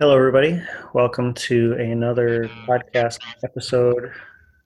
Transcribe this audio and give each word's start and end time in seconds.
Hello, 0.00 0.16
everybody. 0.16 0.60
Welcome 0.92 1.34
to 1.34 1.74
another 1.74 2.48
podcast 2.66 3.18
episode 3.44 4.10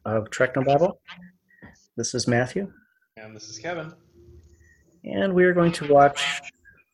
of 0.04 0.24
Technobabble. 0.30 0.94
This 1.96 2.14
is 2.14 2.26
Matthew, 2.26 2.72
And 3.16 3.34
this 3.36 3.48
is 3.48 3.58
Kevin. 3.58 3.92
and 5.04 5.34
we 5.34 5.44
are 5.44 5.52
going 5.52 5.72
to 5.72 5.92
watch 5.92 6.40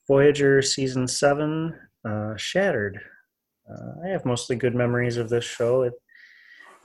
Voyager 0.08 0.62
Season 0.62 1.06
7 1.06 1.74
uh, 2.04 2.36
Shattered. 2.36 3.00
Uh, 3.70 4.06
I 4.06 4.08
have 4.08 4.24
mostly 4.24 4.56
good 4.56 4.74
memories 4.74 5.16
of 5.16 5.28
this 5.28 5.44
show. 5.44 5.82
It 5.82 5.94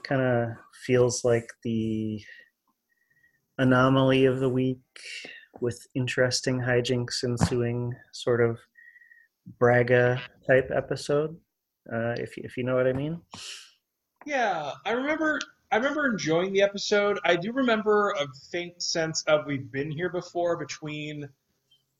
kind 0.04 0.22
of 0.22 0.48
feels 0.84 1.24
like 1.24 1.48
the 1.64 2.22
anomaly 3.58 4.24
of 4.24 4.40
the 4.40 4.48
week 4.48 4.78
with 5.60 5.86
interesting 5.94 6.60
hijinks 6.60 7.22
ensuing, 7.24 7.92
sort 8.12 8.40
of 8.40 8.58
Braga 9.58 10.20
type 10.46 10.70
episode, 10.74 11.36
uh, 11.92 12.14
if, 12.18 12.36
if 12.38 12.56
you 12.56 12.64
know 12.64 12.76
what 12.76 12.86
I 12.86 12.92
mean. 12.92 13.20
Yeah, 14.26 14.72
I 14.84 14.92
remember 14.92 15.40
I 15.72 15.76
remember 15.76 16.06
enjoying 16.06 16.52
the 16.52 16.62
episode. 16.62 17.18
I 17.24 17.36
do 17.36 17.52
remember 17.52 18.10
a 18.10 18.26
faint 18.50 18.82
sense 18.82 19.22
of 19.22 19.46
we've 19.46 19.70
been 19.70 19.90
here 19.90 20.08
before 20.08 20.56
between 20.56 21.28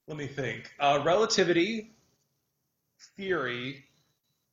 let 0.09 0.17
me 0.17 0.27
think. 0.27 0.73
Uh, 0.81 1.01
relativity, 1.05 1.93
theory, 3.17 3.85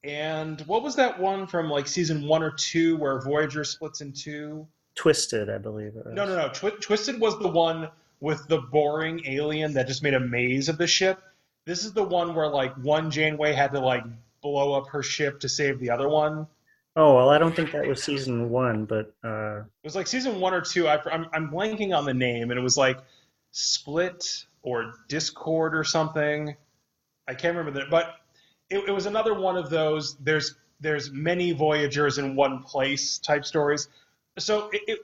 and 0.04 0.62
what 0.62 0.84
was 0.84 0.96
that 0.96 1.20
one 1.20 1.48
from 1.48 1.70
like 1.70 1.88
season 1.88 2.28
one 2.28 2.44
or 2.44 2.52
two 2.52 2.96
where 2.98 3.20
Voyager 3.22 3.64
splits 3.64 4.02
in 4.02 4.14
two? 4.14 4.68
Twisted, 4.94 5.50
I 5.50 5.58
believe 5.58 5.96
it 5.96 6.06
was. 6.06 6.14
No, 6.14 6.26
no, 6.26 6.36
no. 6.36 6.50
Twi- 6.50 6.78
Twisted 6.80 7.20
was 7.20 7.38
the 7.40 7.48
one 7.48 7.90
with 8.20 8.48
the 8.48 8.60
boring 8.60 9.22
alien 9.26 9.74
that 9.74 9.88
just 9.88 10.04
made 10.04 10.14
a 10.14 10.20
maze 10.20 10.70
of 10.70 10.78
the 10.78 10.88
ship. 10.88 11.20
This 11.68 11.84
is 11.84 11.92
the 11.92 12.02
one 12.02 12.34
where 12.34 12.48
like 12.48 12.74
one 12.76 13.12
Janeway 13.12 13.52
had 13.52 13.74
to 13.74 13.82
like 13.82 14.04
blow 14.42 14.72
up 14.72 14.88
her 14.88 15.04
ship 15.04 15.42
to 15.42 15.50
save 15.50 15.80
the 15.82 15.90
other 15.90 16.08
one. 16.08 16.48
Oh 16.96 17.14
well, 17.14 17.30
I 17.30 17.38
don't 17.38 17.54
think 17.54 17.74
that 17.74 17.86
was 17.86 18.02
season 18.02 18.50
one, 18.50 18.86
but 18.86 19.14
uh, 19.22 19.60
It 19.60 19.84
was 19.84 19.94
like 19.94 20.08
season 20.08 20.40
one 20.40 20.54
or 20.54 20.62
two. 20.62 20.88
I, 20.88 20.98
I'm, 21.12 21.28
I'm 21.34 21.52
blanking 21.52 21.96
on 21.96 22.06
the 22.06 22.14
name, 22.14 22.52
and 22.52 22.58
it 22.58 22.64
was 22.64 22.78
like 22.78 23.00
Split 23.52 24.46
or 24.62 24.94
Discord 25.10 25.76
or 25.76 25.84
something. 25.84 26.56
I 27.28 27.34
can't 27.34 27.58
remember 27.58 27.82
that, 27.82 27.90
but 27.90 28.16
it, 28.70 28.88
it 28.88 28.92
was 28.92 29.06
another 29.06 29.34
one 29.34 29.58
of 29.58 29.70
those. 29.70 30.16
There's 30.22 30.56
there's 30.80 31.12
many 31.12 31.52
Voyagers 31.52 32.18
in 32.18 32.38
one 32.38 32.64
place 32.64 33.18
type 33.18 33.44
stories. 33.44 33.90
So 34.40 34.70
it, 34.72 34.84
it 34.88 35.00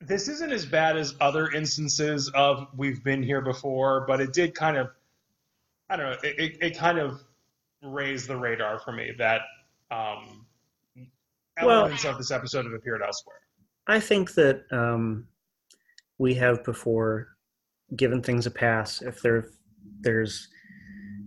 this 0.00 0.28
isn't 0.28 0.52
as 0.52 0.66
bad 0.66 0.96
as 0.96 1.16
other 1.20 1.50
instances 1.50 2.30
of 2.32 2.68
we've 2.76 3.02
been 3.02 3.24
here 3.24 3.40
before, 3.40 4.04
but 4.06 4.20
it 4.20 4.32
did 4.32 4.54
kind 4.54 4.76
of 4.76 4.90
I 5.94 5.96
don't 5.96 6.06
know. 6.06 6.16
It, 6.28 6.40
it, 6.40 6.56
it 6.60 6.76
kind 6.76 6.98
of 6.98 7.20
raised 7.80 8.26
the 8.26 8.36
radar 8.36 8.80
for 8.80 8.90
me 8.90 9.12
that 9.18 9.42
um, 9.92 10.44
Well- 11.62 11.82
elements 11.82 12.04
of 12.04 12.18
this 12.18 12.32
episode 12.32 12.64
have 12.64 12.74
appeared 12.74 13.00
elsewhere. 13.00 13.36
I 13.86 14.00
think 14.00 14.34
that 14.34 14.62
um, 14.72 15.28
we 16.18 16.34
have 16.34 16.64
before 16.64 17.28
given 17.94 18.22
things 18.22 18.46
a 18.46 18.50
pass 18.50 19.02
if 19.02 19.22
there 19.22 19.50
there's 20.00 20.48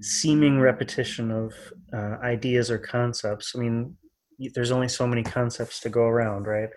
seeming 0.01 0.59
repetition 0.59 1.31
of 1.31 1.53
uh, 1.93 2.17
ideas 2.21 2.69
or 2.69 2.77
concepts. 2.77 3.53
I 3.55 3.59
mean, 3.59 3.95
there's 4.53 4.71
only 4.71 4.89
so 4.89 5.07
many 5.07 5.23
concepts 5.23 5.79
to 5.81 5.89
go 5.89 6.01
around, 6.01 6.43
right? 6.43 6.69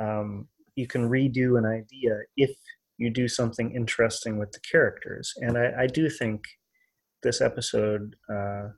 Um, 0.00 0.48
you 0.74 0.88
can 0.88 1.08
redo 1.08 1.56
an 1.56 1.66
idea 1.66 2.18
if 2.36 2.50
you 2.96 3.10
do 3.10 3.28
something 3.28 3.70
interesting 3.76 4.38
with 4.38 4.50
the 4.50 4.60
characters, 4.60 5.32
and 5.36 5.56
I, 5.56 5.82
I 5.82 5.86
do 5.86 6.10
think 6.10 6.42
this 7.22 7.40
episode. 7.40 8.16
Uh, 8.30 8.68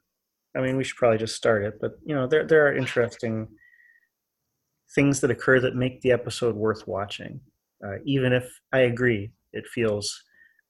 I 0.57 0.61
mean, 0.61 0.77
we 0.77 0.85
should 0.85 0.97
probably 0.97 1.19
just 1.19 1.37
start 1.37 1.65
it, 1.65 1.75
but 1.81 1.93
you 2.05 2.15
know, 2.15 2.27
there 2.27 2.47
there 2.47 2.67
are 2.67 2.75
interesting 2.75 3.49
things 4.95 5.21
that 5.21 5.31
occur 5.31 5.61
that 5.61 5.77
make 5.77 6.01
the 6.01 6.13
episode 6.13 6.57
worth 6.57 6.87
watching. 6.87 7.41
Uh, 7.85 7.97
even 8.05 8.33
if 8.33 8.51
I 8.73 8.81
agree, 8.81 9.33
it 9.53 9.67
feels 9.67 10.23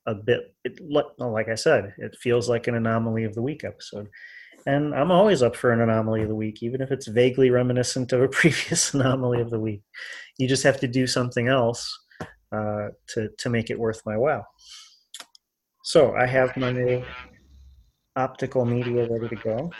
a 0.06 0.14
bit, 0.14 0.54
it, 0.64 0.80
like 1.18 1.48
I 1.48 1.54
said, 1.54 1.94
it 1.98 2.16
feels 2.20 2.48
like 2.48 2.66
an 2.66 2.74
anomaly 2.74 3.24
of 3.24 3.34
the 3.34 3.42
week 3.42 3.64
episode. 3.64 4.08
And 4.66 4.94
I'm 4.94 5.10
always 5.10 5.42
up 5.42 5.56
for 5.56 5.72
an 5.72 5.80
anomaly 5.80 6.22
of 6.22 6.28
the 6.28 6.34
week, 6.34 6.62
even 6.62 6.82
if 6.82 6.90
it's 6.90 7.08
vaguely 7.08 7.50
reminiscent 7.50 8.12
of 8.12 8.20
a 8.20 8.28
previous 8.40 8.92
anomaly 8.92 9.40
of 9.40 9.50
the 9.50 9.60
week. 9.60 9.82
You 10.38 10.46
just 10.48 10.62
have 10.64 10.78
to 10.80 10.88
do 10.88 11.06
something 11.06 11.48
else 11.48 11.90
uh, 12.52 12.88
to 13.08 13.28
to 13.38 13.48
make 13.48 13.70
it 13.70 13.78
worth 13.78 14.02
my 14.04 14.16
while. 14.16 14.46
So 15.84 16.14
I 16.14 16.26
have 16.26 16.56
my 16.56 16.72
optical 18.16 18.64
media 18.64 19.08
ready 19.08 19.28
to 19.28 19.36
go. 19.36 19.70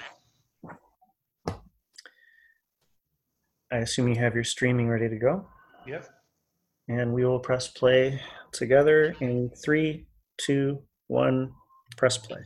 I 3.72 3.76
assume 3.78 4.08
you 4.08 4.16
have 4.16 4.34
your 4.34 4.44
streaming 4.44 4.88
ready 4.88 5.08
to 5.08 5.16
go. 5.16 5.46
Yep. 5.86 6.06
And 6.88 7.12
we 7.12 7.24
will 7.24 7.38
press 7.38 7.68
play 7.68 8.20
together 8.52 9.14
in 9.20 9.50
three, 9.64 10.06
two, 10.38 10.82
one, 11.06 11.52
press 11.96 12.18
play. 12.18 12.41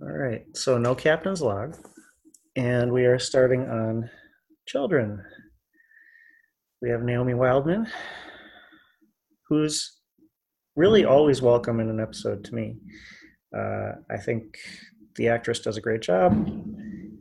All 0.00 0.12
right, 0.12 0.44
so 0.54 0.78
no 0.78 0.94
captain's 0.94 1.42
log. 1.42 1.76
And 2.56 2.92
we 2.92 3.04
are 3.04 3.18
starting 3.18 3.68
on 3.68 4.10
children. 4.66 5.22
We 6.80 6.90
have 6.90 7.02
Naomi 7.02 7.34
Wildman, 7.34 7.88
who's 9.48 9.98
really 10.76 11.04
always 11.04 11.42
welcome 11.42 11.80
in 11.80 11.88
an 11.88 12.00
episode 12.00 12.44
to 12.44 12.54
me. 12.54 12.76
Uh, 13.56 13.92
I 14.10 14.16
think 14.18 14.58
the 15.16 15.28
actress 15.28 15.60
does 15.60 15.76
a 15.76 15.80
great 15.80 16.02
job. 16.02 16.32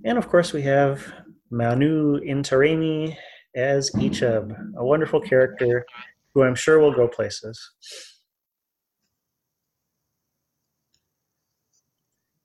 And 0.06 0.18
of 0.18 0.28
course, 0.28 0.54
we 0.54 0.62
have 0.64 1.06
Manu 1.50 2.20
Intiraymi 2.20 3.16
as 3.56 3.90
Icheb, 3.92 4.76
a 4.76 4.86
wonderful 4.86 5.22
character 5.22 5.86
who 6.34 6.44
I'm 6.44 6.56
sure 6.56 6.80
will 6.80 6.94
go 6.94 7.08
places. 7.08 7.72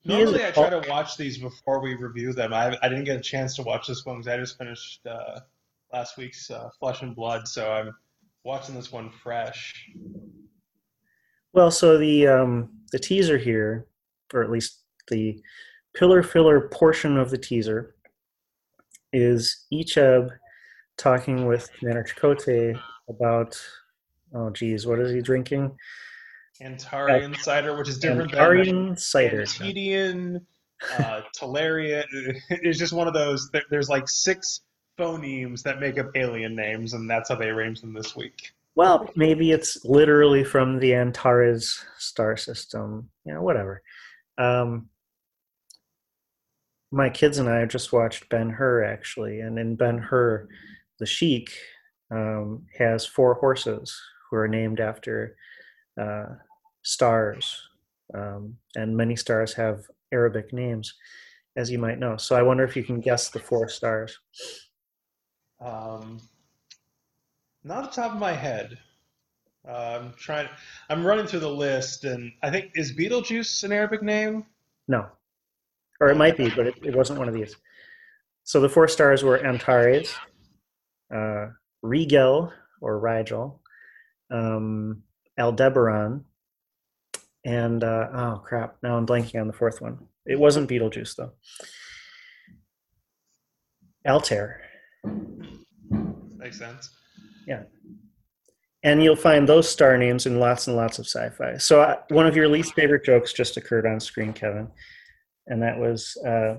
He 0.00 0.08
Normally, 0.08 0.44
I 0.44 0.50
try 0.50 0.70
to 0.70 0.82
watch 0.88 1.16
these 1.16 1.38
before 1.38 1.80
we 1.80 1.94
review 1.94 2.32
them. 2.32 2.52
I, 2.52 2.76
I 2.82 2.88
didn't 2.88 3.04
get 3.04 3.18
a 3.18 3.20
chance 3.20 3.54
to 3.56 3.62
watch 3.62 3.86
this 3.86 4.04
one 4.04 4.16
because 4.16 4.28
I 4.28 4.36
just 4.36 4.58
finished 4.58 5.06
uh, 5.06 5.40
last 5.92 6.16
week's 6.16 6.50
uh, 6.50 6.70
Flesh 6.80 7.02
and 7.02 7.14
Blood, 7.14 7.46
so 7.46 7.70
I'm 7.70 7.94
watching 8.44 8.74
this 8.74 8.92
one 8.92 9.10
fresh. 9.10 9.90
Well, 11.52 11.70
so 11.70 11.98
the 11.98 12.26
um, 12.26 12.70
the 12.92 12.98
teaser 12.98 13.38
here, 13.38 13.86
or 14.32 14.42
at 14.42 14.50
least 14.50 14.80
the 15.08 15.40
pillar 15.94 16.22
filler 16.22 16.68
portion 16.68 17.18
of 17.18 17.30
the 17.30 17.38
teaser, 17.38 17.94
is 19.12 19.66
Icheb 19.72 20.30
talking 20.96 21.46
with 21.46 21.70
Commander 21.78 22.04
Chakotay 22.04 22.78
about, 23.08 23.60
oh 24.34 24.50
geez, 24.50 24.86
what 24.86 24.98
is 24.98 25.12
he 25.12 25.20
drinking? 25.20 25.76
Antarian 26.62 27.36
cider, 27.36 27.76
which 27.76 27.88
is 27.88 27.98
different 27.98 28.30
than 28.30 28.40
Antarian 28.40 28.98
cider. 28.98 29.42
Antedian, 29.42 30.46
uh, 30.98 31.22
Talaria. 31.38 32.04
It's 32.50 32.78
just 32.78 32.92
one 32.92 33.08
of 33.08 33.14
those. 33.14 33.50
There's 33.70 33.88
like 33.88 34.08
six 34.08 34.60
phonemes 34.98 35.62
that 35.62 35.80
make 35.80 35.98
up 35.98 36.10
alien 36.14 36.54
names, 36.54 36.94
and 36.94 37.08
that's 37.08 37.28
how 37.28 37.34
they 37.36 37.48
arrange 37.48 37.80
them 37.80 37.92
this 37.92 38.14
week. 38.16 38.52
Well, 38.74 39.10
maybe 39.16 39.50
it's 39.50 39.84
literally 39.84 40.44
from 40.44 40.78
the 40.78 40.94
Antares 40.94 41.84
star 41.98 42.36
system. 42.36 43.08
You 43.24 43.34
know, 43.34 43.42
whatever. 43.42 43.82
Um, 44.38 44.88
my 46.90 47.08
kids 47.08 47.38
and 47.38 47.48
I 47.48 47.64
just 47.64 47.92
watched 47.92 48.28
Ben 48.28 48.50
Hur 48.50 48.84
actually, 48.84 49.40
and 49.40 49.58
in 49.58 49.76
Ben 49.76 49.98
Hur, 49.98 50.48
the 50.98 51.06
Sheik 51.06 51.52
um, 52.10 52.66
has 52.78 53.06
four 53.06 53.34
horses 53.34 53.98
who 54.30 54.36
are 54.36 54.48
named 54.48 54.78
after 54.78 55.36
uh, 56.00 56.26
stars, 56.82 57.60
um, 58.14 58.56
and 58.76 58.96
many 58.96 59.16
stars 59.16 59.54
have 59.54 59.84
Arabic 60.12 60.52
names, 60.52 60.94
as 61.56 61.70
you 61.70 61.78
might 61.78 61.98
know. 61.98 62.16
So 62.16 62.36
I 62.36 62.42
wonder 62.42 62.64
if 62.64 62.76
you 62.76 62.84
can 62.84 63.00
guess 63.00 63.30
the 63.30 63.40
four 63.40 63.68
stars. 63.68 64.18
Um, 65.62 66.20
not 67.64 67.84
the 67.84 68.02
top 68.02 68.12
of 68.12 68.18
my 68.18 68.32
head. 68.32 68.78
Uh, 69.66 70.00
I'm 70.00 70.12
trying. 70.14 70.48
I'm 70.90 71.06
running 71.06 71.26
through 71.26 71.40
the 71.40 71.48
list, 71.48 72.04
and 72.04 72.32
I 72.42 72.50
think 72.50 72.72
is 72.74 72.92
Beetlejuice 72.96 73.62
an 73.62 73.72
Arabic 73.72 74.02
name? 74.02 74.44
No. 74.88 75.06
Or 76.00 76.08
it 76.08 76.16
might 76.16 76.36
be, 76.36 76.50
but 76.50 76.66
it, 76.66 76.74
it 76.82 76.96
wasn't 76.96 77.20
one 77.20 77.28
of 77.28 77.34
these. 77.34 77.54
So 78.42 78.60
the 78.60 78.68
four 78.68 78.88
stars 78.88 79.22
were 79.22 79.44
Antares, 79.44 80.12
uh, 81.14 81.46
Rigel 81.82 82.52
or 82.80 82.98
Rigel, 82.98 83.60
um, 84.32 85.04
Aldebaran, 85.38 86.24
and 87.44 87.84
uh, 87.84 88.08
oh 88.12 88.42
crap! 88.44 88.78
Now 88.82 88.96
I'm 88.96 89.06
blanking 89.06 89.40
on 89.40 89.46
the 89.46 89.52
fourth 89.52 89.80
one. 89.80 89.98
It 90.26 90.40
wasn't 90.40 90.68
Beetlejuice 90.68 91.14
though. 91.14 91.32
Altair. 94.04 94.61
Makes 96.38 96.58
sense. 96.58 96.90
Yeah. 97.46 97.62
And 98.84 99.02
you'll 99.02 99.14
find 99.14 99.48
those 99.48 99.68
star 99.68 99.96
names 99.96 100.26
in 100.26 100.40
lots 100.40 100.66
and 100.66 100.76
lots 100.76 100.98
of 100.98 101.06
sci-fi. 101.06 101.56
So 101.56 101.82
uh, 101.82 101.96
one 102.08 102.26
of 102.26 102.34
your 102.34 102.48
least 102.48 102.74
favorite 102.74 103.04
jokes 103.04 103.32
just 103.32 103.56
occurred 103.56 103.86
on 103.86 104.00
screen, 104.00 104.32
Kevin, 104.32 104.68
and 105.46 105.62
that 105.62 105.78
was 105.78 106.16
uh, 106.26 106.56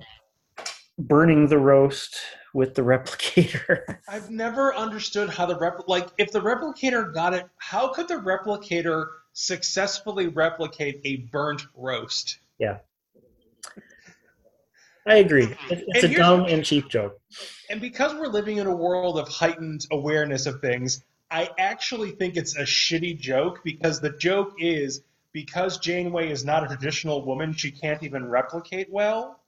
burning 0.98 1.48
the 1.48 1.57
roast 1.57 2.18
with 2.54 2.75
the 2.75 2.81
replicator. 2.94 3.98
I've 4.07 4.30
never 4.30 4.74
understood 4.74 5.30
how 5.30 5.45
the 5.45 5.57
rep 5.57 5.88
like 5.88 6.10
if 6.18 6.31
the 6.31 6.42
replicator 6.42 7.13
got 7.13 7.34
it, 7.34 7.45
how 7.57 7.90
could 7.90 8.07
the 8.07 8.16
replicator 8.16 9.07
successfully 9.34 10.28
replicate 10.28 11.01
a 11.04 11.28
burnt 11.31 11.63
roast? 11.75 12.40
Yeah. 12.60 12.78
I 15.05 15.15
agree. 15.17 15.47
Mm-hmm. 15.47 15.73
It's 15.88 16.03
And 16.03 16.13
a 16.13 16.17
dumb 16.17 16.45
and 16.45 16.63
cheap 16.63 16.89
joke. 16.89 17.19
And 17.69 17.81
because 17.81 18.13
we're 18.13 18.27
living 18.27 18.57
in 18.57 18.67
a 18.67 18.75
world 18.75 19.17
of 19.17 19.27
heightened 19.27 19.85
awareness 19.91 20.45
of 20.45 20.61
things, 20.61 21.03
I 21.29 21.50
actually 21.57 22.11
think 22.11 22.38
it's 22.38 22.55
a 22.55 22.61
shitty 22.61 23.19
joke 23.19 23.63
because 23.63 24.00
the 24.00 24.11
joke 24.11 24.53
is 24.59 25.01
because 25.33 25.79
Janeway 25.79 26.29
is 26.29 26.45
not 26.45 26.63
a 26.63 26.67
traditional 26.67 27.25
woman, 27.25 27.53
she 27.53 27.71
can't 27.71 28.03
even 28.03 28.29
replicate 28.29 28.89
well. 28.91 29.39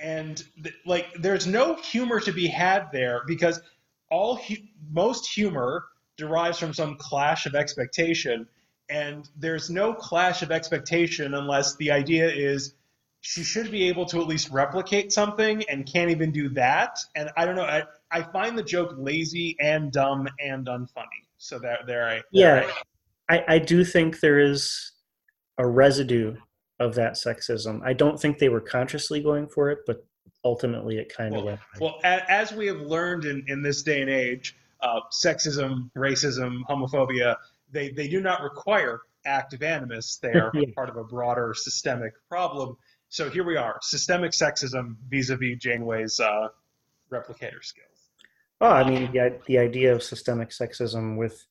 And 0.00 0.42
th- 0.62 0.74
like, 0.86 1.12
there's 1.14 1.46
no 1.46 1.74
humor 1.74 2.20
to 2.20 2.32
be 2.32 2.46
had 2.46 2.90
there 2.92 3.22
because 3.26 3.60
all 4.10 4.36
hu- 4.36 4.56
most 4.90 5.28
humor 5.28 5.84
derives 6.16 6.58
from 6.58 6.72
some 6.72 6.96
clash 6.96 7.46
of 7.46 7.54
expectation, 7.54 8.46
and 8.88 9.28
there's 9.36 9.68
no 9.68 9.92
clash 9.94 10.42
of 10.42 10.52
expectation 10.52 11.34
unless 11.34 11.76
the 11.76 11.90
idea 11.90 12.30
is 12.30 12.74
she 13.22 13.42
should 13.44 13.70
be 13.70 13.88
able 13.88 14.04
to 14.04 14.20
at 14.20 14.26
least 14.26 14.50
replicate 14.50 15.12
something 15.12 15.62
and 15.70 15.86
can't 15.90 16.10
even 16.10 16.32
do 16.32 16.48
that. 16.50 16.98
And 17.16 17.30
I 17.36 17.44
don't 17.46 17.54
know. 17.56 17.62
I, 17.64 17.84
I 18.10 18.22
find 18.22 18.58
the 18.58 18.62
joke 18.64 18.94
lazy 18.98 19.56
and 19.60 19.90
dumb 19.92 20.28
and 20.40 20.66
unfunny. 20.66 21.22
So 21.38 21.58
that 21.60 21.86
there 21.86 22.06
I 22.06 22.14
there 22.32 22.64
Yeah. 22.66 22.66
I- 22.68 22.82
I, 23.28 23.44
I 23.54 23.58
do 23.60 23.84
think 23.84 24.18
there 24.20 24.40
is 24.40 24.92
a 25.56 25.66
residue 25.66 26.34
of 26.80 26.96
that 26.96 27.12
sexism. 27.14 27.80
I 27.82 27.92
don't 27.92 28.20
think 28.20 28.38
they 28.38 28.48
were 28.50 28.60
consciously 28.60 29.22
going 29.22 29.46
for 29.46 29.70
it, 29.70 29.78
but 29.86 30.04
ultimately 30.44 30.98
it 30.98 31.10
kind 31.16 31.36
of 31.36 31.44
went. 31.44 31.60
well 31.80 32.00
as 32.02 32.52
we 32.52 32.66
have 32.66 32.80
learned 32.80 33.24
in, 33.24 33.44
in 33.46 33.62
this 33.62 33.82
day 33.84 34.00
and 34.02 34.10
age, 34.10 34.56
uh, 34.80 35.00
sexism, 35.12 35.88
racism, 35.96 36.58
homophobia, 36.68 37.36
they, 37.70 37.90
they 37.90 38.08
do 38.08 38.20
not 38.20 38.42
require 38.42 39.00
active 39.24 39.62
animus. 39.62 40.16
They 40.16 40.32
are 40.34 40.50
Yeah. 40.54 40.66
part 40.74 40.90
of 40.90 40.96
a 40.96 41.04
broader 41.04 41.54
systemic 41.54 42.12
problem. 42.28 42.76
So 43.12 43.28
here 43.28 43.44
we 43.44 43.58
are, 43.58 43.76
systemic 43.82 44.30
sexism 44.30 44.96
vis-a-vis 45.10 45.58
Janeway's 45.58 46.18
uh, 46.18 46.48
replicator 47.12 47.62
skills. 47.62 48.08
Well, 48.58 48.72
I 48.72 48.88
mean, 48.88 49.12
the, 49.12 49.38
the 49.46 49.58
idea 49.58 49.94
of 49.94 50.02
systemic 50.02 50.48
sexism 50.48 51.18
with 51.18 51.44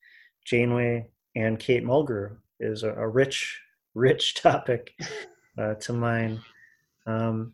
Janeway 0.43 1.05
and 1.35 1.59
Kate 1.59 1.83
Mulgrew 1.83 2.35
is 2.59 2.81
a, 2.81 2.93
a 2.93 3.07
rich, 3.07 3.61
rich 3.93 4.33
topic 4.41 4.95
uh, 5.55 5.75
to 5.75 5.93
mine. 5.93 6.41
Um, 7.05 7.53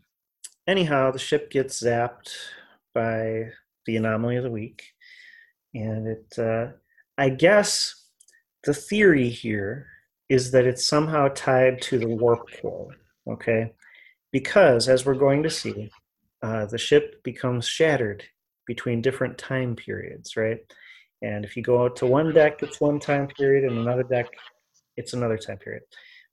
anyhow, 0.66 1.10
the 1.10 1.18
ship 1.18 1.50
gets 1.50 1.82
zapped 1.82 2.34
by 2.94 3.50
the 3.84 3.98
anomaly 3.98 4.36
of 4.36 4.44
the 4.44 4.50
week, 4.50 4.84
and 5.74 6.08
it. 6.08 6.38
Uh, 6.38 6.68
I 7.18 7.28
guess 7.28 8.06
the 8.64 8.72
theory 8.72 9.28
here 9.28 9.86
is 10.30 10.50
that 10.52 10.66
it's 10.66 10.86
somehow 10.86 11.28
tied 11.28 11.82
to 11.82 11.98
the 11.98 12.08
warp 12.08 12.48
core. 12.62 12.96
Okay, 13.30 13.74
because 14.32 14.88
as 14.88 15.04
we're 15.04 15.14
going 15.14 15.42
to 15.42 15.50
see, 15.50 15.90
uh, 16.42 16.66
the 16.66 16.78
ship 16.78 17.22
becomes 17.22 17.66
shattered 17.66 18.24
between 18.66 19.02
different 19.02 19.38
time 19.38 19.74
periods, 19.74 20.36
right? 20.36 20.58
And 21.22 21.44
if 21.44 21.56
you 21.56 21.62
go 21.62 21.82
out 21.82 21.96
to 21.96 22.06
one 22.06 22.32
deck, 22.32 22.62
it's 22.62 22.80
one 22.80 23.00
time 23.00 23.26
period, 23.28 23.64
and 23.64 23.78
another 23.78 24.04
deck, 24.04 24.28
it's 24.96 25.14
another 25.14 25.36
time 25.36 25.58
period, 25.58 25.82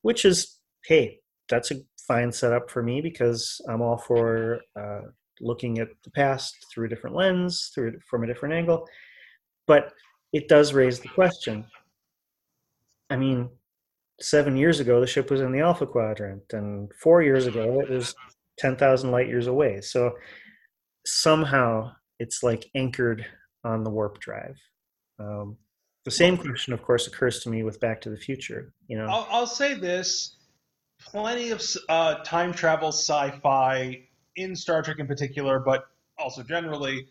which 0.02 0.26
is, 0.26 0.60
hey, 0.86 1.20
that's 1.50 1.72
a 1.72 1.78
fine 2.08 2.32
setup 2.32 2.70
for 2.70 2.84
me 2.84 3.02
because 3.02 3.62
I'm 3.68 3.82
all 3.82 3.98
for 3.98 4.62
uh, 4.80 5.02
looking 5.42 5.80
at 5.80 5.90
the 6.04 6.12
past 6.12 6.56
through 6.72 6.86
a 6.86 6.90
different 6.90 7.16
lens, 7.16 7.72
through 7.74 8.00
from 8.08 8.24
a 8.24 8.28
different 8.28 8.54
angle. 8.54 8.88
But 9.66 9.94
it 10.34 10.48
does 10.48 10.74
raise 10.74 11.00
the 11.00 11.08
question. 11.10 11.66
I 13.10 13.16
mean, 13.16 13.50
seven 14.20 14.56
years 14.56 14.80
ago, 14.80 15.00
the 15.00 15.08
ship 15.08 15.30
was 15.30 15.42
in 15.42 15.52
the 15.52 15.60
Alpha 15.60 15.86
Quadrant, 15.86 16.44
and 16.52 16.92
four 17.02 17.22
years 17.22 17.48
ago, 17.48 17.80
it 17.82 17.90
was 17.90 18.16
10,000 18.60 19.12
light 19.12 19.28
years 19.28 19.48
away. 19.48 19.82
So 19.82 20.14
somehow 21.06 21.92
it's 22.20 22.44
like 22.44 22.70
anchored 22.76 23.26
on 23.64 23.84
the 23.84 23.90
warp 23.90 24.20
drive. 24.20 24.58
Um, 25.20 25.58
the 26.04 26.12
same 26.12 26.38
question, 26.38 26.74
of 26.74 26.84
course, 26.84 27.08
occurs 27.08 27.40
to 27.42 27.50
me 27.50 27.64
with 27.64 27.80
Back 27.80 28.02
to 28.02 28.10
the 28.10 28.18
Future. 28.18 28.74
You 28.88 28.98
know, 29.00 29.08
I'll, 29.08 29.28
I'll 29.32 29.48
say 29.48 29.74
this: 29.74 30.36
plenty 31.00 31.50
of 31.50 31.64
uh, 31.90 32.16
time 32.24 32.54
travel 32.54 32.90
sci-fi 32.90 34.04
in 34.36 34.56
Star 34.56 34.84
Trek 34.84 35.00
in 35.00 35.08
particular, 35.08 35.60
but 35.60 35.86
also 36.20 36.44
generally, 36.44 37.08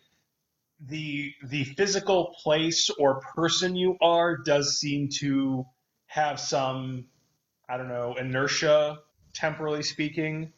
the 0.86 1.32
the 1.48 1.64
physical 1.64 2.36
place 2.40 2.88
or 2.90 3.20
person 3.34 3.74
you 3.74 3.96
are 4.00 4.36
does 4.36 4.78
seem 4.78 5.08
to 5.20 5.64
have 6.14 6.38
some, 6.38 7.04
I 7.68 7.76
don't 7.76 7.88
know, 7.88 8.14
inertia, 8.20 9.00
temporally 9.32 9.82
speaking. 9.82 10.52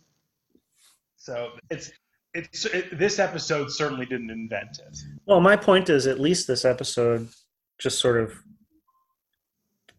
So 1.17 1.53
it's 1.70 1.91
it's 2.35 2.67
it, 2.67 2.99
this 2.99 3.19
episode 3.19 3.73
certainly 3.73 4.05
didn't 4.05 4.29
invent 4.31 4.81
it. 4.87 4.99
well, 5.25 5.41
my 5.41 5.56
point 5.56 5.88
is, 5.88 6.06
at 6.06 6.20
least 6.20 6.47
this 6.47 6.67
episode 6.67 7.29
just 7.79 7.99
sort 7.99 8.20
of 8.20 8.35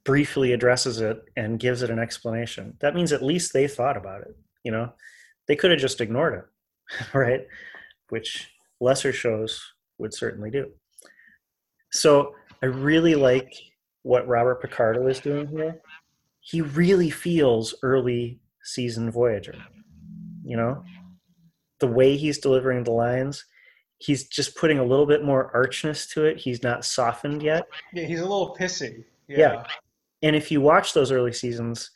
briefly 0.03 0.53
addresses 0.53 1.01
it 1.01 1.23
and 1.35 1.59
gives 1.59 1.81
it 1.81 1.89
an 1.89 1.97
explanation. 1.97 2.77
That 2.79 2.93
means 2.93 3.11
at 3.11 3.23
least 3.23 3.51
they 3.51 3.67
thought 3.67 3.97
about 3.97 4.21
it. 4.21 4.37
You 4.63 4.71
know, 4.71 4.93
they 5.47 5.55
could 5.55 5.71
have 5.71 5.79
just 5.79 6.01
ignored 6.01 6.35
it, 6.35 7.07
right? 7.17 7.47
Which 8.09 8.47
lesser 8.79 9.11
shows 9.11 9.59
would 9.97 10.13
certainly 10.13 10.51
do. 10.51 10.69
So 11.91 12.35
I 12.61 12.67
really 12.67 13.15
like 13.15 13.51
what 14.07 14.27
Robert 14.27 14.61
Picardo 14.61 15.05
is 15.07 15.19
doing 15.19 15.47
here. 15.47 15.81
He 16.39 16.61
really 16.61 17.09
feels 17.09 17.75
early 17.83 18.39
season 18.63 19.11
Voyager. 19.11 19.55
You 20.43 20.55
know, 20.55 20.83
the 21.79 21.87
way 21.87 22.15
he's 22.15 22.37
delivering 22.37 22.85
the 22.85 22.91
lines, 22.91 23.43
he's 23.97 24.27
just 24.29 24.55
putting 24.55 24.79
a 24.79 24.85
little 24.85 25.05
bit 25.05 25.25
more 25.25 25.51
archness 25.53 26.07
to 26.13 26.23
it. 26.23 26.37
He's 26.37 26.63
not 26.63 26.85
softened 26.85 27.43
yet. 27.43 27.67
Yeah, 27.93 28.05
he's 28.05 28.21
a 28.21 28.25
little 28.25 28.55
pissy. 28.57 29.03
Yeah. 29.27 29.65
And 30.21 30.37
if 30.37 30.51
you 30.51 30.61
watch 30.61 30.93
those 30.93 31.11
early 31.11 31.33
seasons, 31.33 31.91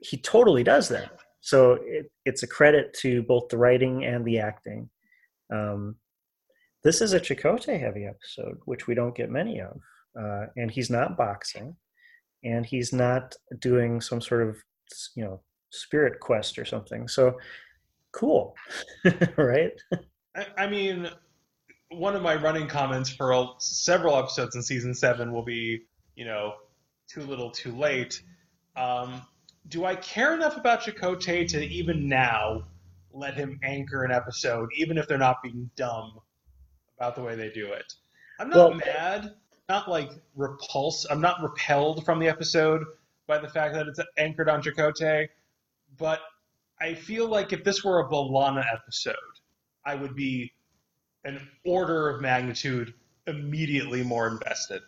he 0.00 0.16
totally 0.16 0.64
does 0.64 0.88
that. 0.88 1.12
So 1.40 1.78
it, 1.84 2.10
it's 2.24 2.42
a 2.42 2.48
credit 2.48 2.92
to 3.00 3.22
both 3.22 3.48
the 3.48 3.56
writing 3.56 4.04
and 4.04 4.24
the 4.24 4.40
acting. 4.40 4.90
Um, 5.52 5.94
this 6.82 7.00
is 7.00 7.12
a 7.12 7.20
Chakotay 7.20 7.78
heavy 7.78 8.04
episode, 8.04 8.58
which 8.64 8.88
we 8.88 8.94
don't 8.94 9.14
get 9.14 9.30
many 9.30 9.60
of. 9.60 9.80
Uh, 10.18 10.46
and 10.56 10.70
he's 10.70 10.90
not 10.90 11.16
boxing, 11.16 11.74
and 12.44 12.66
he's 12.66 12.92
not 12.92 13.34
doing 13.60 14.00
some 14.00 14.20
sort 14.20 14.46
of, 14.46 14.56
you 15.14 15.24
know, 15.24 15.40
spirit 15.70 16.20
quest 16.20 16.58
or 16.58 16.64
something. 16.64 17.08
So 17.08 17.38
cool, 18.12 18.54
right? 19.36 19.72
I, 20.36 20.46
I 20.58 20.66
mean, 20.66 21.08
one 21.90 22.14
of 22.14 22.22
my 22.22 22.34
running 22.34 22.68
comments 22.68 23.10
for 23.10 23.32
a, 23.32 23.46
several 23.58 24.16
episodes 24.16 24.54
in 24.54 24.62
season 24.62 24.94
seven 24.94 25.32
will 25.32 25.44
be, 25.44 25.82
you 26.14 26.24
know, 26.24 26.54
too 27.08 27.22
little, 27.22 27.50
too 27.50 27.72
late. 27.74 28.22
Um, 28.76 29.22
do 29.68 29.84
I 29.84 29.94
care 29.96 30.34
enough 30.34 30.56
about 30.56 30.82
Chakotay 30.82 31.46
to 31.48 31.64
even 31.64 32.08
now 32.08 32.64
let 33.12 33.34
him 33.34 33.60
anchor 33.62 34.04
an 34.04 34.10
episode, 34.12 34.68
even 34.76 34.98
if 34.98 35.06
they're 35.06 35.18
not 35.18 35.42
being 35.42 35.70
dumb 35.76 36.18
about 36.98 37.14
the 37.14 37.22
way 37.22 37.34
they 37.34 37.50
do 37.50 37.72
it? 37.72 37.92
I'm 38.40 38.48
not 38.50 38.56
Well- 38.70 38.74
mad, 38.74 39.34
not 39.68 39.88
like 39.88 40.10
repulsed. 40.36 41.06
I'm 41.10 41.20
not 41.20 41.42
repelled 41.42 42.04
from 42.04 42.18
the 42.18 42.28
episode 42.28 42.84
by 43.26 43.38
the 43.38 43.48
fact 43.48 43.74
that 43.74 43.86
it's 43.86 44.00
anchored 44.18 44.48
on 44.48 44.62
Chakotay, 44.62 45.28
but 45.98 46.20
I 46.80 46.94
feel 46.94 47.28
like 47.28 47.52
if 47.52 47.62
this 47.64 47.84
were 47.84 48.00
a 48.00 48.08
B'Elanna 48.08 48.64
episode, 48.72 49.14
I 49.86 49.94
would 49.94 50.16
be 50.16 50.52
an 51.24 51.48
order 51.64 52.08
of 52.08 52.20
magnitude 52.20 52.94
immediately 53.26 54.02
more 54.02 54.26
invested. 54.26 54.82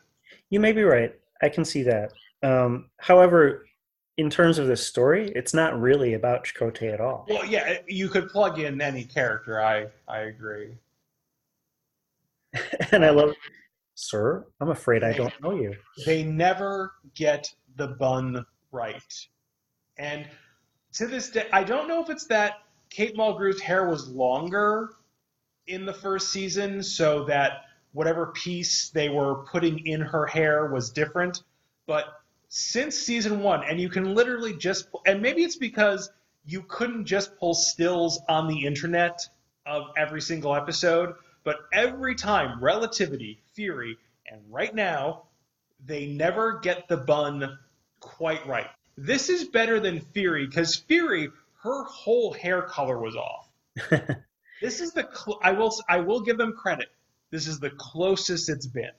You 0.50 0.60
may 0.60 0.72
be 0.72 0.82
right. 0.82 1.14
I 1.42 1.48
can 1.48 1.64
see 1.64 1.82
that. 1.84 2.12
Um, 2.42 2.90
however, 2.98 3.66
in 4.16 4.30
terms 4.30 4.58
of 4.58 4.66
this 4.66 4.86
story, 4.86 5.32
it's 5.34 5.54
not 5.54 5.80
really 5.80 6.14
about 6.14 6.44
Chakotay 6.44 6.92
at 6.92 7.00
all. 7.00 7.26
Well, 7.28 7.44
yeah, 7.44 7.78
you 7.88 8.08
could 8.08 8.28
plug 8.28 8.58
in 8.58 8.80
any 8.80 9.04
character. 9.04 9.60
I 9.60 9.86
I 10.08 10.20
agree. 10.20 10.76
and 12.92 13.04
I 13.04 13.10
love, 13.10 13.34
sir, 13.94 14.46
I'm 14.60 14.70
afraid 14.70 15.02
I 15.02 15.12
don't 15.12 15.40
know 15.42 15.52
you. 15.52 15.74
They 16.04 16.24
never 16.24 16.92
get 17.14 17.52
the 17.76 17.88
bun 17.88 18.44
right, 18.72 19.28
and 19.98 20.26
to 20.94 21.06
this 21.06 21.30
day, 21.30 21.46
I 21.52 21.64
don't 21.64 21.88
know 21.88 22.02
if 22.02 22.10
it's 22.10 22.26
that 22.26 22.62
Kate 22.90 23.16
Mulgrew's 23.16 23.60
hair 23.60 23.88
was 23.88 24.08
longer 24.08 24.90
in 25.66 25.86
the 25.86 25.92
first 25.92 26.30
season, 26.30 26.82
so 26.82 27.24
that 27.24 27.62
whatever 27.92 28.26
piece 28.26 28.90
they 28.90 29.08
were 29.08 29.44
putting 29.44 29.86
in 29.86 30.00
her 30.00 30.26
hair 30.26 30.66
was 30.66 30.90
different. 30.90 31.42
But 31.86 32.06
since 32.48 32.96
season 32.96 33.40
one, 33.40 33.64
and 33.64 33.80
you 33.80 33.88
can 33.88 34.14
literally 34.14 34.56
just, 34.56 34.88
and 35.06 35.20
maybe 35.22 35.42
it's 35.42 35.56
because 35.56 36.10
you 36.46 36.62
couldn't 36.62 37.06
just 37.06 37.36
pull 37.38 37.54
stills 37.54 38.20
on 38.28 38.48
the 38.48 38.66
internet 38.66 39.20
of 39.66 39.84
every 39.96 40.20
single 40.20 40.54
episode, 40.54 41.14
but 41.44 41.60
every 41.72 42.14
time 42.14 42.62
Relativity, 42.62 43.40
Fury, 43.54 43.96
and 44.26 44.40
right 44.50 44.74
now, 44.74 45.24
they 45.84 46.06
never 46.06 46.58
get 46.60 46.88
the 46.88 46.96
bun 46.96 47.58
quite 48.00 48.46
right. 48.46 48.70
This 48.96 49.28
is 49.28 49.44
better 49.44 49.78
than 49.80 50.00
Fury 50.00 50.46
because 50.46 50.76
Fury, 50.76 51.28
her 51.62 51.84
whole 51.84 52.32
hair 52.32 52.62
color 52.62 52.98
was 52.98 53.16
off. 53.16 53.48
this 54.60 54.80
is 54.80 54.92
the 54.92 55.08
cl- 55.12 55.40
I 55.42 55.52
will 55.52 55.74
I 55.88 55.98
will 55.98 56.20
give 56.20 56.38
them 56.38 56.52
credit. 56.52 56.88
This 57.30 57.46
is 57.46 57.58
the 57.58 57.70
closest 57.70 58.48
it's 58.48 58.66
been. 58.66 58.92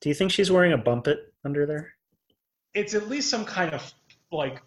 Do 0.00 0.08
you 0.08 0.14
think 0.14 0.30
she's 0.30 0.50
wearing 0.50 0.72
a 0.72 0.78
bumpet 0.78 1.32
under 1.44 1.66
there? 1.66 1.94
It's 2.74 2.94
at 2.94 3.08
least 3.08 3.28
some 3.28 3.44
kind 3.44 3.74
of 3.74 3.92
like 4.30 4.62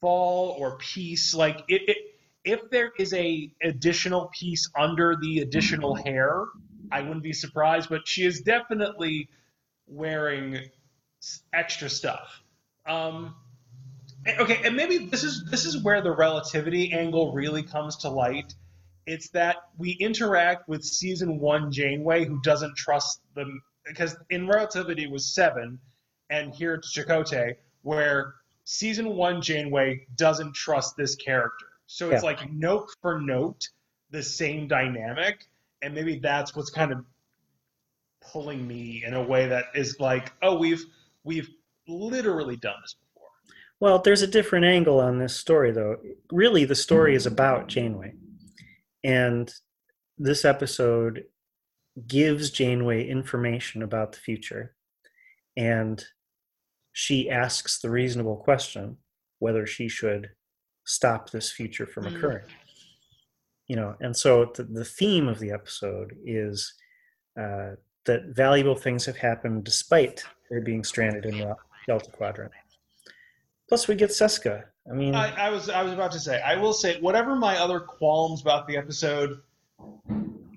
fall 0.00 0.56
or 0.58 0.78
piece. 0.78 1.34
Like 1.34 1.64
it, 1.68 1.82
it 1.88 1.96
if 2.44 2.70
there 2.70 2.92
is 2.98 3.12
a 3.14 3.52
additional 3.62 4.30
piece 4.38 4.68
under 4.78 5.16
the 5.20 5.40
additional 5.40 5.94
hair, 5.94 6.44
I 6.90 7.02
wouldn't 7.02 7.22
be 7.22 7.32
surprised. 7.32 7.88
But 7.88 8.06
she 8.06 8.24
is 8.24 8.40
definitely 8.40 9.28
wearing 9.86 10.58
extra 11.52 11.88
stuff. 11.88 12.42
Um, 12.86 13.34
okay, 14.38 14.60
and 14.64 14.76
maybe 14.76 14.98
this 14.98 15.24
is 15.24 15.44
this 15.50 15.64
is 15.64 15.82
where 15.82 16.00
the 16.02 16.12
relativity 16.12 16.92
angle 16.92 17.32
really 17.32 17.62
comes 17.62 17.96
to 17.98 18.08
light. 18.08 18.54
It's 19.06 19.30
that 19.30 19.56
we 19.78 19.92
interact 19.92 20.68
with 20.68 20.84
season 20.84 21.38
one 21.40 21.72
Janeway, 21.72 22.24
who 22.24 22.40
doesn't 22.42 22.76
trust 22.76 23.20
them 23.34 23.62
because 23.84 24.16
in 24.30 24.46
relativity 24.46 25.06
was 25.06 25.34
seven, 25.34 25.78
and 26.30 26.54
here 26.54 26.74
it's 26.74 26.96
Chakotay, 26.96 27.56
where 27.82 28.34
season 28.64 29.16
one 29.16 29.42
Janeway 29.42 30.06
doesn't 30.16 30.54
trust 30.54 30.96
this 30.96 31.16
character. 31.16 31.66
So 31.92 32.10
it's 32.10 32.22
Yeah. 32.22 32.30
like 32.30 32.50
note 32.50 32.88
for 33.02 33.20
note 33.20 33.68
the 34.08 34.22
same 34.22 34.66
dynamic, 34.66 35.44
and 35.82 35.94
maybe 35.94 36.18
that's 36.18 36.56
what's 36.56 36.70
kind 36.70 36.90
of 36.90 37.04
pulling 38.22 38.66
me 38.66 39.04
in 39.04 39.12
a 39.12 39.22
way 39.22 39.46
that 39.46 39.66
is 39.74 40.00
like, 40.00 40.32
oh, 40.40 40.56
we've 40.56 40.82
we've 41.24 41.50
literally 41.86 42.56
done 42.56 42.76
this 42.80 42.94
before. 42.94 43.28
Well, 43.78 43.98
there's 43.98 44.22
a 44.22 44.26
different 44.26 44.64
angle 44.64 45.00
on 45.00 45.18
this 45.18 45.36
story, 45.36 45.70
though. 45.70 45.98
Really, 46.30 46.64
the 46.64 46.74
story 46.74 47.14
is 47.14 47.26
about 47.26 47.68
Janeway. 47.68 48.14
And 49.04 49.52
this 50.16 50.46
episode 50.46 51.24
gives 52.06 52.50
Janeway 52.50 53.06
information 53.06 53.82
about 53.82 54.12
the 54.12 54.18
future. 54.18 54.74
And 55.58 56.02
she 56.92 57.28
asks 57.28 57.78
the 57.80 57.90
reasonable 57.90 58.36
question 58.36 58.96
whether 59.40 59.66
she 59.66 59.88
should 59.88 60.30
stop 60.84 61.30
this 61.30 61.50
future 61.50 61.86
from 61.86 62.04
Mm. 62.04 62.16
occurring. 62.16 62.44
You 63.68 63.76
know, 63.76 63.96
and 64.00 64.16
so 64.16 64.46
the, 64.54 64.64
the 64.64 64.84
theme 64.84 65.28
of 65.28 65.38
the 65.38 65.50
episode 65.52 66.16
is 66.24 66.74
uh, 67.40 67.70
that 68.04 68.24
valuable 68.34 68.74
things 68.74 69.06
have 69.06 69.16
happened 69.16 69.64
despite 69.64 70.24
her 70.50 70.60
being 70.60 70.84
stranded 70.84 71.24
in 71.24 71.38
the 71.38 71.56
Delta 71.86 72.10
Quadrant. 72.10 72.52
Plus, 73.68 73.88
we 73.88 73.94
get 73.94 74.10
Seska. 74.10 74.64
I 74.90 74.94
mean, 74.94 75.14
I, 75.14 75.46
I 75.46 75.50
was 75.50 75.68
I 75.70 75.82
was 75.82 75.92
about 75.92 76.10
to 76.12 76.18
say 76.20 76.40
I 76.42 76.56
will 76.56 76.72
say 76.72 77.00
whatever 77.00 77.36
my 77.36 77.56
other 77.56 77.78
qualms 77.80 78.40
about 78.42 78.66
the 78.66 78.76
episode, 78.76 79.40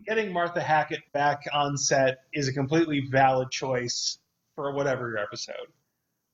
getting 0.05 0.33
Martha 0.33 0.61
Hackett 0.61 1.01
back 1.13 1.43
on 1.53 1.77
set 1.77 2.23
is 2.33 2.47
a 2.47 2.53
completely 2.53 3.07
valid 3.11 3.51
choice 3.51 4.17
for 4.55 4.71
whatever 4.73 5.09
your 5.09 5.19
episode. 5.19 5.67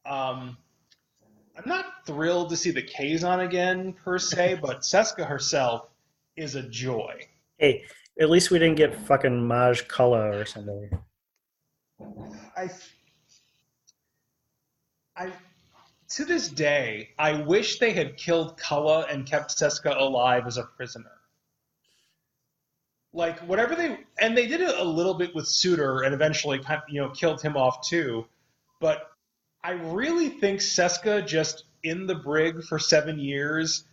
Um, 0.06 0.58
I'm 1.64 1.70
not 1.70 2.06
thrilled 2.06 2.50
to 2.50 2.58
see 2.58 2.72
the 2.72 2.82
Kazon 2.82 3.46
again 3.46 3.94
per 3.94 4.18
se, 4.18 4.60
but 4.62 4.82
Seska 4.82 5.26
herself 5.26 5.90
is 6.36 6.56
a 6.56 6.64
joy. 6.64 7.28
hey, 7.58 7.84
at 8.20 8.30
least 8.30 8.52
we 8.52 8.60
didn't 8.60 8.78
get 8.78 8.96
fucking 8.96 9.48
Maj 9.48 9.88
Culluh 9.88 10.42
or 10.42 10.46
something. 10.46 10.90
I, 12.58 12.70
I, 15.16 15.32
to 16.10 16.26
this 16.26 16.48
day, 16.50 17.10
I 17.20 17.42
wish 17.42 17.80
they 17.80 17.92
had 17.92 18.18
killed 18.18 18.58
Culluh 18.58 19.12
and 19.12 19.26
kept 19.26 19.52
Seska 19.52 19.96
alive 20.00 20.48
as 20.48 20.58
a 20.58 20.64
prisoner. 20.64 21.12
Like 23.14 23.40
whatever 23.40 23.76
they, 23.76 24.00
and 24.20 24.38
they 24.38 24.48
did 24.48 24.62
it 24.62 24.78
a 24.78 24.84
little 24.84 25.14
bit 25.14 25.36
with 25.36 25.46
Suder, 25.46 26.06
and 26.06 26.14
eventually, 26.14 26.60
kind 26.60 26.82
you 26.88 27.02
know, 27.02 27.10
killed 27.10 27.42
him 27.42 27.58
off 27.58 27.86
too. 27.86 28.26
But 28.80 29.11
I 29.64 29.72
really 29.72 30.30
think 30.30 30.60
Seska 30.60 31.26
just 31.26 31.66
in 31.84 32.08
the 32.08 32.16
brig 32.16 32.64
for 32.64 32.80
seven 32.80 33.20
years, 33.20 33.84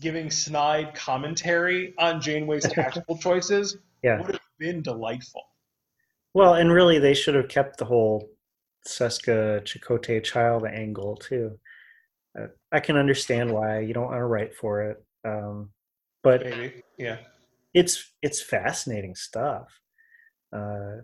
giving 0.00 0.30
snide 0.30 0.94
commentary 0.94 1.94
on 1.98 2.20
Janeway's 2.20 2.68
tactical 2.72 3.16
choices 3.18 3.76
Yeah. 4.02 4.18
would 4.20 4.32
have 4.32 4.40
been 4.58 4.82
delightful. 4.82 5.42
Well, 6.34 6.54
and 6.54 6.72
really, 6.72 6.98
they 6.98 7.14
should 7.14 7.34
have 7.34 7.48
kept 7.48 7.78
the 7.78 7.84
whole 7.84 8.28
Seska 8.86 9.62
Chakotay 9.62 10.22
child 10.22 10.64
angle 10.66 11.16
too. 11.16 11.58
Uh, 12.38 12.46
I 12.70 12.80
can 12.80 12.96
understand 12.96 13.52
why 13.52 13.80
you 13.80 13.94
don't 13.94 14.04
want 14.06 14.18
to 14.18 14.24
write 14.26 14.54
for 14.54 14.82
it, 14.82 15.04
um, 15.24 15.70
but 16.22 16.42
Maybe, 16.44 16.82
yeah. 16.98 17.16
it's 17.74 18.12
it's 18.22 18.40
fascinating 18.42 19.14
stuff. 19.14 19.80
Uh, 20.52 20.98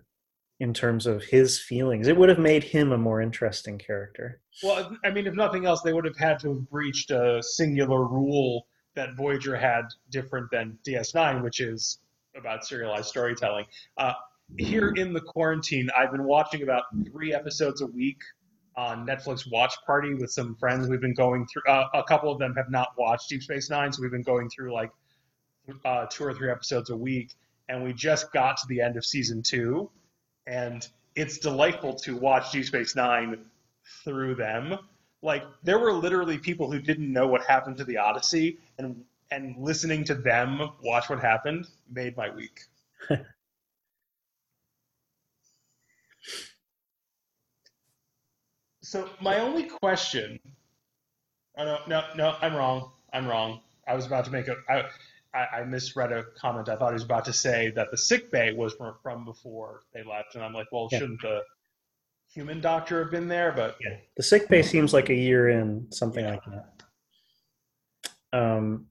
in 0.61 0.73
terms 0.73 1.07
of 1.07 1.25
his 1.25 1.61
feelings, 1.61 2.07
it 2.07 2.17
would 2.17 2.29
have 2.29 2.39
made 2.39 2.65
him 2.65 2.93
a 2.93 2.99
more 2.99 3.21
interesting 3.21 3.79
character. 3.79 4.41
Well, 4.63 4.97
I 5.05 5.11
mean, 5.11 5.27
if 5.27 5.35
nothing 5.35 5.67
else, 5.67 5.83
they 5.83 5.93
would 5.93 6.05
have 6.05 6.17
had 6.17 6.39
to 6.41 6.49
have 6.51 6.71
breached 6.71 7.11
a 7.11 7.43
singular 7.43 8.05
rule 8.07 8.67
that 8.95 9.17
Voyager 9.17 9.57
had 9.57 9.83
different 10.11 10.51
than 10.51 10.79
DS9, 10.87 11.43
which 11.43 11.61
is 11.61 11.99
about 12.37 12.65
serialized 12.65 13.07
storytelling. 13.07 13.67
Uh, 13.97 14.13
here 14.59 14.93
in 14.97 15.13
the 15.13 15.21
quarantine, 15.21 15.89
I've 15.97 16.13
been 16.13 16.25
watching 16.25 16.63
about 16.63 16.85
three 17.11 17.35
episodes 17.35 17.81
a 17.81 17.87
week 17.87 18.21
on 18.77 19.07
Netflix 19.07 19.51
Watch 19.51 19.75
Party 19.87 20.15
with 20.15 20.31
some 20.31 20.55
friends. 20.57 20.89
We've 20.89 21.01
been 21.01 21.15
going 21.15 21.47
through, 21.47 21.63
uh, 21.69 21.89
a 21.95 22.03
couple 22.05 22.31
of 22.31 22.39
them 22.39 22.55
have 22.57 22.71
not 22.71 22.89
watched 22.99 23.29
Deep 23.29 23.43
Space 23.43 23.71
Nine, 23.71 23.93
so 23.93 24.03
we've 24.03 24.11
been 24.11 24.23
going 24.23 24.49
through 24.51 24.73
like 24.73 24.91
uh, 25.85 26.07
two 26.11 26.25
or 26.25 26.35
three 26.35 26.51
episodes 26.51 26.91
a 26.91 26.97
week. 26.97 27.35
And 27.69 27.83
we 27.83 27.93
just 27.93 28.33
got 28.33 28.57
to 28.59 28.67
the 28.69 28.81
end 28.81 28.97
of 28.97 29.05
season 29.05 29.43
two, 29.43 29.91
and 30.47 30.87
it's 31.17 31.39
delightful 31.39 31.95
to 31.95 32.17
watch 32.17 32.53
Deep 32.53 32.65
Space 32.67 32.97
Nine 32.97 33.45
through 34.05 34.35
them. 34.35 34.79
Like 35.23 35.45
there 35.63 35.79
were 35.79 35.93
literally 35.93 36.39
people 36.39 36.71
who 36.71 36.79
didn't 36.81 37.13
know 37.13 37.27
what 37.27 37.45
happened 37.47 37.77
to 37.79 37.85
the 37.85 37.99
Odyssey, 37.99 38.59
and 38.79 39.05
and 39.31 39.57
listening 39.59 40.05
to 40.05 40.15
them 40.15 40.71
watch 40.83 41.09
what 41.09 41.21
happened 41.21 41.67
made 41.91 42.17
my 42.17 42.31
week. 42.31 42.61
so 48.83 49.09
my 49.21 49.39
only 49.39 49.65
question, 49.65 50.39
oh 51.59 51.65
no 51.65 51.79
no 51.89 52.05
no, 52.17 52.37
I'm 52.43 52.55
wrong. 52.55 52.91
I'm 53.13 53.27
wrong. 53.27 53.61
I 53.87 53.95
was 53.95 54.07
about 54.07 54.25
to 54.27 54.31
make 54.31 54.49
a. 54.49 54.57
I, 54.69 54.85
I, 55.35 55.61
I 55.61 55.65
misread 55.65 56.13
a 56.13 56.25
comment. 56.41 56.69
I 56.69 56.77
thought 56.77 56.91
he 56.91 56.95
was 56.95 57.03
about 57.05 57.25
to 57.27 57.33
say 57.33 57.71
that 57.75 57.91
the 57.91 57.97
sick 57.99 58.31
bay 58.31 58.53
was 58.53 58.75
from, 58.75 58.95
from 59.03 59.25
before 59.25 59.81
they 59.93 60.03
left, 60.05 60.35
and 60.35 60.45
I'm 60.45 60.53
like, 60.55 60.69
well, 60.73 60.89
Yeah. 60.93 61.01
shouldn't 61.01 61.21
the 61.23 61.43
human 62.33 62.61
doctor 62.61 63.03
have 63.03 63.11
been 63.11 63.29
there? 63.29 63.53
But 63.53 63.77
Yeah, 63.81 63.97
the 64.17 64.23
sick 64.23 64.49
bay 64.49 64.63
seems 64.63 64.93
like 64.93 65.09
a 65.11 65.15
year 65.15 65.49
in, 65.51 65.91
something 65.91 66.25
Yeah. 66.25 66.31
like 66.31 66.43
that. 68.33 68.39
Um, 68.39 68.87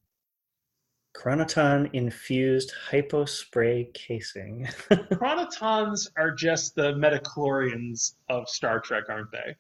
Chronoton 1.15 1.89
infused 1.93 2.73
hypospray 2.89 3.93
casing. 3.93 4.65
Chronotons 4.91 6.07
are 6.17 6.31
just 6.31 6.75
the 6.75 6.93
midichlorians 6.93 8.15
of 8.29 8.49
Star 8.49 8.79
Trek, 8.79 9.05
aren't 9.09 9.31
they? 9.31 9.55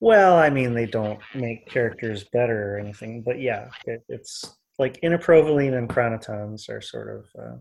well, 0.00 0.36
I 0.36 0.48
mean, 0.48 0.74
they 0.74 0.86
don't 0.86 1.18
make 1.34 1.66
characters 1.66 2.22
better 2.32 2.74
or 2.74 2.78
anything, 2.78 3.20
but 3.22 3.40
yeah, 3.40 3.68
it, 3.84 4.04
it's 4.08 4.56
like 4.78 5.00
inaprovaline 5.00 5.76
and 5.76 5.88
chronotons 5.88 6.68
are 6.68 6.80
sort 6.80 7.08
of. 7.08 7.26
Uh, 7.38 7.56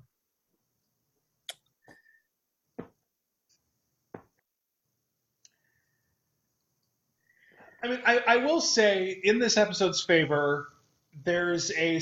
I 7.83 7.87
mean, 7.87 7.99
I, 8.05 8.21
I 8.27 8.37
will 8.37 8.61
say 8.61 9.19
in 9.23 9.39
this 9.39 9.57
episode's 9.57 10.01
favor, 10.03 10.69
there's 11.25 11.71
a. 11.71 12.01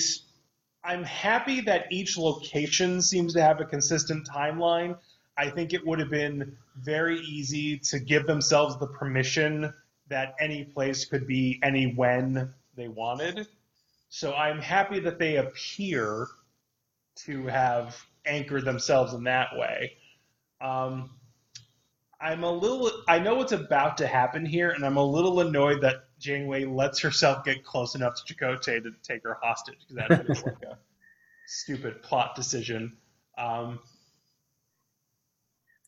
I'm 0.83 1.03
happy 1.03 1.61
that 1.61 1.87
each 1.91 2.17
location 2.17 3.01
seems 3.01 3.33
to 3.33 3.41
have 3.41 3.59
a 3.59 3.65
consistent 3.65 4.27
timeline. 4.27 4.97
I 5.37 5.49
think 5.49 5.73
it 5.73 5.85
would 5.85 5.99
have 5.99 6.11
been 6.11 6.55
very 6.77 7.19
easy 7.19 7.77
to 7.79 7.99
give 7.99 8.27
themselves 8.27 8.77
the 8.77 8.87
permission 8.87 9.73
that 10.07 10.35
any 10.39 10.63
place 10.63 11.05
could 11.05 11.25
be 11.25 11.59
any 11.63 11.93
when 11.93 12.53
they 12.75 12.87
wanted. 12.87 13.47
So 14.09 14.33
I'm 14.33 14.59
happy 14.59 14.99
that 15.01 15.19
they 15.19 15.37
appear 15.37 16.27
to 17.17 17.47
have 17.47 17.97
anchored 18.25 18.65
themselves 18.65 19.13
in 19.13 19.23
that 19.25 19.49
way. 19.55 19.93
Um, 20.61 21.11
I'm 22.21 22.43
a 22.43 22.51
little. 22.51 22.91
I 23.07 23.19
know 23.19 23.35
what's 23.35 23.51
about 23.51 23.97
to 23.97 24.07
happen 24.07 24.45
here, 24.45 24.71
and 24.71 24.85
I'm 24.85 24.97
a 24.97 25.03
little 25.03 25.41
annoyed 25.41 25.81
that 25.81 26.05
Janeway 26.19 26.65
lets 26.65 26.99
herself 26.99 27.43
get 27.43 27.63
close 27.65 27.93
enough 27.95 28.15
to 28.15 28.33
Chakotay 28.33 28.81
to 28.83 28.91
take 29.03 29.23
her 29.23 29.37
hostage 29.41 29.77
because 29.81 29.95
that 30.07 30.25
feels 30.25 30.43
like 30.45 30.55
a 30.63 30.77
stupid 31.47 32.01
plot 32.01 32.35
decision. 32.35 32.95
Um, 33.37 33.79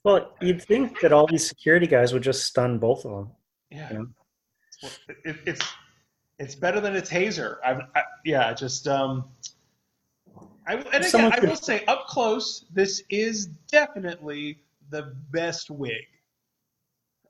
Well, 0.04 0.34
you'd 0.42 0.62
think 0.62 1.00
that 1.00 1.14
all 1.14 1.28
these 1.28 1.48
security 1.48 1.88
guys 1.88 2.14
would 2.14 2.24
just 2.24 2.44
stun 2.46 2.78
both 2.78 3.06
of 3.06 3.12
them. 3.12 3.32
yeah, 3.72 3.90
Yeah. 3.94 4.04
It's, 5.24 5.40
it's 5.46 5.66
it's 6.40 6.56
better 6.56 6.80
than 6.80 6.96
a 6.96 7.02
taser. 7.02 7.58
I, 7.66 7.82
I 7.96 8.04
yeah, 8.26 8.54
just 8.54 8.88
um. 8.88 9.26
I, 10.68 10.76
and 10.76 11.06
again, 11.06 11.34
I 11.34 11.40
will 11.40 11.56
say 11.56 11.86
up 11.86 12.08
close, 12.08 12.66
this 12.74 13.02
is 13.10 13.48
definitely 13.72 14.60
the 14.90 15.16
best 15.32 15.70
wig 15.70 16.06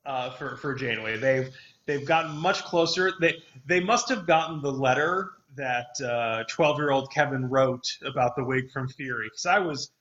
uh, 0.06 0.32
for 0.32 0.58
for 0.58 0.74
Janeway. 0.74 1.18
They've 1.18 1.56
they've 1.86 2.06
gotten 2.06 2.36
much 2.38 2.64
closer. 2.64 3.14
They 3.22 3.42
they 3.66 3.80
must 3.80 4.10
have 4.10 4.26
gotten 4.26 4.62
the 4.62 4.72
letter 4.72 5.32
that 5.56 6.46
twelve 6.50 6.78
year 6.78 6.92
old 6.92 7.12
Kevin 7.12 7.48
wrote 7.48 7.88
about 8.06 8.36
the 8.36 8.44
wig 8.44 8.72
from 8.72 8.88
Fury 8.90 9.28
because 9.28 9.46
I 9.46 9.60
was 9.60 9.92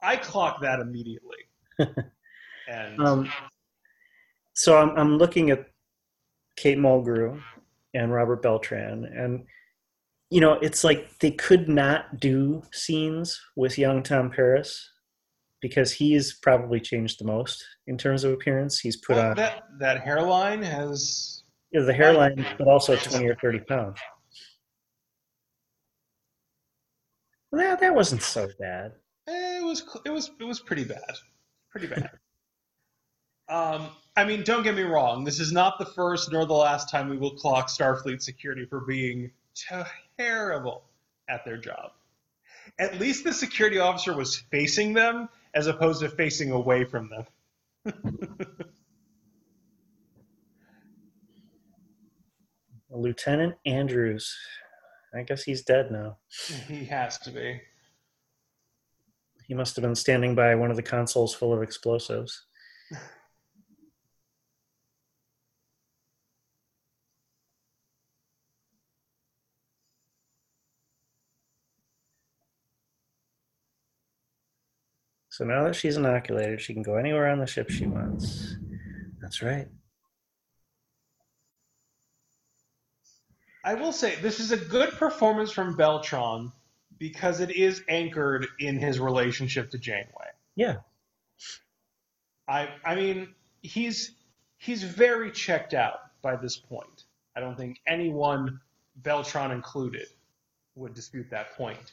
I 0.00 0.16
clocked 0.16 0.62
that 0.62 0.80
immediately. 0.80 1.36
and 2.68 3.00
Um, 3.00 3.32
so 4.54 4.78
I'm, 4.78 4.96
I'm 4.96 5.18
looking 5.18 5.50
at 5.50 5.68
Kate 6.56 6.78
Mulgrew 6.78 7.40
and 7.96 8.12
Robert 8.12 8.42
Beltran, 8.42 9.04
and 9.04 9.44
you 10.30 10.40
know, 10.40 10.54
it's 10.54 10.84
like 10.84 11.18
they 11.20 11.30
could 11.30 11.68
not 11.68 12.20
do 12.20 12.62
scenes 12.72 13.40
with 13.56 13.78
young 13.78 14.02
Tom 14.02 14.30
Paris 14.30 14.90
because 15.62 15.92
he's 15.92 16.34
probably 16.34 16.80
changed 16.80 17.20
the 17.20 17.24
most 17.24 17.64
in 17.86 17.96
terms 17.96 18.24
of 18.24 18.32
appearance. 18.32 18.78
He's 18.78 18.96
put 18.96 19.16
well, 19.16 19.30
on 19.30 19.36
that 19.36 19.64
that 19.78 20.02
hairline 20.02 20.62
has 20.62 21.36
know, 21.80 21.86
the 21.86 21.92
hairline, 21.92 22.44
but 22.58 22.68
also 22.68 22.96
20 22.96 23.26
or 23.26 23.36
30 23.36 23.60
pounds. 23.60 23.98
Well, 27.50 27.62
that, 27.62 27.80
that 27.80 27.94
wasn't 27.94 28.22
so 28.22 28.48
bad. 28.58 28.92
It 29.26 29.64
was 29.64 29.84
it 30.04 30.10
was 30.10 30.30
it 30.40 30.44
was 30.44 30.60
pretty 30.60 30.84
bad, 30.84 31.00
pretty 31.70 31.88
bad. 31.88 32.10
um, 33.48 33.88
I 34.16 34.24
mean, 34.24 34.42
don't 34.44 34.62
get 34.62 34.74
me 34.74 34.82
wrong. 34.82 35.24
This 35.24 35.38
is 35.40 35.52
not 35.52 35.78
the 35.78 35.84
first 35.84 36.32
nor 36.32 36.46
the 36.46 36.54
last 36.54 36.88
time 36.88 37.10
we 37.10 37.18
will 37.18 37.36
clock 37.36 37.68
Starfleet 37.68 38.22
security 38.22 38.64
for 38.64 38.80
being 38.80 39.30
terrible 40.18 40.84
at 41.28 41.44
their 41.44 41.58
job. 41.58 41.90
At 42.78 42.98
least 42.98 43.24
the 43.24 43.32
security 43.32 43.78
officer 43.78 44.16
was 44.16 44.36
facing 44.50 44.94
them 44.94 45.28
as 45.54 45.66
opposed 45.66 46.00
to 46.00 46.08
facing 46.08 46.50
away 46.50 46.84
from 46.84 47.10
them. 47.10 47.26
Lieutenant 52.90 53.56
Andrews. 53.66 54.34
I 55.14 55.22
guess 55.22 55.42
he's 55.42 55.60
dead 55.62 55.90
now. 55.90 56.16
he 56.66 56.86
has 56.86 57.18
to 57.18 57.30
be. 57.30 57.60
He 59.46 59.54
must 59.54 59.76
have 59.76 59.82
been 59.82 59.94
standing 59.94 60.34
by 60.34 60.54
one 60.54 60.70
of 60.70 60.76
the 60.76 60.82
consoles 60.82 61.34
full 61.34 61.52
of 61.52 61.62
explosives. 61.62 62.46
So 75.36 75.44
now 75.44 75.64
that 75.64 75.76
she's 75.76 75.98
inoculated, 75.98 76.62
she 76.62 76.72
can 76.72 76.82
go 76.82 76.96
anywhere 76.96 77.28
on 77.28 77.38
the 77.38 77.46
ship 77.46 77.68
she 77.68 77.84
wants. 77.84 78.56
That's 79.20 79.42
right. 79.42 79.68
I 83.62 83.74
will 83.74 83.92
say 83.92 84.14
this 84.22 84.40
is 84.40 84.52
a 84.52 84.56
good 84.56 84.92
performance 84.92 85.50
from 85.50 85.76
Beltran 85.76 86.52
because 86.96 87.40
it 87.40 87.50
is 87.50 87.82
anchored 87.90 88.46
in 88.60 88.78
his 88.78 88.98
relationship 88.98 89.70
to 89.72 89.78
Janeway. 89.78 90.30
Yeah. 90.54 90.76
I 92.48 92.70
I 92.82 92.94
mean 92.94 93.28
he's 93.60 94.12
he's 94.56 94.84
very 94.84 95.30
checked 95.30 95.74
out 95.74 95.98
by 96.22 96.36
this 96.36 96.56
point. 96.56 97.04
I 97.36 97.40
don't 97.40 97.58
think 97.58 97.78
anyone, 97.86 98.58
Beltran 99.02 99.50
included, 99.50 100.06
would 100.76 100.94
dispute 100.94 101.28
that 101.28 101.52
point. 101.58 101.92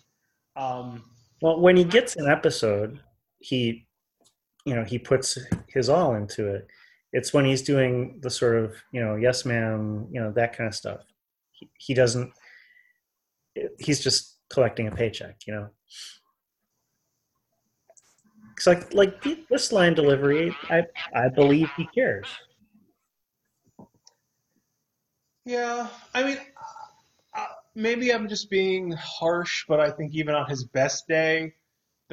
Um, 0.56 1.04
Well, 1.42 1.60
when 1.60 1.76
he 1.76 1.84
gets 1.84 2.16
an 2.16 2.30
episode, 2.30 3.02
he, 3.44 3.86
you 4.66 4.76
know, 4.76 4.84
he 4.84 4.98
puts 4.98 5.38
his 5.68 5.90
all 5.90 6.16
into 6.16 6.48
it. 6.48 6.68
It's 7.12 7.34
when 7.34 7.46
he's 7.46 7.62
doing 7.62 8.20
the 8.22 8.30
sort 8.30 8.56
of, 8.56 8.76
you 8.92 9.02
know, 9.02 9.16
yes, 9.16 9.46
ma'am, 9.46 10.08
you 10.12 10.20
know, 10.20 10.32
that 10.32 10.58
kind 10.58 10.68
of 10.68 10.74
stuff. 10.74 11.02
He, 11.52 11.70
he 11.78 11.94
doesn't. 11.94 12.32
He's 13.78 14.00
just 14.00 14.40
collecting 14.50 14.88
a 14.88 14.92
paycheck, 14.92 15.36
you 15.46 15.54
know. 15.54 15.70
It's 18.58 18.66
like 18.66 18.94
like 18.94 19.24
this 19.50 19.72
line 19.72 19.94
delivery, 19.94 20.56
I 20.70 20.84
I 21.14 21.30
believe 21.30 21.70
he 21.76 21.86
cares. 21.94 22.28
yeah, 25.46 25.88
I 26.14 26.24
mean, 26.24 26.38
uh, 27.36 27.46
maybe 27.76 28.14
I'm 28.14 28.28
just 28.28 28.50
being 28.50 28.92
harsh, 28.92 29.66
but 29.68 29.80
I 29.80 29.92
think 29.92 30.14
even 30.14 30.36
on 30.36 30.50
his 30.50 30.64
best 30.64 31.08
day, 31.08 31.54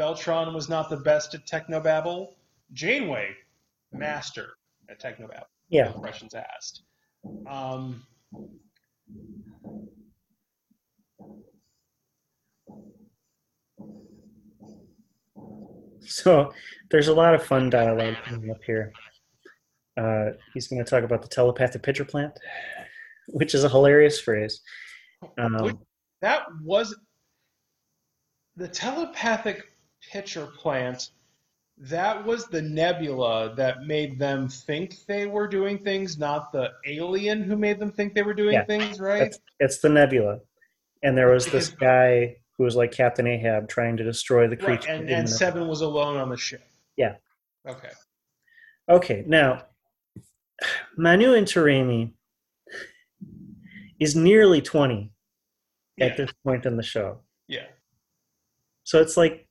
Beltran 0.01 0.55
was 0.55 0.71
not 0.71 0.89
the 0.89 0.97
best 0.97 1.35
at 1.35 1.47
technobabble. 1.47 2.29
Janeway, 2.73 3.37
master 3.93 4.55
at 4.89 4.99
technobabble. 4.99 5.45
Yeah. 5.69 5.89
no 5.89 5.93
questions 5.93 6.33
asked. 6.33 6.85
Um, 7.47 8.03
So 16.03 16.51
there's 16.91 17.09
a 17.09 17.15
lot 17.15 17.35
of 17.35 17.45
fun 17.45 17.69
dialogue 17.69 18.17
coming 18.25 18.51
up 18.51 18.65
here. 18.65 18.93
Uh, 19.99 20.31
he's 20.55 20.67
going 20.67 20.83
to 20.83 20.91
talk 20.91 21.05
about 21.05 21.21
the 21.21 21.29
telepathic 21.29 21.83
pitcher 21.83 22.07
plant, 22.07 22.33
which 23.29 23.55
is 23.55 23.65
a 23.65 23.69
hilarious 23.69 24.19
phrase. 24.19 24.63
Um, 25.39 25.79
that 26.23 26.47
was 26.65 26.97
the 28.57 28.67
telepathic 28.67 29.70
pitcher 30.13 30.47
plant. 30.47 31.11
That 31.79 32.25
was 32.27 32.47
the 32.47 32.61
nebula 32.61 33.55
that 33.57 33.85
made 33.87 34.19
them 34.19 34.49
think 34.49 34.97
they 35.07 35.27
were 35.27 35.49
doing 35.49 35.79
things, 35.79 36.19
not 36.19 36.53
the 36.53 36.71
alien 36.87 37.43
who 37.43 37.57
made 37.57 37.79
them 37.79 37.91
think 37.91 38.15
they 38.15 38.23
were 38.23 38.35
doing 38.35 38.53
Yeah, 38.53 38.65
things, 38.67 39.01
right? 39.01 39.21
That's, 39.21 39.39
it's 39.61 39.79
the 39.79 39.89
nebula. 39.89 40.41
And 41.03 41.17
there 41.17 41.31
was 41.33 41.47
this 41.47 41.69
guy 41.71 42.37
who 42.59 42.65
was 42.65 42.77
like 42.77 42.93
Captain 42.93 43.27
Ahab 43.27 43.69
trying 43.69 43.97
to 43.97 44.05
destroy 44.05 44.47
the 44.47 44.57
Right, 44.57 44.65
creature. 44.81 44.91
and, 44.91 45.09
and 45.09 45.27
the- 45.27 45.33
Seven 45.33 45.69
was 45.69 45.81
alone 45.81 46.19
on 46.19 46.29
the 46.29 46.37
ship. 46.37 46.63
Yeah. 46.97 47.15
Okay. 47.67 47.89
Okay, 48.91 49.25
now 49.27 49.63
Manu 50.99 51.29
Intiraymi 51.35 52.13
is 53.99 54.15
nearly 54.17 54.61
20 54.61 55.11
Yeah. 55.97 56.07
at 56.07 56.17
this 56.19 56.31
point 56.45 56.67
in 56.67 56.77
the 56.77 56.83
show. 56.83 57.21
Yeah. 57.49 57.67
So 58.85 59.01
it's 59.01 59.17
like 59.17 59.47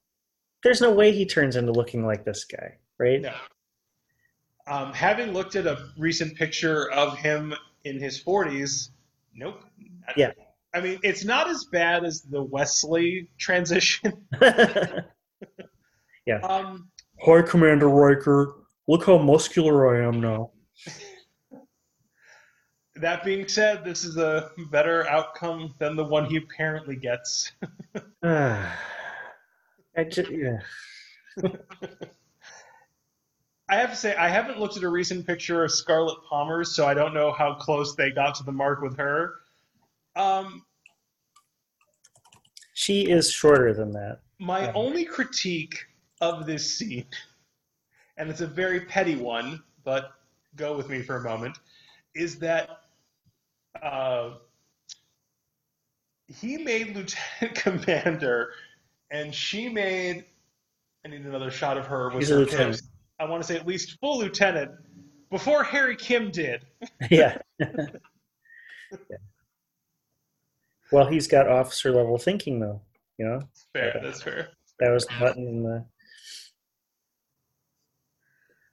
there's 0.63 0.81
no 0.81 0.91
way 0.91 1.11
he 1.11 1.25
turns 1.25 1.55
into 1.55 1.71
looking 1.71 2.05
like 2.05 2.25
this 2.25 2.45
guy, 2.45 2.77
right? 2.97 3.21
No. 3.21 3.33
Um, 4.67 4.93
having 4.93 5.33
looked 5.33 5.55
at 5.55 5.65
a 5.65 5.89
recent 5.97 6.35
picture 6.35 6.91
of 6.91 7.17
him 7.17 7.53
in 7.85 7.99
his 7.99 8.23
40s, 8.23 8.89
nope. 9.33 9.63
Yeah. 10.15 10.31
I 10.73 10.81
mean, 10.81 10.99
it's 11.01 11.25
not 11.25 11.49
as 11.49 11.65
bad 11.65 12.03
as 12.03 12.21
the 12.21 12.43
Wesley 12.43 13.29
transition. 13.37 14.13
Um, 16.43 16.91
Hi, 17.21 17.41
Commander 17.41 17.89
Riker. 17.89 18.53
Look 18.87 19.07
how 19.07 19.17
muscular 19.17 19.95
I 19.95 20.07
am 20.07 20.21
now. 20.21 20.51
that 22.97 23.23
being 23.23 23.47
said, 23.47 23.83
this 23.83 24.03
is 24.03 24.17
a 24.17 24.51
better 24.69 25.07
outcome 25.07 25.73
than 25.79 25.95
the 25.95 26.03
one 26.03 26.25
he 26.25 26.37
apparently 26.37 26.97
gets. 26.97 27.51
I 29.99 30.03
ju- 30.05 30.61
yeah. 31.41 31.49
I 33.69 33.75
have 33.75 33.89
to 33.91 33.95
say, 33.95 34.15
I 34.15 34.29
haven't 34.29 34.59
looked 34.59 34.77
at 34.77 34.83
a 34.83 34.89
recent 34.89 35.27
picture 35.27 35.63
of 35.63 35.71
Scarlett 35.71 36.17
Pomers, 36.31 36.67
so 36.67 36.87
I 36.87 36.93
don't 36.93 37.13
know 37.13 37.33
how 37.33 37.53
close 37.53 37.95
they 37.95 38.09
got 38.09 38.33
to 38.35 38.43
the 38.43 38.51
mark 38.51 38.81
with 38.81 38.97
her. 38.97 39.35
Um, 40.15 40.65
She 42.73 43.09
is 43.09 43.29
shorter 43.29 43.73
than 43.73 43.91
that. 43.91 44.21
My 44.39 44.61
Yeah. 44.61 44.71
only 44.73 45.03
critique 45.03 45.85
of 46.21 46.45
this 46.45 46.77
scene, 46.77 47.05
and 48.15 48.29
it's 48.29 48.41
a 48.41 48.47
very 48.47 48.85
petty 48.85 49.17
one, 49.17 49.61
but 49.83 50.13
go 50.55 50.77
with 50.77 50.87
me 50.87 51.01
for 51.01 51.17
a 51.17 51.21
moment, 51.21 51.59
is 52.15 52.39
that 52.39 52.83
uh, 53.81 54.35
he 56.27 56.57
made 56.57 56.95
Lieutenant 56.95 57.55
Commander, 57.55 58.53
and 59.11 59.33
she 59.33 59.69
made. 59.69 60.25
I 61.05 61.09
need 61.09 61.21
another 61.21 61.51
shot 61.51 61.77
of 61.77 61.85
her 61.87 62.09
with 62.09 62.27
She's 62.27 62.53
her. 62.53 62.73
I 63.19 63.25
want 63.25 63.41
to 63.41 63.47
say 63.47 63.55
at 63.55 63.67
least 63.67 63.97
full 63.99 64.19
lieutenant 64.19 64.71
before 65.29 65.63
Harry 65.63 65.95
Kim 65.95 66.31
did. 66.31 66.65
yeah. 67.09 67.37
yeah. 67.59 67.67
Well, 70.91 71.05
he's 71.05 71.27
got 71.27 71.47
officer 71.47 71.91
level 71.91 72.17
thinking, 72.17 72.59
though. 72.59 72.81
You 73.17 73.25
know. 73.25 73.41
Fair. 73.73 73.99
That's 74.01 74.23
fair. 74.23 74.49
That 74.79 74.91
was 74.91 75.05
the 75.05 75.13
button 75.19 75.47
in 75.47 75.63
the. 75.63 75.85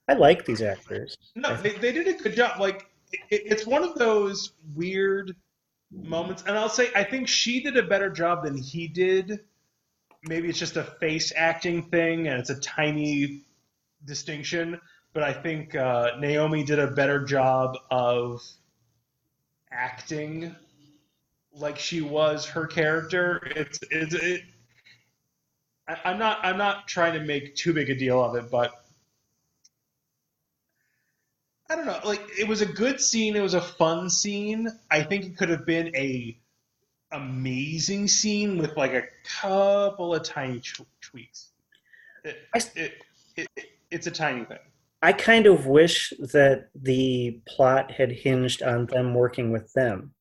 I 0.09 0.15
like 0.15 0.45
these 0.45 0.63
actors. 0.63 1.17
No, 1.35 1.57
they, 1.57 1.73
they 1.73 1.93
did 1.93 2.07
a 2.07 2.15
good 2.15 2.37
job. 2.37 2.61
Like 2.61 2.87
it, 3.31 3.43
it's 3.45 3.67
one 3.67 3.83
of 3.83 3.97
those 3.97 4.53
weird 4.75 5.35
moments, 5.91 6.45
and 6.47 6.57
I'll 6.57 6.69
say 6.69 6.91
I 6.95 7.03
think 7.03 7.27
she 7.29 7.61
did 7.61 7.77
a 7.77 7.83
better 7.83 8.09
job 8.09 8.45
than 8.45 8.57
he 8.57 8.87
did. 8.87 9.41
Maybe 10.27 10.49
it's 10.49 10.59
just 10.59 10.77
a 10.77 10.85
face 10.85 11.33
acting 11.35 11.85
thing, 11.85 12.27
and 12.27 12.39
it's 12.41 12.51
a 12.51 12.61
tiny 12.61 13.43
distinction. 14.05 14.81
But 15.13 15.23
I 15.23 15.33
think 15.33 15.75
uh, 15.75 16.13
Naomi 16.19 16.65
did 16.65 16.79
a 16.79 16.89
better 16.89 17.25
job 17.25 17.77
of 17.91 18.43
acting 19.71 20.55
like 21.53 21.79
she 21.79 22.01
was 22.01 22.47
her 22.47 22.67
character. 22.67 23.41
It's 23.57 23.79
it's 23.91 24.15
it. 24.15 24.43
I, 25.89 25.97
I'm 26.05 26.19
not 26.19 26.41
I'm 26.43 26.59
not 26.59 26.87
trying 26.87 27.15
to 27.15 27.21
make 27.21 27.57
too 27.57 27.73
big 27.73 27.91
a 27.91 27.95
deal 27.95 28.23
of 28.23 28.35
it, 28.37 28.51
but 28.51 28.73
I 31.69 31.77
don't 31.77 31.87
know. 31.87 32.01
Like 32.05 32.23
it 32.39 32.47
was 32.47 32.61
a 32.61 32.67
good 32.67 33.01
scene. 33.01 33.37
It 33.37 33.43
was 33.43 33.55
a 33.55 33.61
fun 33.61 34.11
scene. 34.11 34.69
I 34.91 35.03
think 35.03 35.25
it 35.25 35.37
could 35.37 35.49
have 35.49 35.67
been 35.67 35.95
a 35.97 36.39
amazing 37.17 38.09
scene 38.09 38.59
with 38.59 38.77
like 38.77 38.93
a 38.93 39.05
couple 39.25 40.15
of 40.15 40.23
tiny 40.23 40.61
tweaks. 41.01 41.51
It, 42.25 42.39
it, 42.55 42.93
it, 43.37 43.49
it, 43.57 43.67
it's 43.91 44.07
a 44.07 44.11
tiny 44.11 44.45
thing. 44.45 44.59
I 45.03 45.13
kind 45.13 45.47
of 45.47 45.67
wish 45.67 46.13
that 46.19 46.69
the 46.75 47.41
plot 47.47 47.91
had 47.91 48.11
hinged 48.11 48.63
on 48.63 48.87
them 48.87 49.15
working 49.15 49.53
with 49.53 49.73
them, 49.75 50.13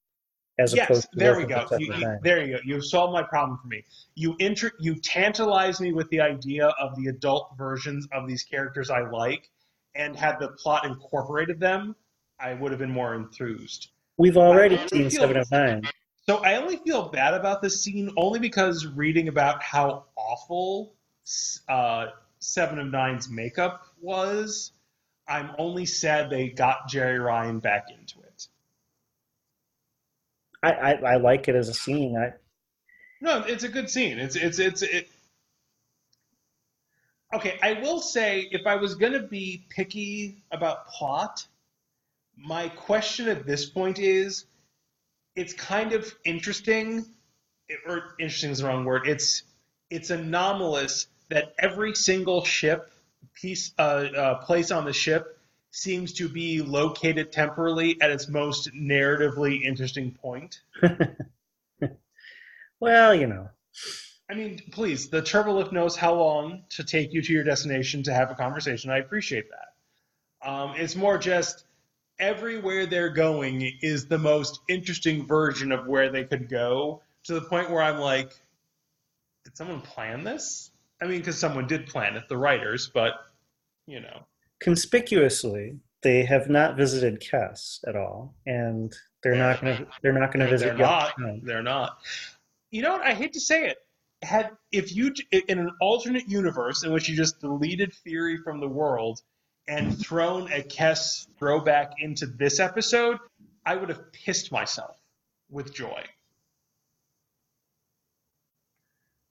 as 0.60 0.76
yes, 0.76 0.90
opposed 0.90 1.12
to 1.14 1.18
there 1.18 1.38
we 1.38 1.46
go. 1.46 1.66
You, 1.80 1.94
you, 1.94 2.20
there 2.22 2.46
you 2.46 2.54
go. 2.56 2.60
You 2.64 2.82
solved 2.82 3.14
my 3.14 3.24
problem 3.24 3.58
for 3.62 3.68
me. 3.68 3.84
You 4.16 4.36
inter- 4.40 4.74
you 4.80 4.96
tantalize 4.96 5.80
me 5.80 5.94
with 5.94 6.10
the 6.10 6.22
idea 6.22 6.68
of 6.80 6.96
the 6.98 7.08
adult 7.08 7.54
versions 7.58 8.08
of 8.12 8.28
these 8.28 8.44
characters 8.44 8.90
I 8.90 9.10
like, 9.10 9.50
and 9.96 10.16
had 10.16 10.40
the 10.40 10.50
plot 10.50 10.86
incorporated 10.86 11.60
them, 11.60 11.96
I 12.40 12.54
would 12.54 12.72
have 12.72 12.80
been 12.80 12.92
more 12.92 13.16
enthused. 13.16 13.90
We've 14.18 14.38
already 14.38 14.80
seen 14.88 15.10
Seven 15.10 15.38
of 15.38 15.50
Nine. 15.52 15.84
So 16.28 16.38
I 16.38 16.56
only 16.56 16.78
feel 16.78 17.10
bad 17.10 17.36
about 17.36 17.62
this 17.62 17.84
scene 17.84 18.12
only 18.18 18.40
because 18.40 18.88
reading 18.88 19.28
about 19.28 19.62
how 19.62 20.06
awful 20.16 20.96
uh, 21.70 22.08
Seven 22.40 22.80
of 22.80 22.88
Nine's 22.88 23.30
makeup 23.30 23.86
was, 24.02 24.72
I'm 25.28 25.52
only 25.60 25.86
sad 25.86 26.30
they 26.30 26.50
got 26.50 26.90
Jeri 26.90 27.24
Ryan 27.24 27.60
back 27.60 27.88
into 27.92 28.20
it. 28.22 28.48
I, 30.64 30.72
I, 30.72 30.92
I 30.94 31.16
like 31.18 31.48
it 31.48 31.56
as 31.56 31.70
a 31.70 31.74
scene. 31.74 32.18
I 32.18 32.34
no, 33.22 33.44
it's 33.48 33.64
a 33.64 33.70
good 33.70 33.90
scene. 33.90 34.20
It's 34.20 34.36
it's 34.36 34.60
it's 34.60 34.82
it, 34.82 35.08
okay, 37.34 37.58
I 37.62 37.74
will 37.74 38.00
say 38.00 38.48
if 38.52 38.66
I 38.66 38.76
was 38.76 38.96
going 38.96 39.14
to 39.14 39.22
be 39.22 39.66
picky 39.70 40.44
about 40.52 40.88
plot, 40.88 41.48
my 42.36 42.70
question 42.70 43.28
at 43.30 43.46
this 43.46 43.66
point 43.68 44.00
is 44.00 44.46
it's 45.36 45.54
kind 45.54 45.94
of 45.94 46.14
interesting 46.24 47.06
or 47.88 48.16
interesting 48.20 48.52
is 48.52 48.60
the 48.60 48.68
wrong 48.68 48.86
word. 48.86 49.08
It's 49.08 49.44
it's 49.90 50.10
anomalous 50.10 51.08
that 51.30 51.54
every 51.58 51.96
single 51.96 52.46
ship 52.46 52.92
piece 53.34 53.74
uh, 53.78 53.82
uh, 53.82 54.36
place 54.46 54.72
on 54.72 54.86
the 54.86 54.94
ship 54.94 55.40
seems 55.72 56.14
to 56.14 56.30
be 56.30 56.62
located 56.62 57.32
temporally 57.32 57.98
at 58.02 58.10
its 58.10 58.30
most 58.30 58.74
narratively 58.74 59.62
interesting 59.64 60.12
point. 60.12 60.62
well, 62.80 63.14
you 63.14 63.28
know. 63.28 63.50
I 64.30 64.34
mean, 64.34 64.62
please, 64.72 65.10
the 65.10 65.22
turbolift 65.22 65.72
knows 65.72 65.96
how 65.96 66.16
long 66.16 66.64
to 66.70 66.84
take 66.84 67.14
you 67.14 67.22
to 67.22 67.34
your 67.34 67.44
destination 67.44 68.04
to 68.04 68.14
have 68.14 68.32
a 68.32 68.36
conversation. 68.36 68.90
I 68.90 68.98
appreciate 69.00 69.46
that. 69.52 70.50
Um, 70.50 70.74
it's 70.78 70.96
more 70.96 71.18
just 71.18 71.66
everywhere 72.20 72.86
they're 72.86 73.10
going 73.10 73.72
is 73.82 74.08
the 74.08 74.18
most 74.18 74.62
interesting 74.68 75.26
version 75.26 75.72
of 75.72 75.88
where 75.88 76.12
they 76.12 76.24
could 76.24 76.50
go 76.50 77.02
to 77.26 77.34
the 77.34 77.42
point 77.42 77.70
where 77.70 77.82
I'm 77.82 78.00
like, 78.00 78.32
did 79.44 79.56
someone 79.58 79.82
plan 79.82 80.24
this? 80.24 80.72
I 81.02 81.06
mean, 81.06 81.20
because 81.20 81.38
someone 81.38 81.68
did 81.68 81.88
plan 81.88 82.16
it, 82.16 82.28
the 82.30 82.38
writers, 82.38 82.90
but 82.94 83.14
you 83.86 84.00
know. 84.00 84.26
Conspicuously, 84.60 85.78
they 86.02 86.24
have 86.24 86.50
not 86.50 86.78
visited 86.78 87.22
Kes 87.22 87.80
at 87.88 87.96
all, 87.96 88.34
and 88.46 88.96
they're 89.22 89.36
not 89.36 89.62
going 89.62 89.78
to. 89.78 89.88
They're 90.02 90.14
not 90.14 90.32
going 90.32 90.46
to 90.46 90.52
visit. 90.52 90.66
They're 90.66 90.78
not. 90.78 91.14
They're 91.44 91.64
not. 91.64 91.98
You 92.72 92.82
know 92.82 92.94
what? 92.94 93.06
I 93.06 93.14
hate 93.14 93.34
to 93.34 93.40
say 93.40 93.68
it 93.68 93.78
had 94.26 94.52
if 94.72 94.96
you 94.96 95.14
in 95.32 95.60
an 95.60 95.72
alternate 95.80 96.28
universe 96.28 96.84
in 96.84 96.92
which 96.92 97.08
you 97.08 97.16
just 97.16 97.40
deleted 97.40 97.94
Fury 97.94 98.38
from 98.38 98.60
the 98.60 98.68
world 98.68 99.22
and 99.68 99.98
thrown 99.98 100.52
a 100.52 100.62
Kes 100.62 101.28
throwback 101.38 101.94
into 102.00 102.26
this 102.26 102.60
episode, 102.60 103.18
I 103.66 103.76
would 103.76 103.90
have 103.90 104.12
pissed 104.12 104.52
myself 104.52 104.98
with 105.50 105.74
joy. 105.74 106.04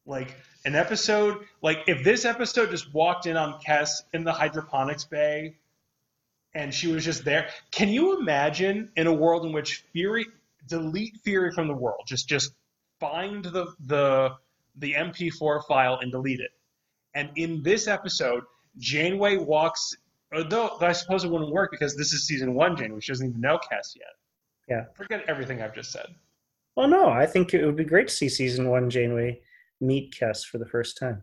Like 0.07 0.35
an 0.65 0.75
episode, 0.75 1.45
like 1.63 1.85
if 1.87 2.05
this 2.05 2.25
episode 2.25 2.71
just 2.71 2.93
walked 2.93 3.27
in 3.27 3.37
on 3.37 3.61
Kes 3.61 4.03
in 4.13 4.25
the 4.25 4.33
hydroponics 4.33 5.05
bay 5.05 5.57
and 6.55 6.75
she 6.75 6.89
was 6.89 7.05
just 7.05 7.25
there, 7.25 7.49
can 7.71 7.89
you 7.89 8.19
imagine 8.19 8.91
in 8.97 9.07
a 9.07 9.13
world 9.13 9.47
in 9.47 9.53
which 9.53 9.85
Fury 9.93 10.27
delete 10.69 11.17
Fury 11.23 11.53
from 11.53 11.69
the 11.69 11.75
world, 11.75 12.03
just 12.07 12.29
just 12.29 12.53
find 13.01 13.45
the 13.45 13.67
the 13.81 14.35
the 14.77 14.95
MP4 14.95 15.65
file 15.67 15.99
and 16.01 16.11
delete 16.11 16.41
it. 16.41 16.51
And 17.15 17.31
in 17.37 17.63
this 17.63 17.87
episode, 17.87 18.43
Janeway 18.79 19.37
walks, 19.37 19.95
although 20.37 20.77
I 20.81 20.93
suppose 20.93 21.25
it 21.25 21.31
wouldn't 21.31 21.53
work 21.53 21.71
because 21.71 21.97
this 21.97 22.13
is 22.13 22.27
season 22.27 22.55
one 22.55 22.77
Janeway. 22.77 23.01
She 23.01 23.13
doesn't 23.13 23.29
even 23.29 23.41
know 23.41 23.59
Kes 23.59 23.97
yet. 23.97 24.15
Yeah. 24.69 24.85
Forget 24.95 25.25
everything 25.29 25.63
I've 25.63 25.75
just 25.75 25.93
said. 25.93 26.07
Well, 26.77 26.89
no, 26.89 27.09
I 27.09 27.27
think 27.27 27.55
it 27.55 27.65
would 27.65 27.77
be 27.77 27.85
great 27.85 28.09
to 28.09 28.15
see 28.15 28.29
season 28.29 28.69
one 28.69 28.91
Janeway 28.91 29.41
meet 29.81 30.15
Kes 30.15 30.45
for 30.45 30.59
the 30.59 30.67
first 30.67 30.99
time. 30.99 31.23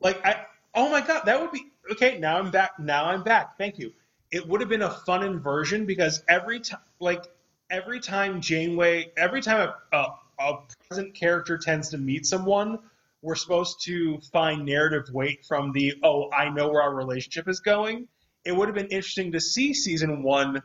Like, 0.00 0.24
I, 0.24 0.46
oh 0.74 0.90
my 0.90 1.00
God, 1.00 1.24
that 1.26 1.40
would 1.40 1.52
be, 1.52 1.66
okay, 1.92 2.18
now 2.18 2.38
I'm 2.38 2.50
back. 2.50 2.78
Now 2.78 3.04
I'm 3.04 3.22
back. 3.22 3.58
Thank 3.58 3.78
you. 3.78 3.92
It 4.32 4.46
would 4.46 4.60
have 4.60 4.70
been 4.70 4.82
a 4.82 4.90
fun 4.90 5.22
inversion 5.22 5.84
because 5.86 6.22
every 6.28 6.60
time, 6.60 6.80
like, 7.00 7.24
every 7.70 8.00
time 8.00 8.40
Janeway, 8.40 9.12
every 9.16 9.42
time 9.42 9.68
a, 9.92 9.96
a, 9.96 10.14
a 10.38 10.58
present 10.88 11.14
character 11.14 11.58
tends 11.58 11.90
to 11.90 11.98
meet 11.98 12.26
someone, 12.26 12.78
we're 13.22 13.34
supposed 13.34 13.84
to 13.84 14.20
find 14.32 14.64
narrative 14.64 15.12
weight 15.12 15.44
from 15.46 15.72
the 15.72 15.94
oh 16.02 16.30
I 16.32 16.48
know 16.50 16.68
where 16.68 16.82
our 16.82 16.94
relationship 16.94 17.48
is 17.48 17.60
going. 17.60 18.08
It 18.44 18.52
would 18.52 18.68
have 18.68 18.74
been 18.74 18.88
interesting 18.88 19.32
to 19.32 19.40
see 19.40 19.74
season 19.74 20.22
one 20.22 20.62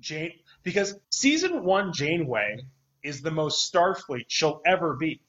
Jane 0.00 0.32
because 0.62 0.94
season 1.10 1.64
one 1.64 1.92
Janeway 1.92 2.64
is 3.02 3.20
the 3.20 3.30
most 3.30 3.72
Starfleet 3.72 4.24
she'll 4.28 4.62
ever 4.66 4.94
be. 4.94 5.20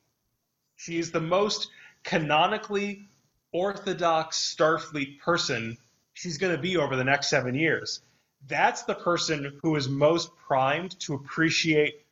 She 0.77 0.97
is 0.97 1.11
the 1.11 1.21
most 1.21 1.69
canonically 2.03 3.07
orthodox 3.51 4.55
Starfleet 4.55 5.19
person 5.19 5.77
she's 6.13 6.37
going 6.37 6.55
to 6.55 6.61
be 6.61 6.77
over 6.77 6.95
the 6.95 7.03
next 7.03 7.29
seven 7.29 7.55
years. 7.55 8.01
That's 8.47 8.83
the 8.83 8.95
person 8.95 9.59
who 9.61 9.75
is 9.75 9.89
most 9.89 10.29
primed 10.47 10.97
to 11.01 11.13
appreciate 11.13 12.05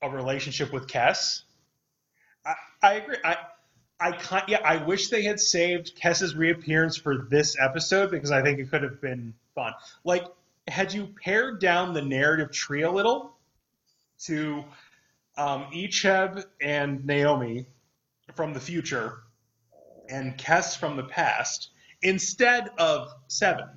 a 0.00 0.08
relationship 0.08 0.72
with 0.72 0.86
Kes. 0.86 1.42
I, 2.46 2.54
I 2.82 2.92
agree. 2.94 3.16
I 3.24 3.36
I 4.02 4.42
yeah, 4.48 4.60
I 4.64 4.76
wish 4.78 5.08
they 5.08 5.22
had 5.22 5.38
saved 5.38 5.96
Kes's 6.00 6.34
reappearance 6.34 6.96
for 6.96 7.26
this 7.30 7.56
episode 7.60 8.10
because 8.10 8.32
I 8.32 8.42
think 8.42 8.58
it 8.58 8.70
could 8.70 8.82
have 8.82 9.00
been 9.00 9.32
fun. 9.54 9.72
Like, 10.02 10.24
had 10.66 10.92
you 10.92 11.14
pared 11.22 11.60
down 11.60 11.92
the 11.92 12.02
narrative 12.02 12.50
tree 12.50 12.82
a 12.82 12.90
little 12.90 13.36
to 14.24 14.64
um, 15.36 15.66
Icheb 15.72 16.44
and 16.60 17.04
Naomi 17.06 17.66
from 18.34 18.52
the 18.52 18.60
future 18.60 19.20
and 20.08 20.36
Kes 20.36 20.76
from 20.76 20.96
the 20.96 21.04
past 21.04 21.70
instead 22.02 22.70
of 22.78 23.08
Seven, 23.28 23.68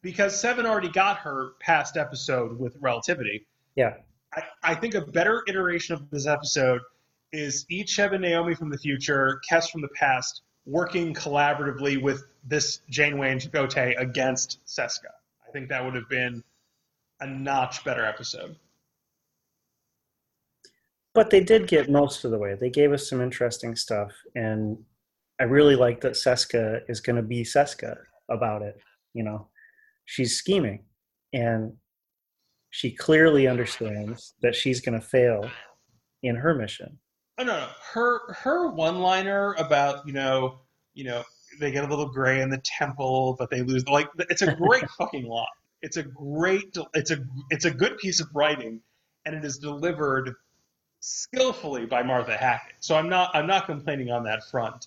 because 0.00 0.40
Seven 0.40 0.64
already 0.64 0.88
got 0.88 1.18
her 1.18 1.50
past 1.60 1.96
episode 1.98 2.58
with 2.58 2.76
relativity. 2.80 3.46
Yeah. 3.76 3.94
I, 4.34 4.42
I 4.62 4.74
think 4.74 4.94
a 4.94 5.02
better 5.02 5.42
iteration 5.46 5.94
of 5.94 6.08
this 6.10 6.26
episode 6.26 6.80
is 7.32 7.64
Icheb 7.70 8.12
and 8.12 8.22
Naomi 8.22 8.54
from 8.54 8.70
the 8.70 8.78
future, 8.78 9.40
Kes 9.50 9.70
from 9.70 9.80
the 9.80 9.88
past, 9.88 10.42
working 10.66 11.14
collaboratively 11.14 12.00
with 12.02 12.24
this 12.44 12.80
Janeway 12.90 13.32
and 13.32 13.40
Chakotay 13.40 13.98
against 13.98 14.60
Seska. 14.66 15.10
I 15.46 15.50
think 15.52 15.68
that 15.68 15.84
would 15.84 15.94
have 15.94 16.08
been 16.08 16.42
a 17.20 17.26
notch 17.26 17.84
better 17.84 18.04
episode. 18.04 18.56
But 21.14 21.30
they 21.30 21.40
did 21.40 21.68
get 21.68 21.90
most 21.90 22.24
of 22.24 22.30
the 22.30 22.38
way. 22.38 22.54
They 22.54 22.70
gave 22.70 22.92
us 22.92 23.08
some 23.08 23.20
interesting 23.20 23.76
stuff, 23.76 24.12
and 24.34 24.78
I 25.40 25.44
really 25.44 25.76
like 25.76 26.00
that 26.02 26.12
Seska 26.12 26.80
is 26.88 27.00
going 27.00 27.16
to 27.16 27.22
be 27.22 27.42
Seska 27.42 27.96
about 28.30 28.62
it. 28.62 28.78
You 29.12 29.24
know, 29.24 29.48
she's 30.06 30.36
scheming, 30.36 30.84
and 31.32 31.74
she 32.70 32.90
clearly 32.90 33.46
understands 33.46 34.34
that 34.40 34.54
she's 34.54 34.80
going 34.80 34.98
to 34.98 35.06
fail 35.06 35.50
in 36.22 36.36
her 36.36 36.54
mission. 36.54 36.98
Oh 37.42 37.44
no, 37.44 37.58
no, 37.58 37.68
her 37.94 38.34
her 38.34 38.68
one 38.68 39.00
liner 39.00 39.54
about 39.54 40.06
you 40.06 40.12
know 40.12 40.60
you 40.94 41.02
know 41.02 41.24
they 41.58 41.72
get 41.72 41.82
a 41.82 41.88
little 41.88 42.06
gray 42.06 42.40
in 42.40 42.50
the 42.50 42.62
temple, 42.62 43.34
but 43.36 43.50
they 43.50 43.62
lose. 43.62 43.84
Like 43.88 44.08
it's 44.30 44.42
a 44.42 44.54
great 44.54 44.88
fucking 44.98 45.26
line. 45.26 45.46
It's 45.80 45.96
a 45.96 46.04
great. 46.04 46.76
It's 46.94 47.10
a 47.10 47.24
it's 47.50 47.64
a 47.64 47.70
good 47.72 47.98
piece 47.98 48.20
of 48.20 48.28
writing, 48.32 48.80
and 49.26 49.34
it 49.34 49.44
is 49.44 49.58
delivered 49.58 50.36
skillfully 51.00 51.84
by 51.84 52.04
Martha 52.04 52.36
Hackett. 52.36 52.76
So 52.78 52.94
I'm 52.94 53.08
not 53.08 53.32
I'm 53.34 53.48
not 53.48 53.66
complaining 53.66 54.12
on 54.12 54.22
that 54.22 54.44
front. 54.48 54.86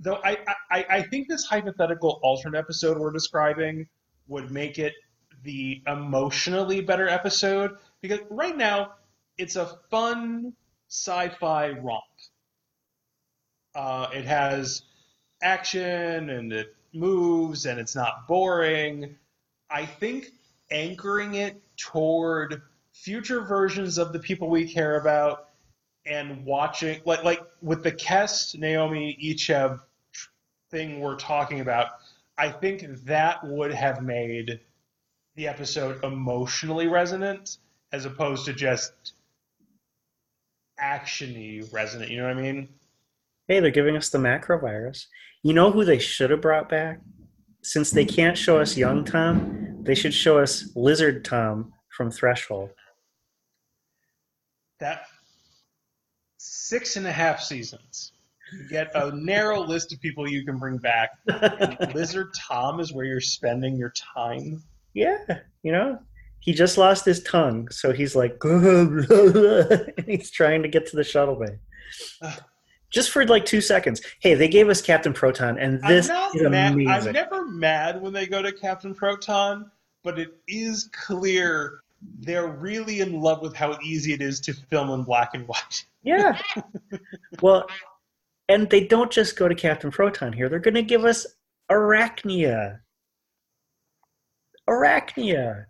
Though 0.00 0.20
I 0.24 0.38
I, 0.70 0.86
I 0.88 1.02
think 1.02 1.28
this 1.28 1.44
hypothetical 1.44 2.18
alternate 2.22 2.60
episode 2.60 2.96
we're 2.96 3.12
describing 3.12 3.88
would 4.26 4.50
make 4.50 4.78
it 4.78 4.94
the 5.42 5.82
emotionally 5.86 6.80
better 6.80 7.10
episode 7.10 7.76
because 8.00 8.20
right 8.30 8.56
now 8.56 8.94
it's 9.36 9.56
a 9.56 9.66
fun 9.90 10.54
sci-fi 10.88 11.70
romp. 11.70 12.02
Uh, 13.74 14.08
it 14.12 14.24
has 14.24 14.82
action 15.42 16.30
and 16.30 16.52
it 16.52 16.74
moves 16.92 17.66
and 17.66 17.78
it's 17.78 17.94
not 17.94 18.26
boring. 18.26 19.16
I 19.70 19.86
think 19.86 20.32
anchoring 20.70 21.34
it 21.34 21.60
toward 21.76 22.62
future 22.92 23.42
versions 23.42 23.98
of 23.98 24.12
the 24.12 24.18
people 24.18 24.48
we 24.48 24.66
care 24.66 24.98
about 24.98 25.48
and 26.06 26.44
watching 26.44 27.00
like 27.04 27.22
like 27.22 27.42
with 27.62 27.82
the 27.82 27.92
Kes 27.92 28.58
Naomi 28.58 29.16
Icheb 29.22 29.80
thing 30.70 31.00
we're 31.00 31.16
talking 31.16 31.60
about, 31.60 31.88
I 32.36 32.50
think 32.50 32.86
that 33.04 33.44
would 33.44 33.72
have 33.72 34.02
made 34.02 34.60
the 35.36 35.48
episode 35.48 36.02
emotionally 36.04 36.88
resonant 36.88 37.58
as 37.92 38.04
opposed 38.04 38.46
to 38.46 38.52
just 38.52 39.12
actiony 40.82 41.70
resonant. 41.72 42.10
You 42.10 42.18
know 42.18 42.28
what 42.28 42.36
I 42.36 42.40
mean? 42.40 42.68
Hey, 43.46 43.60
they're 43.60 43.70
giving 43.70 43.96
us 43.96 44.10
the 44.10 44.18
macro 44.18 44.58
virus. 44.58 45.06
You 45.42 45.54
know 45.54 45.70
who 45.70 45.84
they 45.84 45.98
should 45.98 46.30
have 46.30 46.40
brought 46.40 46.68
back? 46.68 47.00
Since 47.62 47.90
they 47.90 48.04
can't 48.04 48.36
show 48.36 48.60
us 48.60 48.76
young 48.76 49.04
Tom, 49.04 49.78
they 49.82 49.94
should 49.94 50.14
show 50.14 50.38
us 50.38 50.70
Lizard 50.74 51.24
Tom 51.24 51.72
from 51.96 52.10
Threshold. 52.10 52.70
That 54.80 55.06
six 56.36 56.96
and 56.96 57.06
a 57.06 57.12
half 57.12 57.40
seasons. 57.40 58.12
You 58.52 58.68
get 58.68 58.90
a 58.94 59.14
narrow 59.14 59.60
list 59.60 59.92
of 59.92 60.00
people 60.00 60.28
you 60.28 60.44
can 60.44 60.58
bring 60.58 60.78
back. 60.78 61.10
And 61.26 61.76
Lizard 61.94 62.28
Tom 62.34 62.80
is 62.80 62.92
where 62.92 63.04
you're 63.04 63.20
spending 63.20 63.76
your 63.76 63.92
time. 64.14 64.62
Yeah, 64.94 65.18
you 65.62 65.72
know, 65.72 65.98
he 66.40 66.52
just 66.52 66.78
lost 66.78 67.04
his 67.04 67.22
tongue, 67.22 67.68
so 67.70 67.92
he's 67.92 68.14
like, 68.16 68.36
and 68.42 70.04
he's 70.06 70.30
trying 70.30 70.62
to 70.62 70.68
get 70.68 70.86
to 70.86 70.96
the 70.96 71.04
shuttle 71.04 71.36
bay. 71.36 71.58
Just 72.90 73.10
for 73.10 73.26
like 73.26 73.44
two 73.44 73.60
seconds. 73.60 74.00
Hey, 74.20 74.34
they 74.34 74.48
gave 74.48 74.68
us 74.68 74.80
Captain 74.80 75.12
Proton, 75.12 75.58
and 75.58 75.82
this 75.82 76.06
is 76.06 76.42
mad, 76.42 76.72
amazing. 76.72 76.88
I'm 77.08 77.12
never 77.12 77.46
mad 77.46 78.00
when 78.00 78.12
they 78.12 78.26
go 78.26 78.40
to 78.40 78.52
Captain 78.52 78.94
Proton, 78.94 79.70
but 80.02 80.18
it 80.18 80.38
is 80.48 80.88
clear 80.92 81.80
they're 82.20 82.48
really 82.48 83.00
in 83.00 83.20
love 83.20 83.42
with 83.42 83.54
how 83.54 83.78
easy 83.82 84.12
it 84.12 84.22
is 84.22 84.40
to 84.40 84.54
film 84.54 84.90
in 84.90 85.02
black 85.02 85.34
and 85.34 85.46
white. 85.48 85.84
Yeah. 86.02 86.40
well, 87.42 87.66
and 88.48 88.70
they 88.70 88.86
don't 88.86 89.10
just 89.10 89.36
go 89.36 89.48
to 89.48 89.54
Captain 89.54 89.90
Proton 89.90 90.32
here. 90.32 90.48
They're 90.48 90.58
going 90.58 90.74
to 90.74 90.82
give 90.82 91.04
us 91.04 91.26
Arachnia. 91.70 92.78
Arachnia. 94.68 95.64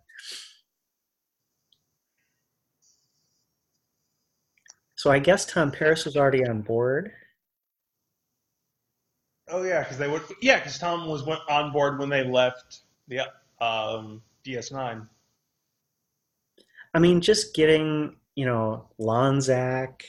So 4.98 5.12
I 5.12 5.20
guess 5.20 5.46
Tom 5.46 5.70
Paris 5.70 6.04
was 6.04 6.16
already 6.16 6.44
on 6.44 6.60
board. 6.60 7.12
Oh 9.48 9.62
yeah, 9.62 9.84
because 9.84 9.96
they 9.96 10.08
would. 10.08 10.22
Yeah, 10.42 10.58
because 10.58 10.76
Tom 10.76 11.06
was 11.06 11.24
went 11.24 11.40
on 11.48 11.70
board 11.70 12.00
when 12.00 12.08
they 12.08 12.24
left 12.24 12.80
the 13.06 13.20
um, 13.60 14.20
DS9. 14.44 15.06
I 16.94 16.98
mean, 16.98 17.20
just 17.20 17.54
getting 17.54 18.16
you 18.34 18.44
know 18.44 18.88
Lonzak 18.98 20.02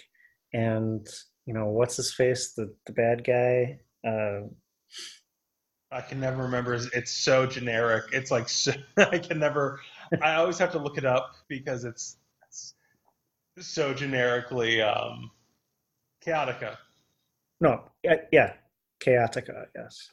and 0.54 1.08
you 1.46 1.54
know 1.54 1.68
what's 1.68 1.98
his 1.98 2.12
face, 2.12 2.54
the 2.54 2.74
the 2.88 2.94
bad 2.94 3.24
guy. 3.24 3.80
Uh, 4.04 4.48
I 5.92 6.02
can 6.02 6.20
never 6.20 6.42
remember. 6.42 6.74
It's 6.96 7.12
so 7.12 7.46
generic. 7.46 8.06
It's 8.12 8.32
like 8.32 8.50
so, 8.50 8.72
I 8.98 9.20
can 9.20 9.38
never. 9.38 9.82
I 10.20 10.34
always 10.34 10.58
have 10.58 10.72
to 10.72 10.80
look 10.80 10.98
it 10.98 11.06
up 11.06 11.36
because 11.48 11.84
it's, 11.86 12.18
it's 12.24 12.29
so 13.68 13.94
generically 13.94 14.82
um, 14.82 15.32
chaotica. 16.26 16.78
no, 17.60 17.84
yeah, 18.04 18.16
yeah, 18.32 18.54
Chaotica. 19.00 19.66
Yes, 19.76 20.10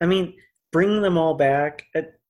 I 0.00 0.06
mean, 0.06 0.34
bring 0.72 1.02
them 1.02 1.16
all 1.16 1.34
back. 1.34 1.86
It, 1.94 2.20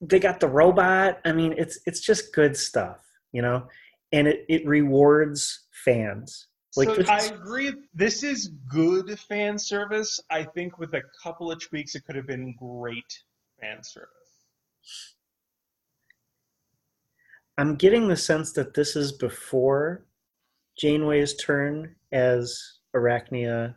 they 0.00 0.18
got 0.18 0.40
the 0.40 0.48
robot. 0.48 1.20
I 1.24 1.32
mean, 1.32 1.54
it's 1.56 1.80
it's 1.86 2.00
just 2.00 2.32
good 2.32 2.56
stuff, 2.56 3.00
you 3.32 3.42
know, 3.42 3.66
and 4.12 4.28
it 4.28 4.44
it 4.48 4.66
rewards 4.66 5.66
fans. 5.84 6.48
Like 6.76 6.88
so 6.88 6.94
this 6.96 7.08
I 7.08 7.22
agree. 7.34 7.72
This 7.94 8.22
is 8.22 8.48
good 8.68 9.18
fan 9.18 9.58
service. 9.58 10.20
I 10.30 10.44
think 10.44 10.78
with 10.78 10.94
a 10.94 11.02
couple 11.22 11.50
of 11.50 11.60
tweaks, 11.60 11.94
it 11.94 12.04
could 12.04 12.16
have 12.16 12.26
been 12.26 12.54
great 12.58 13.22
fan 13.60 13.82
service. 13.82 14.08
I'm 17.58 17.74
getting 17.74 18.06
the 18.06 18.16
sense 18.16 18.52
that 18.52 18.72
this 18.74 18.94
is 18.94 19.10
before 19.10 20.06
Janeway's 20.78 21.34
turn 21.34 21.96
as 22.12 22.78
Arachnia, 22.94 23.74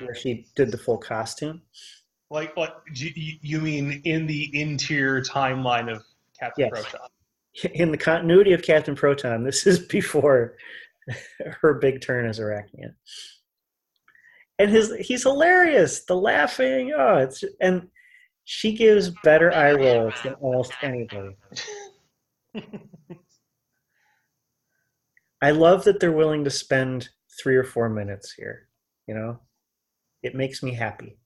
where 0.00 0.14
she 0.16 0.46
did 0.56 0.72
the 0.72 0.78
full 0.78 0.98
costume. 0.98 1.62
Like, 2.28 2.56
like 2.56 2.74
you, 2.92 3.36
you 3.40 3.60
mean 3.60 4.02
in 4.04 4.26
the 4.26 4.50
interior 4.60 5.22
timeline 5.22 5.92
of 5.92 6.02
Captain 6.38 6.70
Yes. 6.74 6.82
Proton? 6.82 7.08
In 7.74 7.92
the 7.92 7.98
continuity 7.98 8.52
of 8.52 8.62
Captain 8.62 8.96
Proton, 8.96 9.44
this 9.44 9.64
is 9.66 9.78
before 9.78 10.56
her 11.60 11.74
big 11.74 12.00
turn 12.00 12.26
as 12.26 12.40
Arachnia. 12.40 12.94
And 14.58 14.70
his 14.70 14.92
he's 14.98 15.22
hilarious. 15.22 16.04
The 16.04 16.16
laughing, 16.16 16.92
oh, 16.96 17.18
it's 17.18 17.44
and 17.60 17.88
she 18.44 18.72
gives 18.74 19.10
better 19.22 19.52
eye 19.52 19.72
rolls 19.72 20.14
than 20.24 20.34
almost 20.34 20.72
anybody. 20.82 21.36
I 25.42 25.50
love 25.50 25.84
that 25.84 26.00
they're 26.00 26.12
willing 26.12 26.44
to 26.44 26.50
spend 26.50 27.08
three 27.42 27.56
or 27.56 27.64
four 27.64 27.88
minutes 27.88 28.32
here. 28.32 28.68
You 29.06 29.14
know, 29.14 29.40
it 30.22 30.34
makes 30.34 30.62
me 30.62 30.74
happy. 30.74 31.18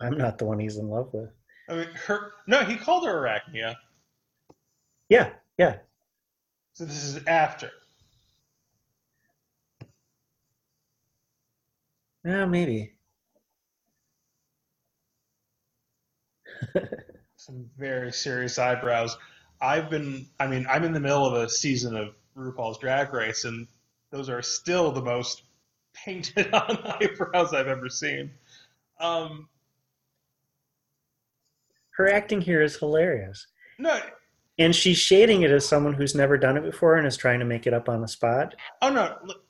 I'm 0.00 0.18
not 0.18 0.38
the 0.38 0.44
one 0.44 0.58
he's 0.58 0.76
in 0.76 0.88
love 0.88 1.12
with. 1.12 1.30
I 1.68 1.74
mean, 1.74 1.88
her. 2.06 2.32
No, 2.46 2.62
he 2.64 2.76
called 2.76 3.06
her 3.06 3.14
Arachnia. 3.14 3.74
Yeah, 5.08 5.30
yeah. 5.58 5.78
So 6.74 6.84
this 6.84 7.02
is 7.02 7.24
after. 7.26 7.70
Yeah, 12.24 12.44
maybe. 12.44 12.95
Some 17.36 17.66
very 17.78 18.12
serious 18.12 18.58
eyebrows. 18.58 19.16
I've 19.60 19.90
been. 19.90 20.26
I 20.40 20.46
mean, 20.46 20.66
I'm 20.68 20.84
in 20.84 20.92
the 20.92 21.00
middle 21.00 21.26
of 21.26 21.34
a 21.34 21.48
season 21.48 21.96
of 21.96 22.14
RuPaul's 22.36 22.78
Drag 22.78 23.12
Race, 23.12 23.44
and 23.44 23.66
those 24.10 24.28
are 24.28 24.42
still 24.42 24.90
the 24.92 25.02
most 25.02 25.42
painted 25.94 26.50
on 26.54 26.78
eyebrows 27.00 27.54
I've 27.54 27.68
ever 27.68 27.88
seen. 27.88 28.30
Um, 29.00 29.48
Her 31.96 32.08
acting 32.10 32.40
here 32.40 32.62
is 32.62 32.76
hilarious. 32.76 33.46
no, 33.78 33.98
And 34.58 34.74
she's 34.74 34.98
shading 34.98 35.42
it 35.42 35.50
as 35.50 35.66
someone 35.66 35.94
who's 35.94 36.14
never 36.14 36.36
done 36.36 36.56
it 36.56 36.62
before 36.64 36.96
and 36.96 37.06
is 37.06 37.16
trying 37.16 37.38
to 37.40 37.46
make 37.46 37.66
it 37.66 37.74
up 37.74 37.88
on 37.88 38.00
the 38.00 38.08
spot. 38.08 38.54
Oh 38.82 38.90
no. 38.90 39.16
Look, 39.24 39.42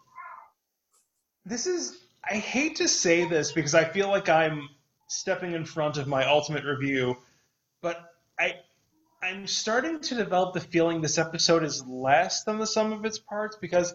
this 1.44 1.66
is 1.66 2.04
I 2.28 2.34
hate 2.36 2.76
to 2.76 2.88
say 2.88 3.24
this 3.28 3.52
because 3.52 3.74
I 3.74 3.84
feel 3.84 4.08
like 4.08 4.28
I'm 4.28 4.68
stepping 5.06 5.52
in 5.52 5.64
front 5.64 5.96
of 5.98 6.06
my 6.06 6.24
ultimate 6.26 6.64
review, 6.64 7.16
but 7.80 8.12
I 8.38 8.56
I'm 9.22 9.46
starting 9.46 10.00
to 10.00 10.14
develop 10.14 10.54
the 10.54 10.60
feeling 10.60 11.00
this 11.00 11.18
episode 11.18 11.64
is 11.64 11.84
less 11.86 12.44
than 12.44 12.58
the 12.58 12.66
sum 12.66 12.92
of 12.92 13.04
its 13.04 13.18
parts 13.18 13.56
because 13.56 13.94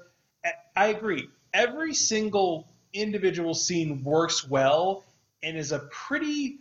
I- 0.76 0.88
agree. 0.88 1.28
Every 1.54 1.93
single 1.93 2.67
individual 2.93 3.54
scene 3.54 4.04
works 4.04 4.47
well 4.47 5.04
and 5.43 5.58
is 5.58 5.71
a 5.71 5.80
pretty 5.80 6.60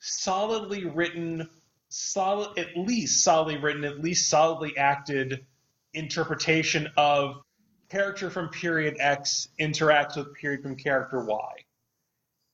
solidly 0.00 0.84
written 0.84 1.48
solid, 1.88 2.58
at 2.58 2.76
least 2.76 3.24
solidly 3.24 3.56
written, 3.56 3.84
at 3.84 4.00
least 4.00 4.28
solidly 4.28 4.76
acted 4.76 5.46
interpretation 5.94 6.90
of 6.96 7.42
character 7.88 8.30
from 8.30 8.48
period 8.48 8.96
X 8.98 9.48
interacts 9.58 10.16
with 10.16 10.34
period 10.34 10.62
from 10.62 10.76
character 10.76 11.24
Y, 11.24 11.64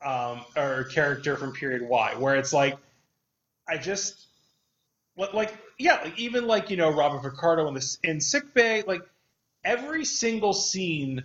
um, 0.02 0.44
or 0.56 0.84
character 0.84 1.36
from 1.36 1.52
period 1.52 1.82
Y, 1.82 2.14
where 2.18 2.36
it's 2.36 2.52
like, 2.52 2.78
I 3.68 3.76
just 3.78 4.26
like 5.16 5.54
yeah, 5.78 6.00
like 6.02 6.18
even 6.18 6.46
like 6.46 6.70
you 6.70 6.76
know 6.76 6.90
Robert 6.90 7.22
Picardo 7.22 7.66
in 7.68 7.74
this 7.74 7.98
in 8.02 8.20
sick 8.20 8.54
bay, 8.54 8.82
like 8.86 9.02
every 9.64 10.04
single 10.04 10.52
scene 10.52 11.24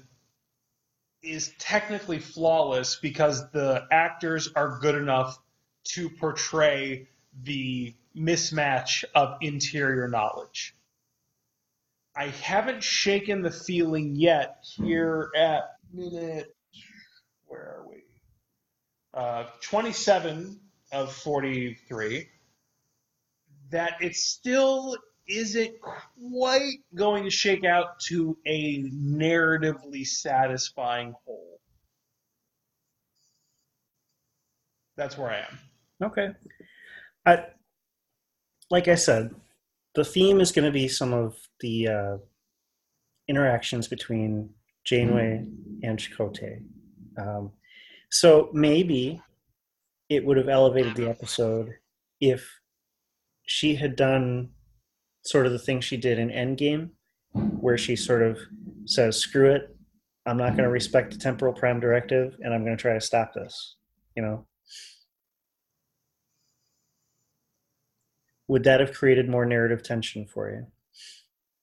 is 1.23 1.53
technically 1.57 2.19
flawless 2.19 2.97
because 3.01 3.49
the 3.51 3.87
actors 3.91 4.49
are 4.55 4.79
good 4.79 4.95
enough 4.95 5.39
to 5.83 6.09
portray 6.09 7.07
the 7.43 7.93
mismatch 8.15 9.03
of 9.13 9.37
interior 9.41 10.07
knowledge. 10.07 10.75
I 12.15 12.27
haven't 12.27 12.83
shaken 12.83 13.41
the 13.41 13.51
feeling 13.51 14.15
yet 14.15 14.63
here 14.77 15.29
at 15.35 15.77
minute 15.93 16.55
where 17.47 17.61
are 17.61 17.85
we? 17.89 18.04
Uh, 19.15 19.45
27 19.61 20.59
of 20.91 21.13
43 21.13 22.27
that 23.71 23.93
it 24.01 24.13
still 24.15 24.97
isn't 25.27 25.73
quite 25.81 26.79
going 26.93 27.23
to 27.23 27.29
shake 27.29 27.63
out 27.63 27.99
to 27.99 28.37
a 28.45 28.83
narratively 28.91 30.05
satisfying 30.05 31.13
whole. 31.25 31.59
That's 34.97 35.17
where 35.17 35.31
I 35.31 35.37
am. 35.39 35.59
Okay. 36.03 36.27
I, 37.25 37.45
like 38.69 38.87
I 38.89 38.95
said, 38.95 39.33
the 39.95 40.05
theme 40.05 40.41
is 40.41 40.51
going 40.51 40.65
to 40.65 40.71
be 40.71 40.87
some 40.87 41.13
of 41.13 41.37
the 41.61 41.87
uh, 41.87 42.17
interactions 43.27 43.87
between 43.87 44.49
Janeway 44.83 45.45
and 45.83 45.97
Chakotay. 45.97 46.61
Um, 47.17 47.51
so 48.11 48.49
maybe 48.53 49.21
it 50.09 50.25
would 50.25 50.37
have 50.37 50.49
elevated 50.49 50.95
the 50.95 51.09
episode 51.09 51.73
if 52.21 52.59
she 53.45 53.75
had 53.75 53.95
done 53.95 54.49
sort 55.23 55.45
of 55.45 55.51
the 55.51 55.59
thing 55.59 55.81
she 55.81 55.97
did 55.97 56.19
in 56.19 56.29
Endgame, 56.29 56.89
where 57.33 57.77
she 57.77 57.95
sort 57.95 58.21
of 58.21 58.39
says, 58.85 59.17
"Screw 59.17 59.51
it, 59.51 59.75
I'm 60.25 60.37
not 60.37 60.51
going 60.51 60.63
to 60.63 60.69
respect 60.69 61.11
the 61.11 61.19
temporal 61.19 61.53
prime 61.53 61.79
directive, 61.79 62.37
and 62.41 62.53
I'm 62.53 62.63
going 62.63 62.77
to 62.77 62.81
try 62.81 62.93
to 62.93 63.01
stop 63.01 63.33
this." 63.33 63.75
You 64.15 64.23
know, 64.23 64.47
would 68.47 68.63
that 68.63 68.79
have 68.79 68.93
created 68.93 69.29
more 69.29 69.45
narrative 69.45 69.83
tension 69.83 70.25
for 70.25 70.49
you? 70.49 70.67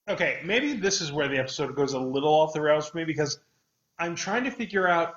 Okay, 0.08 0.40
maybe 0.44 0.72
this 0.72 1.00
is 1.00 1.12
where 1.12 1.28
the 1.28 1.38
episode 1.38 1.76
goes 1.76 1.92
a 1.92 1.98
little 1.98 2.32
off 2.32 2.52
the 2.52 2.60
rails 2.60 2.88
for 2.88 2.98
me 2.98 3.04
because 3.04 3.38
I'm 3.98 4.16
trying 4.16 4.42
to 4.44 4.50
figure 4.50 4.88
out 4.88 5.14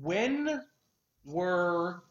when 0.00 0.62
were 1.24 2.02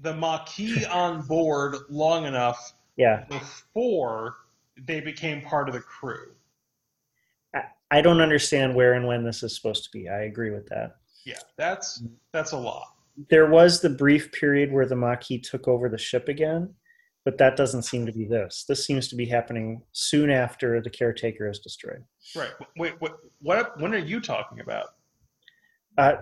the 0.00 0.14
Maquis 0.14 0.84
on 0.86 1.22
board 1.22 1.76
long 1.88 2.24
enough 2.24 2.74
yeah. 2.96 3.24
before 3.28 4.36
they 4.86 5.00
became 5.00 5.42
part 5.42 5.68
of 5.68 5.74
the 5.74 5.80
crew. 5.80 6.32
I, 7.54 7.62
I 7.90 8.00
don't 8.00 8.20
understand 8.20 8.74
where 8.74 8.94
and 8.94 9.06
when 9.06 9.24
this 9.24 9.42
is 9.42 9.54
supposed 9.54 9.84
to 9.84 9.90
be. 9.90 10.08
I 10.08 10.22
agree 10.22 10.50
with 10.50 10.66
that. 10.68 10.96
Yeah, 11.24 11.38
that's 11.56 12.02
that's 12.32 12.52
a 12.52 12.56
lot. 12.56 12.86
There 13.28 13.50
was 13.50 13.80
the 13.80 13.90
brief 13.90 14.32
period 14.32 14.72
where 14.72 14.86
the 14.86 14.96
Maquis 14.96 15.42
took 15.42 15.68
over 15.68 15.90
the 15.90 15.98
ship 15.98 16.28
again, 16.28 16.72
but 17.24 17.36
that 17.38 17.56
doesn't 17.56 17.82
seem 17.82 18.06
to 18.06 18.12
be 18.12 18.24
this. 18.24 18.64
This 18.66 18.86
seems 18.86 19.08
to 19.08 19.16
be 19.16 19.26
happening 19.26 19.82
soon 19.92 20.30
after 20.30 20.80
the 20.80 20.88
caretaker 20.88 21.48
is 21.50 21.58
destroyed. 21.58 22.02
Right. 22.34 22.52
Wait. 22.78 22.94
What? 23.00 23.18
What? 23.42 23.78
When 23.80 23.92
are 23.92 23.98
you 23.98 24.20
talking 24.20 24.60
about? 24.60 24.86
Uh, 25.98 26.14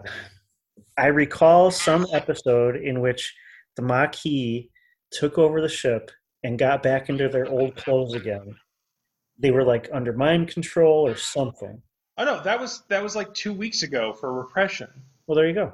I 0.97 1.07
recall 1.07 1.71
some 1.71 2.07
episode 2.13 2.77
in 2.77 3.01
which 3.01 3.35
the 3.77 3.83
Maquis 3.83 4.69
took 5.11 5.39
over 5.39 5.61
the 5.61 5.69
ship 5.69 6.11
and 6.43 6.59
got 6.59 6.83
back 6.83 7.09
into 7.09 7.29
their 7.29 7.47
old 7.47 7.77
clothes 7.77 8.15
again. 8.15 8.55
They 9.39 9.51
were 9.51 9.65
like 9.65 9.89
under 9.93 10.13
mind 10.13 10.49
control 10.49 11.07
or 11.07 11.17
something. 11.17 11.81
Oh 12.17 12.25
no, 12.25 12.43
that 12.43 12.59
was 12.59 12.83
that 12.89 13.03
was 13.03 13.15
like 13.15 13.33
two 13.35 13.53
weeks 13.53 13.83
ago 13.83 14.13
for 14.13 14.33
repression. 14.33 14.89
Well, 15.27 15.37
there 15.37 15.47
you 15.47 15.55
go. 15.55 15.73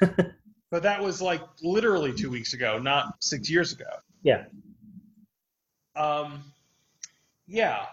but 0.70 0.82
that 0.82 1.02
was 1.02 1.22
like 1.22 1.40
literally 1.62 2.12
two 2.12 2.30
weeks 2.30 2.52
ago, 2.52 2.78
not 2.78 3.14
six 3.20 3.48
years 3.48 3.72
ago. 3.72 3.88
Yeah. 4.22 4.44
Um, 5.96 6.42
yeah. 7.46 7.86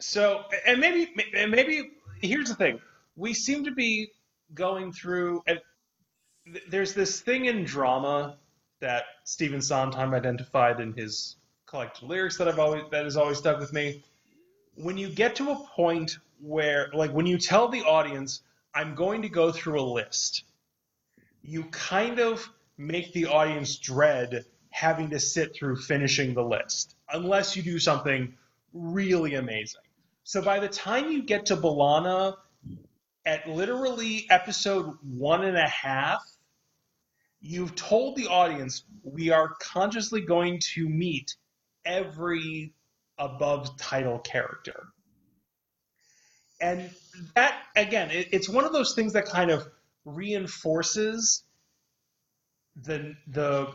So, 0.00 0.44
and 0.66 0.80
maybe, 0.80 1.14
and 1.34 1.50
maybe 1.50 1.92
here's 2.20 2.48
the 2.48 2.54
thing: 2.54 2.80
we 3.16 3.32
seem 3.32 3.64
to 3.64 3.70
be 3.70 4.10
going 4.54 4.92
through, 4.92 5.42
and 5.46 5.58
there's 6.68 6.94
this 6.94 7.20
thing 7.20 7.46
in 7.46 7.64
drama 7.64 8.36
that 8.80 9.04
Stephen 9.24 9.62
Sondheim 9.62 10.12
identified 10.14 10.80
in 10.80 10.92
his 10.92 11.36
collected 11.66 12.06
lyrics 12.06 12.36
that 12.38 12.48
I've 12.48 12.58
always 12.58 12.82
that 12.90 13.04
has 13.04 13.16
always 13.16 13.38
stuck 13.38 13.58
with 13.58 13.72
me. 13.72 14.02
When 14.74 14.96
you 14.96 15.08
get 15.08 15.36
to 15.36 15.50
a 15.50 15.56
point 15.74 16.18
where, 16.40 16.90
like, 16.92 17.12
when 17.12 17.26
you 17.26 17.38
tell 17.38 17.68
the 17.68 17.82
audience, 17.82 18.42
"I'm 18.74 18.94
going 18.94 19.22
to 19.22 19.28
go 19.28 19.52
through 19.52 19.80
a 19.80 19.82
list," 19.82 20.44
you 21.42 21.64
kind 21.64 22.18
of 22.18 22.48
make 22.76 23.12
the 23.12 23.26
audience 23.26 23.76
dread 23.76 24.44
having 24.70 25.10
to 25.10 25.20
sit 25.20 25.54
through 25.54 25.76
finishing 25.76 26.34
the 26.34 26.42
list, 26.42 26.96
unless 27.12 27.54
you 27.54 27.62
do 27.62 27.78
something 27.78 28.34
really 28.72 29.34
amazing. 29.34 29.82
So 30.24 30.40
by 30.40 30.58
the 30.60 30.68
time 30.68 31.12
you 31.12 31.22
get 31.22 31.46
to 31.46 31.56
B'Elanna, 31.56 32.36
at 33.24 33.48
literally 33.48 34.26
episode 34.30 34.96
one 35.02 35.44
and 35.44 35.56
a 35.56 35.68
half, 35.68 36.22
you've 37.40 37.74
told 37.74 38.16
the 38.16 38.28
audience 38.28 38.84
we 39.02 39.30
are 39.30 39.54
consciously 39.60 40.20
going 40.20 40.60
to 40.74 40.88
meet 40.88 41.36
every 41.84 42.72
above 43.18 43.76
title 43.78 44.18
character. 44.18 44.88
And 46.60 46.90
that, 47.34 47.60
again, 47.74 48.10
it, 48.10 48.28
it's 48.32 48.48
one 48.48 48.64
of 48.64 48.72
those 48.72 48.94
things 48.94 49.14
that 49.14 49.26
kind 49.26 49.50
of 49.50 49.66
reinforces 50.04 51.44
the 52.76 53.14
the 53.28 53.68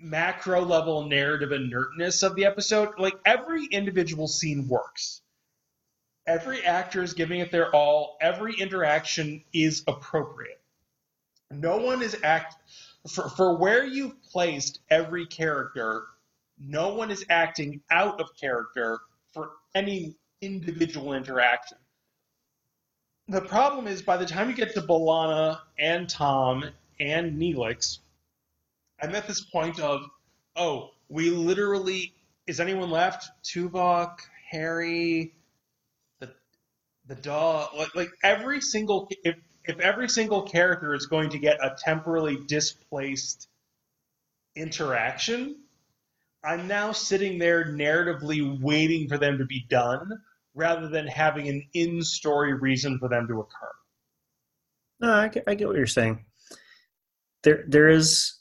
macro 0.00 0.62
level 0.62 1.08
narrative 1.08 1.52
inertness 1.52 2.22
of 2.22 2.34
the 2.34 2.46
episode. 2.46 2.98
Like 2.98 3.14
every 3.24 3.66
individual 3.66 4.26
scene 4.28 4.66
works. 4.68 5.22
Every 6.26 6.64
actor 6.64 7.02
is 7.02 7.12
giving 7.12 7.40
it 7.40 7.50
their 7.50 7.74
all. 7.74 8.16
Every 8.20 8.54
interaction 8.54 9.44
is 9.52 9.84
appropriate. 9.86 10.60
No 11.50 11.76
one 11.76 12.02
is 12.02 12.16
act 12.22 12.56
for, 13.08 13.28
for 13.28 13.56
where 13.56 13.84
you've 13.84 14.22
placed 14.22 14.80
every 14.90 15.26
character 15.26 16.06
no 16.58 16.94
one 16.94 17.10
is 17.10 17.24
acting 17.28 17.80
out 17.90 18.20
of 18.20 18.36
character 18.36 19.00
for 19.32 19.52
any 19.74 20.16
individual 20.40 21.14
interaction. 21.14 21.78
The 23.28 23.40
problem 23.40 23.86
is 23.86 24.02
by 24.02 24.16
the 24.16 24.26
time 24.26 24.50
you 24.50 24.54
get 24.54 24.74
to 24.74 24.82
B'Elanna 24.82 25.60
and 25.78 26.08
Tom 26.08 26.64
and 27.00 27.40
Neelix, 27.40 27.98
I'm 29.00 29.14
at 29.14 29.26
this 29.26 29.40
point 29.40 29.80
of, 29.80 30.02
oh, 30.56 30.90
we 31.08 31.30
literally 31.30 32.14
is 32.46 32.60
anyone 32.60 32.90
left? 32.90 33.26
Tuvok, 33.42 34.18
Harry, 34.50 35.34
the 37.06 37.14
dog, 37.14 37.70
like, 37.76 37.94
like 37.94 38.10
every 38.22 38.60
single 38.60 39.08
if 39.24 39.36
if 39.64 39.78
every 39.78 40.08
single 40.08 40.42
character 40.42 40.94
is 40.94 41.06
going 41.06 41.30
to 41.30 41.38
get 41.38 41.56
a 41.62 41.74
temporally 41.78 42.38
displaced 42.46 43.48
interaction, 44.56 45.56
I'm 46.44 46.68
now 46.68 46.92
sitting 46.92 47.38
there 47.38 47.64
narratively 47.64 48.60
waiting 48.60 49.08
for 49.08 49.16
them 49.16 49.38
to 49.38 49.46
be 49.46 49.64
done 49.68 50.10
rather 50.54 50.88
than 50.88 51.06
having 51.06 51.48
an 51.48 51.66
in 51.72 52.02
story 52.02 52.54
reason 52.54 52.98
for 52.98 53.08
them 53.08 53.26
to 53.28 53.40
occur. 53.40 53.72
No, 55.00 55.12
I 55.12 55.28
get, 55.28 55.44
I 55.46 55.54
get 55.54 55.66
what 55.66 55.76
you're 55.76 55.86
saying. 55.86 56.24
There, 57.42 57.64
there 57.66 57.88
is 57.88 58.34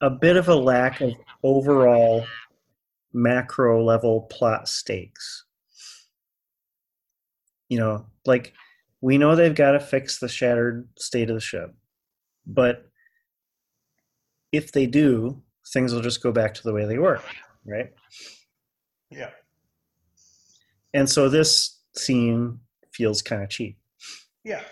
a 0.00 0.10
bit 0.10 0.36
of 0.36 0.48
a 0.48 0.54
lack 0.54 1.00
of 1.00 1.12
overall 1.42 2.26
macro 3.12 3.84
level 3.84 4.22
plot 4.22 4.68
stakes. 4.68 5.43
You 7.68 7.78
know, 7.78 8.06
like 8.26 8.52
we 9.00 9.18
know 9.18 9.34
they've 9.34 9.54
got 9.54 9.72
to 9.72 9.80
fix 9.80 10.18
the 10.18 10.28
shattered 10.28 10.88
state 10.98 11.30
of 11.30 11.36
the 11.36 11.40
ship, 11.40 11.74
but 12.46 12.88
if 14.52 14.72
they 14.72 14.86
do, 14.86 15.42
things 15.72 15.92
will 15.92 16.02
just 16.02 16.22
go 16.22 16.32
back 16.32 16.54
to 16.54 16.62
the 16.62 16.72
way 16.72 16.84
they 16.84 16.98
were, 16.98 17.20
right? 17.64 17.92
Yeah. 19.10 19.30
And 20.92 21.08
so 21.08 21.28
this 21.28 21.80
scene 21.96 22.60
feels 22.92 23.22
kind 23.22 23.42
of 23.42 23.50
cheap. 23.50 23.76
Yeah. 24.44 24.62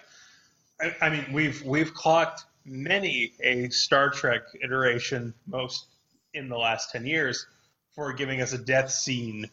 I, 0.80 0.95
I 1.01 1.11
mean, 1.11 1.26
we've 1.32 1.62
we've 1.64 1.93
clocked 1.95 2.45
many 2.64 3.32
a 3.43 3.68
Star 3.70 4.11
Trek 4.11 4.43
iteration, 4.62 5.34
most 5.47 5.86
in 6.34 6.49
the 6.49 6.57
last 6.57 6.90
10 6.93 7.05
years 7.07 7.47
for 7.95 8.12
giving 8.12 8.40
us 8.40 8.53
a 8.53 8.59
death 8.59 8.90
scene 8.90 9.51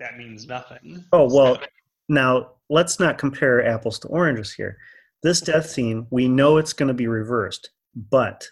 that 0.00 0.16
means 0.16 0.46
nothing. 0.46 1.04
Oh, 1.12 1.32
well, 1.32 1.60
now 2.10 2.50
let's 2.68 2.98
not 2.98 3.18
compare 3.18 3.64
apples 3.64 3.98
to 4.00 4.08
oranges 4.08 4.52
here. 4.52 4.76
This 5.22 5.40
death 5.40 5.70
scene, 5.70 6.06
we 6.10 6.28
know 6.28 6.56
it's 6.56 6.72
going 6.72 6.88
to 6.88 6.94
be 6.94 7.06
reversed, 7.06 7.70
but 8.10 8.48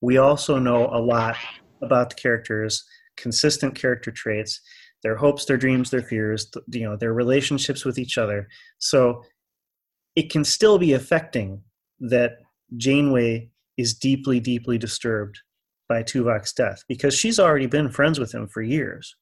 we 0.00 0.16
also 0.16 0.58
know 0.58 0.86
a 0.86 1.00
lot 1.00 1.36
about 1.82 2.10
the 2.10 2.16
characters, 2.16 2.84
consistent 3.16 3.74
character 3.74 4.12
traits, 4.12 4.60
their 5.02 5.16
hopes, 5.16 5.44
their 5.44 5.56
dreams, 5.56 5.90
their 5.90 6.02
fears, 6.02 6.50
you 6.70 6.84
know, 6.84 6.96
their 6.96 7.12
relationships 7.12 7.84
with 7.84 7.98
each 7.98 8.16
other. 8.16 8.48
So 8.78 9.24
it 10.14 10.30
can 10.30 10.44
still 10.44 10.78
be 10.78 10.92
affecting 10.92 11.62
that 11.98 12.38
Janeway 12.76 13.50
is 13.76 13.94
deeply, 13.94 14.38
deeply 14.38 14.78
disturbed 14.78 15.40
by 15.88 16.04
Tuvok's 16.04 16.52
death 16.52 16.84
because 16.86 17.14
she's 17.14 17.40
already 17.40 17.66
been 17.66 17.90
friends 17.90 18.20
with 18.20 18.32
him 18.32 18.46
for 18.46 18.62
years. 18.62 19.16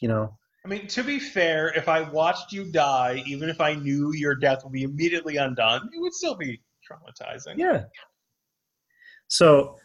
You 0.00 0.08
know. 0.08 0.36
I 0.64 0.68
mean, 0.68 0.86
to 0.88 1.02
be 1.02 1.18
fair, 1.18 1.68
if 1.68 1.88
I 1.88 2.02
watched 2.02 2.52
you 2.52 2.70
die, 2.70 3.22
even 3.26 3.48
if 3.48 3.60
I 3.60 3.74
knew 3.74 4.12
your 4.12 4.34
death 4.34 4.62
would 4.62 4.72
be 4.72 4.82
immediately 4.82 5.36
undone, 5.36 5.88
it 5.94 6.00
would 6.00 6.12
still 6.12 6.36
be 6.36 6.60
traumatizing. 6.88 7.56
Yeah. 7.56 7.84
So 9.28 9.78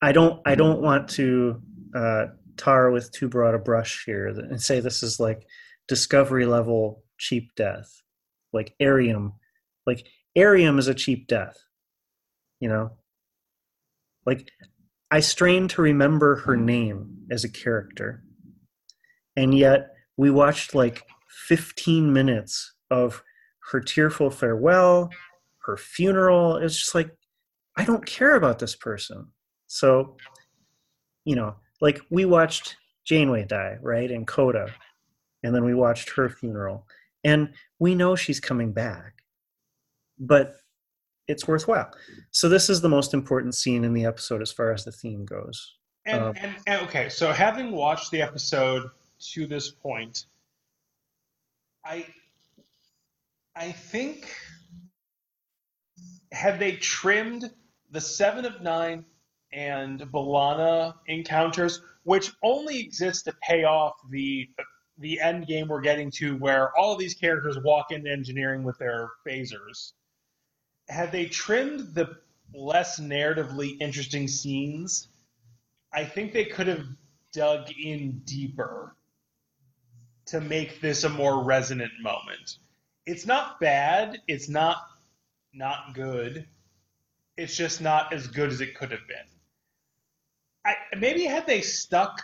I 0.00 0.12
don't 0.12 0.40
I 0.46 0.54
don't 0.54 0.82
want 0.82 1.08
to 1.10 1.60
uh, 1.94 2.26
tar 2.56 2.90
with 2.90 3.10
too 3.12 3.28
broad 3.28 3.54
a 3.54 3.58
brush 3.58 4.04
here 4.04 4.28
and 4.28 4.60
say 4.60 4.80
this 4.80 5.02
is 5.02 5.18
like 5.18 5.46
discovery 5.88 6.46
level 6.46 7.02
cheap 7.18 7.54
death, 7.56 8.02
like 8.52 8.74
Airiam, 8.80 9.32
like 9.86 10.06
Airiam 10.36 10.78
is 10.78 10.88
a 10.88 10.94
cheap 10.94 11.26
death, 11.26 11.56
you 12.60 12.68
know. 12.68 12.92
Like 14.26 14.48
I 15.10 15.20
strain 15.20 15.66
to 15.68 15.82
remember 15.82 16.36
her 16.36 16.56
name 16.56 17.26
as 17.30 17.44
a 17.44 17.48
character, 17.48 18.22
and 19.36 19.54
yet 19.54 19.94
we 20.16 20.30
watched 20.30 20.74
like 20.74 21.06
15 21.48 22.12
minutes 22.12 22.74
of 22.90 23.22
her 23.70 23.80
tearful 23.80 24.30
farewell, 24.30 25.10
her 25.64 25.76
funeral. 25.76 26.56
It's 26.56 26.76
just 26.76 26.94
like 26.94 27.10
I 27.76 27.84
don't 27.84 28.04
care 28.04 28.36
about 28.36 28.58
this 28.58 28.76
person. 28.76 29.28
So, 29.66 30.16
you 31.24 31.34
know, 31.36 31.56
like 31.80 32.00
we 32.10 32.24
watched 32.24 32.76
Janeway 33.04 33.44
die, 33.44 33.78
right, 33.80 34.10
and 34.10 34.26
Coda, 34.26 34.68
and 35.42 35.54
then 35.54 35.64
we 35.64 35.74
watched 35.74 36.10
her 36.10 36.28
funeral, 36.28 36.86
and 37.24 37.54
we 37.78 37.94
know 37.94 38.14
she's 38.14 38.40
coming 38.40 38.72
back, 38.72 39.22
but 40.18 40.56
it's 41.28 41.48
worthwhile. 41.48 41.90
So 42.30 42.48
this 42.48 42.68
is 42.68 42.80
the 42.80 42.88
most 42.88 43.14
important 43.14 43.54
scene 43.54 43.84
in 43.84 43.94
the 43.94 44.04
episode 44.04 44.42
as 44.42 44.52
far 44.52 44.72
as 44.72 44.84
the 44.84 44.92
theme 44.92 45.24
goes. 45.24 45.76
And, 46.04 46.22
um, 46.22 46.34
and, 46.36 46.54
and 46.66 46.82
okay, 46.82 47.08
so 47.08 47.32
having 47.32 47.70
watched 47.70 48.10
the 48.10 48.20
episode 48.20 48.90
to 49.30 49.46
this 49.46 49.70
point, 49.70 50.26
I 51.84 52.06
I 53.54 53.72
think 53.72 54.34
had 56.32 56.58
they 56.58 56.76
trimmed 56.76 57.50
the 57.90 58.00
seven 58.00 58.44
of 58.44 58.62
nine 58.62 59.04
and 59.52 60.00
B'Elanna 60.00 60.94
encounters, 61.06 61.82
which 62.04 62.32
only 62.42 62.80
exist 62.80 63.26
to 63.26 63.34
pay 63.42 63.64
off 63.64 63.94
the 64.10 64.48
the 64.98 65.20
end 65.20 65.46
game 65.46 65.68
we're 65.68 65.80
getting 65.80 66.10
to, 66.10 66.36
where 66.36 66.76
all 66.76 66.92
of 66.92 66.98
these 66.98 67.14
characters 67.14 67.58
walk 67.64 67.90
into 67.90 68.10
engineering 68.10 68.62
with 68.62 68.78
their 68.78 69.10
phasers. 69.26 69.92
Had 70.88 71.12
they 71.12 71.26
trimmed 71.26 71.94
the 71.94 72.18
less 72.54 73.00
narratively 73.00 73.80
interesting 73.80 74.28
scenes, 74.28 75.08
I 75.92 76.04
think 76.04 76.32
they 76.32 76.44
could 76.44 76.66
have 76.66 76.86
dug 77.32 77.70
in 77.70 78.20
deeper 78.24 78.94
to 80.26 80.40
make 80.40 80.80
this 80.80 81.04
a 81.04 81.08
more 81.08 81.42
resonant 81.42 81.92
moment. 82.00 82.58
It's 83.06 83.26
not 83.26 83.60
bad. 83.60 84.20
It's 84.28 84.48
not 84.48 84.78
not 85.52 85.94
good. 85.94 86.46
It's 87.36 87.56
just 87.56 87.80
not 87.80 88.12
as 88.12 88.26
good 88.26 88.50
as 88.50 88.60
it 88.60 88.74
could 88.74 88.90
have 88.90 89.06
been. 89.06 89.16
I, 90.64 90.74
maybe 90.96 91.24
had 91.24 91.46
they 91.46 91.60
stuck. 91.60 92.22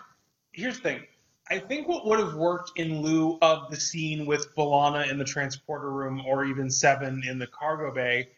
Here's 0.53 0.76
the 0.76 0.82
thing. 0.82 1.03
I 1.51 1.59
think 1.59 1.88
what 1.88 2.07
would 2.07 2.18
have 2.18 2.34
worked 2.34 2.78
in 2.78 3.01
lieu 3.01 3.38
of 3.40 3.70
the 3.70 3.80
scene 3.80 4.26
with 4.26 4.55
B'Elanna 4.55 5.11
in 5.11 5.18
the 5.18 5.24
transporter 5.24 5.90
room 5.90 6.22
or 6.26 6.44
even 6.44 6.70
Seven 6.70 7.22
in 7.26 7.38
the 7.38 7.46
cargo 7.46 7.92
bay 7.92 8.28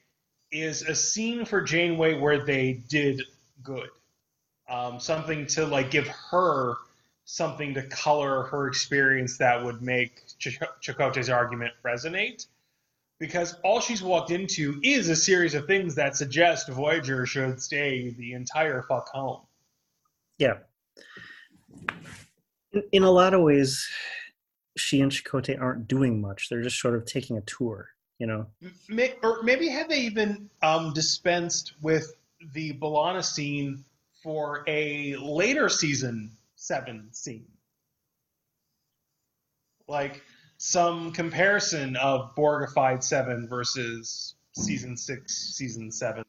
is 0.52 0.82
a 0.82 0.94
scene 0.94 1.44
for 1.44 1.61
Janeway 1.61 2.18
where 2.18 2.44
they 2.44 2.72
did 2.88 3.22
good. 3.62 3.88
Um, 4.68 5.00
something 5.00 5.46
to 5.48 5.66
like 5.66 5.90
give 5.90 6.06
her 6.06 6.76
something 7.31 7.72
to 7.74 7.83
color 7.85 8.43
her 8.45 8.66
experience 8.66 9.39
that 9.39 9.64
would 9.64 9.81
make 9.81 10.26
Ch- 10.39 10.59
Chakotay's 10.83 11.31
argument 11.31 11.72
resonate. 11.85 12.47
Because 13.20 13.55
all 13.62 13.81
she's 13.81 14.03
walked 14.03 14.31
into 14.31 14.81
is 14.83 15.09
a 15.09 15.14
series 15.14 15.55
of 15.55 15.66
things 15.66 15.95
that 15.95 16.16
suggest 16.16 16.68
Voyager 16.68 17.26
should 17.26 17.62
stay 17.62 18.11
the 18.11 18.33
entire 18.33 18.83
fuck 18.83 19.09
home. 19.09 19.43
Yeah. 20.39 20.59
In, 22.72 22.83
in 22.91 23.03
a 23.05 23.11
lot 23.11 23.35
of 23.35 23.43
ways, 23.43 23.89
she 24.76 25.01
and 25.01 25.12
Chakotay 25.12 25.61
aren't 25.61 25.87
doing 25.87 26.20
much. 26.20 26.49
They're 26.49 26.62
just 26.62 26.81
sort 26.81 26.97
of 26.97 27.05
taking 27.05 27.37
a 27.37 27.43
tour, 27.43 27.91
you 28.18 28.26
know? 28.26 28.47
Or 29.22 29.43
maybe 29.43 29.68
have 29.68 29.89
they 29.89 30.01
even 30.01 30.51
um, 30.62 30.93
dispensed 30.95 31.74
with 31.81 32.16
the 32.55 32.72
B'Elanna 32.72 33.22
scene 33.22 33.85
for 34.22 34.64
a 34.66 35.14
later 35.16 35.68
season 35.68 36.33
seven 36.61 37.08
scene. 37.12 37.46
Like 39.88 40.22
some 40.58 41.12
comparison 41.12 41.96
of 41.96 42.34
Borgified 42.36 43.02
seven 43.02 43.48
versus 43.48 44.34
season 44.52 44.96
six, 44.96 45.54
season 45.56 45.90
seven, 45.90 46.24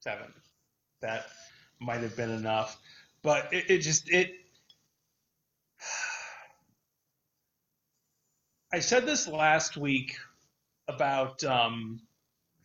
seven. 0.00 0.32
That 1.00 1.26
might 1.80 2.00
have 2.00 2.16
been 2.16 2.30
enough 2.30 2.78
but 3.26 3.52
it, 3.52 3.70
it 3.70 3.78
just 3.78 4.08
it 4.08 4.32
I 8.72 8.78
said 8.78 9.04
this 9.04 9.26
last 9.26 9.76
week 9.76 10.16
about 10.86 11.42
um, 11.42 12.02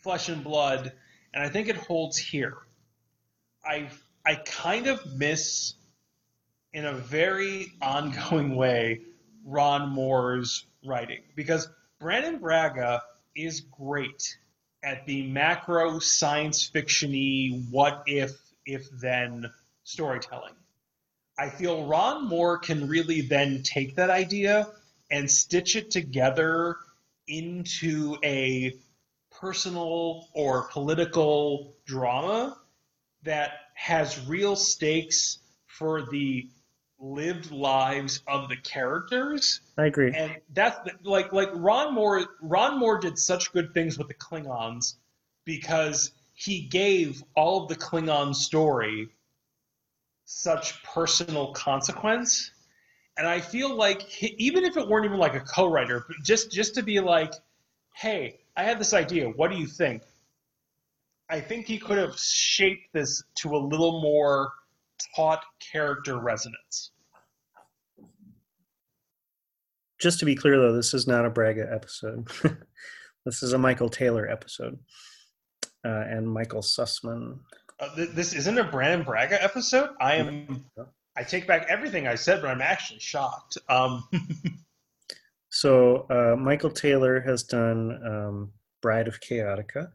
flesh 0.04 0.30
and 0.30 0.44
blood, 0.44 0.92
and 1.34 1.44
I 1.44 1.50
think 1.50 1.68
it 1.68 1.78
holds 1.78 2.18
here. 2.18 2.58
I 3.66 3.90
I 4.24 4.36
kind 4.36 4.86
of 4.86 5.04
miss, 5.16 5.74
in 6.74 6.86
a 6.86 6.94
very 6.94 7.74
ongoing 7.82 8.56
way, 8.56 9.02
Ron 9.46 9.90
Moore's 9.90 10.66
writing 10.86 11.22
because 11.36 11.68
Brannon 12.00 12.40
Braga 12.40 13.02
is 13.36 13.62
great 13.62 14.38
at 14.84 15.06
the 15.06 15.28
macro 15.28 16.00
science 16.00 16.70
fictiony 16.70 17.70
what 17.70 18.04
if 18.08 18.32
if 18.66 18.90
then 19.00 19.52
storytelling. 19.84 20.54
I 21.38 21.50
feel 21.50 21.86
Ron 21.86 22.28
Moore 22.28 22.58
can 22.60 22.88
really 22.88 23.22
then 23.22 23.64
take 23.64 23.96
that 23.96 24.10
idea 24.10 24.68
and 25.10 25.30
stitch 25.30 25.76
it 25.76 25.92
together 25.92 26.78
into 27.28 28.18
a 28.24 28.76
personal 29.32 30.28
or 30.34 30.68
political 30.70 31.76
drama 31.86 32.58
that 33.24 33.52
has 33.74 34.28
real 34.28 34.56
stakes 34.56 35.40
for 35.66 36.04
the 36.12 36.48
lived 37.02 37.52
lives 37.52 38.22
of 38.28 38.48
the 38.48 38.56
characters. 38.56 39.62
I 39.78 39.86
agree. 39.88 40.14
And 40.16 40.38
that's 40.54 40.78
like 41.04 41.34
like 41.34 41.50
Ron 41.54 41.94
Moore 41.94 42.26
Ron 42.42 42.80
Moore 42.80 43.00
did 43.00 43.18
such 43.18 43.52
good 43.52 43.74
things 43.74 43.98
with 43.98 44.08
the 44.08 44.14
Klingons 44.14 44.96
because 45.44 46.12
he 46.34 46.62
gave 46.62 47.24
all 47.36 47.64
of 47.64 47.70
the 47.70 47.76
Klingon 47.76 48.36
story 48.36 49.10
such 50.26 50.82
personal 50.84 51.52
consequence. 51.54 52.52
And 53.18 53.28
I 53.28 53.42
feel 53.42 53.76
like 53.76 54.02
he, 54.02 54.36
even 54.38 54.64
if 54.64 54.78
it 54.78 54.88
weren't 54.88 55.06
even 55.06 55.18
like 55.18 55.36
a 55.36 55.42
co-writer, 55.42 56.06
just 56.24 56.52
just 56.52 56.76
to 56.76 56.84
be 56.84 57.00
like, 57.00 57.34
"Hey, 57.94 58.40
I 58.56 58.64
had 58.64 58.80
this 58.80 58.94
idea. 58.94 59.28
What 59.28 59.52
do 59.52 59.58
you 59.58 59.68
think?" 59.68 60.04
I 61.30 61.40
think 61.40 61.66
he 61.66 61.78
could 61.78 61.98
have 61.98 62.18
shaped 62.20 62.92
this 62.94 63.24
to 63.36 63.56
a 63.56 63.58
little 63.58 64.02
more 64.02 64.52
taut 65.16 65.44
character 65.72 66.20
resonance. 66.20 66.92
Just 70.00 70.20
to 70.20 70.26
be 70.26 70.36
clear, 70.36 70.58
though, 70.58 70.74
this 70.74 70.94
is 70.94 71.08
not 71.08 71.26
a 71.26 71.30
Braga 71.30 71.68
episode. 71.72 72.28
this 73.26 73.44
is 73.44 73.54
a 73.54 73.58
Michael 73.58 73.90
Taylor 73.90 74.28
episode, 74.28 74.80
uh, 75.86 76.06
and 76.08 76.28
Michael 76.28 76.62
Sussman 76.62 77.38
uh, 77.82 77.94
th- 77.96 78.12
this 78.12 78.34
isn't 78.34 78.60
a 78.60 78.64
Brannon 78.64 79.04
Braga 79.04 79.44
episode. 79.44 79.90
I 80.00 80.16
am. 80.16 80.66
I 81.18 81.24
take 81.24 81.48
back 81.48 81.66
everything 81.68 82.08
I 82.08 82.16
said, 82.16 82.42
but 82.42 82.50
I'm 82.50 82.62
actually 82.62 83.00
shocked. 83.00 83.58
Um, 83.68 84.08
so 85.50 86.06
uh, 86.10 86.36
Michael 86.40 86.70
Taylor 86.70 87.20
has 87.22 87.44
done 87.44 88.00
um, 88.06 88.52
Bride 88.82 89.08
of 89.08 89.20
Chaotica 89.20 89.88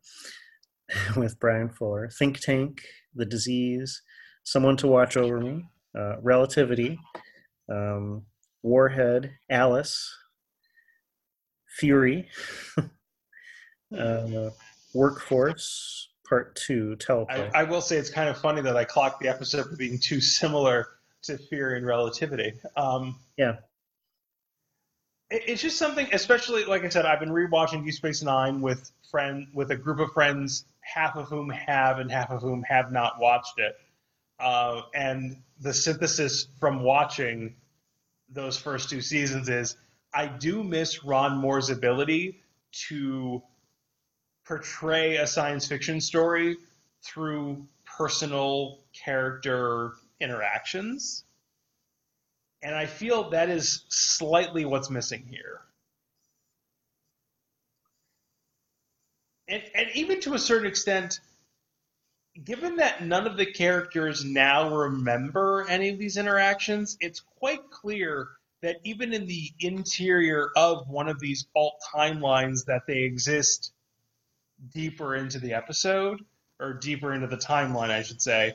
with 1.16 1.38
Bryan 1.38 1.70
Fuller, 1.70 2.10
Think 2.10 2.40
Tank, 2.40 2.82
The 3.14 3.24
Disease, 3.24 4.02
Someone 4.46 4.76
to 4.76 4.86
Watch 4.86 5.16
Over 5.16 5.40
Me, 5.40 5.64
uh, 5.98 6.20
Relativity, 6.22 7.00
um, 7.68 8.22
Warhead, 8.62 9.32
Alice, 9.50 10.08
Fury, 11.78 12.28
uh, 13.98 14.50
Workforce, 14.94 16.08
Part 16.28 16.54
2, 16.64 16.94
Teleport. 16.94 17.50
I, 17.56 17.60
I 17.60 17.62
will 17.64 17.80
say 17.80 17.96
it's 17.96 18.08
kind 18.08 18.28
of 18.28 18.38
funny 18.38 18.60
that 18.62 18.76
I 18.76 18.84
clocked 18.84 19.20
the 19.20 19.26
episode 19.28 19.66
for 19.68 19.74
being 19.74 19.98
too 19.98 20.20
similar 20.20 20.86
to 21.24 21.38
Fury 21.38 21.76
and 21.78 21.84
Relativity. 21.86 22.52
Um, 22.76 23.18
yeah. 23.36 23.56
it- 25.28 25.42
it's 25.48 25.60
just 25.62 25.76
something, 25.76 26.06
especially 26.12 26.64
like 26.66 26.84
I 26.84 26.88
said, 26.88 27.04
I've 27.04 27.18
been 27.18 27.30
rewatching 27.30 27.84
Deep 27.84 27.94
Space 27.94 28.22
Nine 28.22 28.60
with 28.60 28.92
friend 29.10 29.48
with 29.52 29.72
a 29.72 29.76
group 29.76 29.98
of 29.98 30.12
friends, 30.12 30.66
half 30.82 31.16
of 31.16 31.26
whom 31.26 31.50
have 31.50 31.98
and 31.98 32.08
half 32.12 32.30
of 32.30 32.42
whom 32.42 32.62
have 32.62 32.92
not 32.92 33.18
watched 33.18 33.58
it. 33.58 33.74
Uh, 34.38 34.82
and 34.94 35.42
the 35.60 35.72
synthesis 35.72 36.48
from 36.60 36.82
watching 36.82 37.56
those 38.28 38.58
first 38.58 38.90
two 38.90 39.00
seasons 39.00 39.48
is 39.48 39.76
I 40.12 40.26
do 40.26 40.62
miss 40.62 41.04
Ron 41.04 41.38
Moore's 41.38 41.70
ability 41.70 42.42
to 42.88 43.42
portray 44.46 45.16
a 45.16 45.26
science 45.26 45.66
fiction 45.66 46.00
story 46.00 46.56
through 47.02 47.66
personal 47.84 48.80
character 48.92 49.92
interactions. 50.20 51.24
And 52.62 52.74
I 52.74 52.86
feel 52.86 53.30
that 53.30 53.48
is 53.48 53.84
slightly 53.88 54.64
what's 54.64 54.90
missing 54.90 55.24
here. 55.28 55.60
And, 59.48 59.62
and 59.74 59.88
even 59.94 60.20
to 60.22 60.34
a 60.34 60.38
certain 60.38 60.66
extent, 60.66 61.20
given 62.44 62.76
that 62.76 63.04
none 63.04 63.26
of 63.26 63.36
the 63.36 63.46
characters 63.46 64.24
now 64.24 64.74
remember 64.74 65.66
any 65.68 65.88
of 65.88 65.98
these 65.98 66.16
interactions, 66.16 66.96
it's 67.00 67.20
quite 67.20 67.70
clear 67.70 68.28
that 68.62 68.76
even 68.84 69.12
in 69.12 69.26
the 69.26 69.50
interior 69.60 70.50
of 70.56 70.88
one 70.88 71.08
of 71.08 71.20
these 71.20 71.46
alt 71.54 71.76
timelines 71.94 72.64
that 72.66 72.82
they 72.86 73.00
exist 73.00 73.72
deeper 74.72 75.14
into 75.14 75.38
the 75.38 75.54
episode 75.54 76.24
or 76.58 76.72
deeper 76.72 77.12
into 77.12 77.26
the 77.26 77.36
timeline 77.36 77.90
i 77.90 78.00
should 78.00 78.22
say 78.22 78.54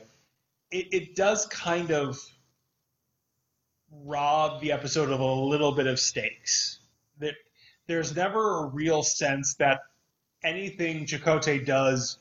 it, 0.72 0.88
it 0.92 1.14
does 1.14 1.46
kind 1.46 1.92
of 1.92 2.18
rob 3.92 4.60
the 4.60 4.72
episode 4.72 5.10
of 5.10 5.20
a 5.20 5.24
little 5.24 5.72
bit 5.72 5.86
of 5.86 6.00
stakes. 6.00 6.80
That 7.18 7.34
there's 7.86 8.16
never 8.16 8.64
a 8.64 8.66
real 8.66 9.02
sense 9.02 9.54
that 9.54 9.80
anything 10.42 11.06
Chakotay 11.06 11.64
does 11.64 12.18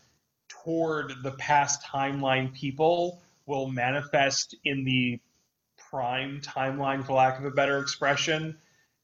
toward 0.64 1.14
the 1.24 1.32
past 1.32 1.84
timeline 1.84 2.54
people 2.54 3.22
will 3.46 3.68
manifest 3.68 4.56
in 4.64 4.84
the 4.84 5.20
prime 5.78 6.40
timeline 6.42 7.06
for 7.06 7.14
lack 7.14 7.38
of 7.40 7.46
a 7.46 7.52
better 7.52 7.80
expression 7.80 8.58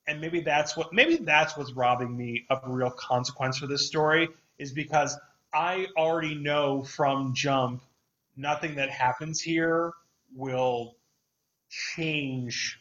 and 0.08 0.22
maybe 0.22 0.40
that's 0.40 0.78
what 0.78 0.94
maybe 0.94 1.18
that's 1.18 1.58
what's 1.58 1.74
robbing 1.74 2.16
me 2.16 2.46
of 2.50 2.62
a 2.64 2.70
real 2.72 2.92
consequence 2.92 3.58
for 3.58 3.68
this 3.68 3.86
story 3.86 4.30
is 4.58 4.72
because 4.72 5.18
I 5.54 5.88
already 5.98 6.36
know 6.36 6.84
from 6.84 7.34
jump 7.34 7.82
nothing 8.36 8.76
that 8.76 8.90
happens 8.90 9.42
here 9.42 9.94
will 10.36 10.96
change 11.70 12.80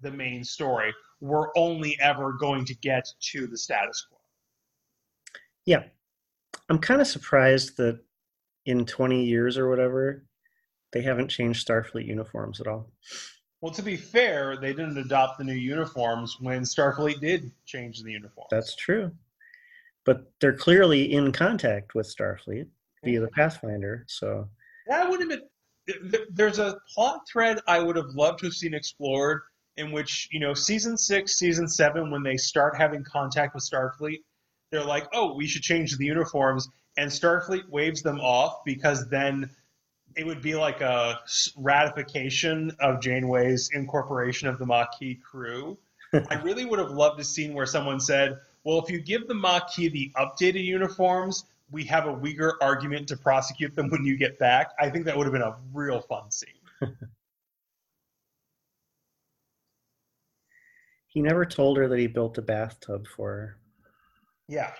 the 0.00 0.10
main 0.10 0.44
story. 0.44 0.94
We're 1.20 1.48
only 1.56 1.98
ever 2.00 2.32
going 2.32 2.64
to 2.66 2.74
get 2.74 3.08
to 3.32 3.46
the 3.46 3.58
status 3.58 4.06
quo. 4.08 4.18
Yeah. 5.64 5.84
I'm 6.68 6.78
kind 6.78 7.00
of 7.00 7.06
surprised 7.06 7.76
that 7.78 8.00
in 8.68 8.84
20 8.84 9.24
years 9.24 9.56
or 9.56 9.66
whatever, 9.70 10.22
they 10.92 11.00
haven't 11.00 11.28
changed 11.28 11.66
Starfleet 11.66 12.04
uniforms 12.04 12.60
at 12.60 12.66
all. 12.66 12.92
Well, 13.62 13.72
to 13.72 13.82
be 13.82 13.96
fair, 13.96 14.58
they 14.58 14.74
didn't 14.74 14.98
adopt 14.98 15.38
the 15.38 15.44
new 15.44 15.54
uniforms 15.54 16.36
when 16.38 16.62
Starfleet 16.62 17.18
did 17.18 17.50
change 17.64 18.02
the 18.02 18.12
uniforms. 18.12 18.48
That's 18.50 18.76
true. 18.76 19.10
But 20.04 20.30
they're 20.40 20.52
clearly 20.52 21.14
in 21.14 21.32
contact 21.32 21.94
with 21.94 22.14
Starfleet 22.14 22.66
via 23.02 23.20
the 23.20 23.28
Pathfinder, 23.28 24.04
so 24.06 24.48
that 24.86 25.08
would 25.08 25.20
have 25.20 25.28
been. 25.30 26.28
There's 26.30 26.58
a 26.58 26.78
plot 26.94 27.22
thread 27.30 27.60
I 27.66 27.80
would 27.80 27.96
have 27.96 28.10
loved 28.14 28.40
to 28.40 28.46
have 28.46 28.52
seen 28.52 28.74
explored 28.74 29.40
in 29.78 29.92
which, 29.92 30.28
you 30.30 30.40
know, 30.40 30.52
season 30.52 30.98
six, 30.98 31.38
season 31.38 31.66
seven, 31.66 32.10
when 32.10 32.22
they 32.22 32.36
start 32.36 32.76
having 32.76 33.02
contact 33.02 33.54
with 33.54 33.64
Starfleet, 33.64 34.18
they're 34.70 34.84
like, 34.84 35.06
oh, 35.14 35.34
we 35.34 35.46
should 35.46 35.62
change 35.62 35.96
the 35.96 36.04
uniforms. 36.04 36.68
And 36.98 37.10
Starfleet 37.10 37.68
waves 37.70 38.02
them 38.02 38.20
off 38.20 38.64
because 38.64 39.08
then 39.08 39.48
it 40.16 40.26
would 40.26 40.42
be 40.42 40.56
like 40.56 40.80
a 40.80 41.20
ratification 41.56 42.72
of 42.80 43.00
Janeway's 43.00 43.70
incorporation 43.72 44.48
of 44.48 44.58
the 44.58 44.66
Maquis 44.66 45.16
crew. 45.22 45.78
I 46.12 46.34
really 46.42 46.64
would 46.64 46.80
have 46.80 46.90
loved 46.90 47.18
to 47.18 47.24
seen 47.24 47.54
where 47.54 47.66
someone 47.66 48.00
said, 48.00 48.40
well, 48.64 48.82
if 48.82 48.90
you 48.90 49.00
give 49.00 49.28
the 49.28 49.34
Maquis 49.34 49.92
the 49.92 50.10
updated 50.16 50.64
uniforms, 50.64 51.44
we 51.70 51.84
have 51.84 52.06
a 52.06 52.12
weaker 52.12 52.58
argument 52.60 53.06
to 53.08 53.16
prosecute 53.16 53.76
them 53.76 53.90
when 53.90 54.04
you 54.04 54.16
get 54.16 54.36
back. 54.40 54.72
I 54.80 54.90
think 54.90 55.04
that 55.04 55.16
would 55.16 55.26
have 55.26 55.32
been 55.32 55.42
a 55.42 55.54
real 55.72 56.00
fun 56.00 56.32
scene. 56.32 56.48
he 61.06 61.22
never 61.22 61.46
told 61.46 61.76
her 61.76 61.86
that 61.86 61.98
he 62.00 62.08
built 62.08 62.38
a 62.38 62.42
bathtub 62.42 63.06
for 63.06 63.30
her. 63.30 63.56
Yeah. 64.48 64.72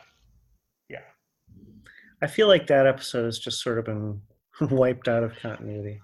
I 2.21 2.27
feel 2.27 2.49
like 2.49 2.67
that 2.67 2.87
episode 2.87 3.25
has 3.25 3.39
just 3.39 3.63
sort 3.63 3.79
of 3.79 3.85
been 3.85 4.21
wiped 4.61 5.09
out 5.09 5.23
of 5.23 5.37
continuity. 5.37 6.01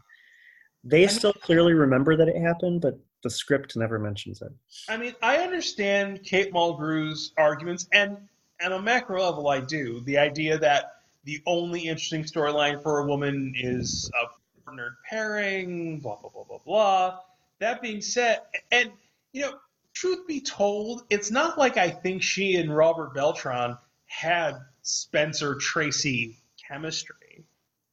They 0.84 1.06
still 1.06 1.32
clearly 1.32 1.72
remember 1.72 2.16
that 2.16 2.28
it 2.28 2.40
happened, 2.40 2.82
but 2.82 2.98
the 3.22 3.30
script 3.30 3.74
never 3.74 3.98
mentions 3.98 4.42
it. 4.42 4.52
I 4.88 4.96
mean, 4.98 5.14
I 5.22 5.38
understand 5.38 6.22
Kate 6.22 6.52
Mulgrew's 6.52 7.32
arguments, 7.38 7.88
and 7.92 8.18
at 8.60 8.70
a 8.70 8.80
macro 8.80 9.22
level, 9.22 9.48
I 9.48 9.60
do. 9.60 10.00
The 10.00 10.18
idea 10.18 10.58
that 10.58 10.96
the 11.24 11.42
only 11.46 11.80
interesting 11.80 12.22
storyline 12.22 12.82
for 12.82 12.98
a 12.98 13.06
woman 13.06 13.54
is 13.56 14.10
a 14.22 14.26
partnered 14.62 14.96
pairing, 15.08 16.00
blah, 16.00 16.16
blah, 16.16 16.30
blah, 16.30 16.44
blah, 16.44 16.58
blah. 16.64 17.18
That 17.60 17.80
being 17.80 18.02
said, 18.02 18.40
and, 18.70 18.90
you 19.32 19.42
know, 19.42 19.54
truth 19.94 20.26
be 20.26 20.40
told, 20.40 21.04
it's 21.08 21.30
not 21.30 21.56
like 21.56 21.78
I 21.78 21.88
think 21.88 22.22
she 22.22 22.56
and 22.56 22.76
Robert 22.76 23.14
Beltran 23.14 23.78
had 24.06 24.58
Spencer 24.84 25.56
Tracy 25.56 26.36
chemistry. 26.68 27.44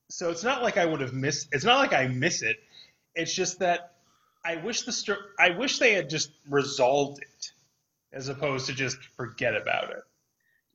So 0.09 0.29
it's 0.29 0.43
not 0.43 0.61
like 0.61 0.77
I 0.77 0.85
would 0.85 1.01
have 1.01 1.13
missed. 1.13 1.47
It's 1.51 1.63
not 1.63 1.79
like 1.79 1.93
I 1.93 2.07
miss 2.07 2.41
it. 2.41 2.57
It's 3.15 3.33
just 3.33 3.59
that 3.59 3.93
I 4.43 4.57
wish 4.57 4.83
the 4.83 4.91
sto- 4.91 5.23
I 5.39 5.51
wish 5.51 5.79
they 5.79 5.93
had 5.93 6.09
just 6.09 6.31
resolved 6.49 7.21
it, 7.21 7.51
as 8.11 8.27
opposed 8.27 8.67
to 8.67 8.73
just 8.73 8.97
forget 9.15 9.55
about 9.55 9.91
it. 9.91 10.03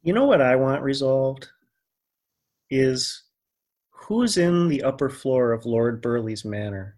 You 0.03 0.15
know 0.15 0.25
what 0.25 0.41
I 0.41 0.57
want 0.57 0.83
resolved 0.83 1.49
is 2.71 3.25
who's 3.91 4.37
in 4.39 4.69
the 4.69 4.83
upper 4.83 5.11
floor 5.11 5.53
of 5.53 5.67
Lord 5.67 6.01
Burleigh's 6.01 6.45
manor. 6.45 6.97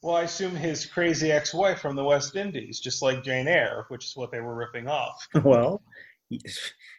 Well, 0.00 0.16
I 0.16 0.22
assume 0.22 0.54
his 0.54 0.86
crazy 0.86 1.32
ex-wife 1.32 1.80
from 1.80 1.96
the 1.96 2.04
West 2.04 2.36
Indies, 2.36 2.78
just 2.78 3.02
like 3.02 3.24
Jane 3.24 3.48
Eyre, 3.48 3.86
which 3.88 4.04
is 4.04 4.16
what 4.16 4.30
they 4.30 4.40
were 4.40 4.54
ripping 4.54 4.86
off. 4.86 5.26
well, 5.44 5.82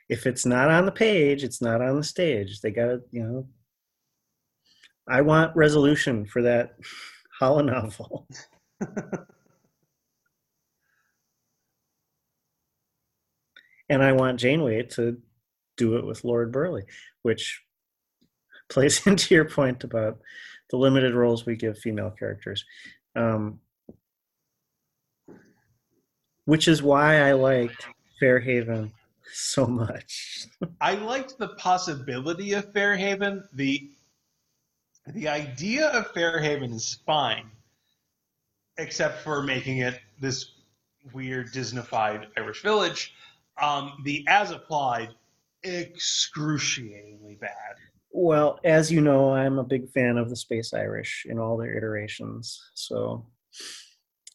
if 0.09 0.25
it's 0.27 0.45
not 0.45 0.69
on 0.69 0.85
the 0.85 0.91
page, 0.91 1.43
it's 1.43 1.61
not 1.61 1.81
on 1.81 1.97
the 1.97 2.03
stage. 2.03 2.61
They 2.61 2.71
got 2.71 2.85
to, 2.85 3.01
you 3.11 3.23
know. 3.23 3.47
I 5.07 5.21
want 5.21 5.55
resolution 5.55 6.25
for 6.25 6.41
that 6.43 6.75
holonovel. 7.41 8.25
and 13.89 14.03
I 14.03 14.11
want 14.13 14.39
Janeway 14.39 14.83
to 14.83 15.17
do 15.77 15.97
it 15.97 16.05
with 16.05 16.23
Lord 16.23 16.51
Burleigh, 16.51 16.85
which 17.21 17.61
plays 18.69 19.05
into 19.07 19.33
your 19.35 19.45
point 19.45 19.83
about 19.83 20.19
the 20.71 20.77
limited 20.77 21.13
roles 21.13 21.45
we 21.45 21.55
give 21.55 21.77
female 21.77 22.11
characters. 22.11 22.65
Um, 23.15 23.59
which 26.45 26.67
is 26.67 26.83
why 26.83 27.21
I 27.21 27.31
liked 27.33 27.87
Fairhaven 28.19 28.91
so 29.33 29.65
much. 29.65 30.47
I 30.81 30.95
liked 30.95 31.37
the 31.37 31.49
possibility 31.49 32.53
of 32.53 32.71
Fairhaven. 32.73 33.43
The 33.53 33.91
the 35.07 35.27
idea 35.27 35.87
of 35.89 36.11
Fairhaven 36.13 36.73
is 36.73 36.99
fine, 37.05 37.51
except 38.77 39.21
for 39.23 39.43
making 39.43 39.77
it 39.79 39.99
this 40.19 40.51
weird 41.13 41.53
Disneyfied 41.53 42.27
Irish 42.37 42.61
village. 42.61 43.13
Um, 43.61 44.01
the 44.03 44.25
as 44.27 44.51
applied, 44.51 45.13
excruciatingly 45.63 47.35
bad. 47.35 47.75
Well, 48.11 48.59
as 48.63 48.91
you 48.91 49.01
know, 49.01 49.33
I'm 49.33 49.59
a 49.59 49.63
big 49.63 49.89
fan 49.89 50.17
of 50.17 50.29
the 50.29 50.35
Space 50.35 50.73
Irish 50.73 51.25
in 51.27 51.37
all 51.37 51.57
their 51.57 51.77
iterations. 51.77 52.61
So 52.73 53.25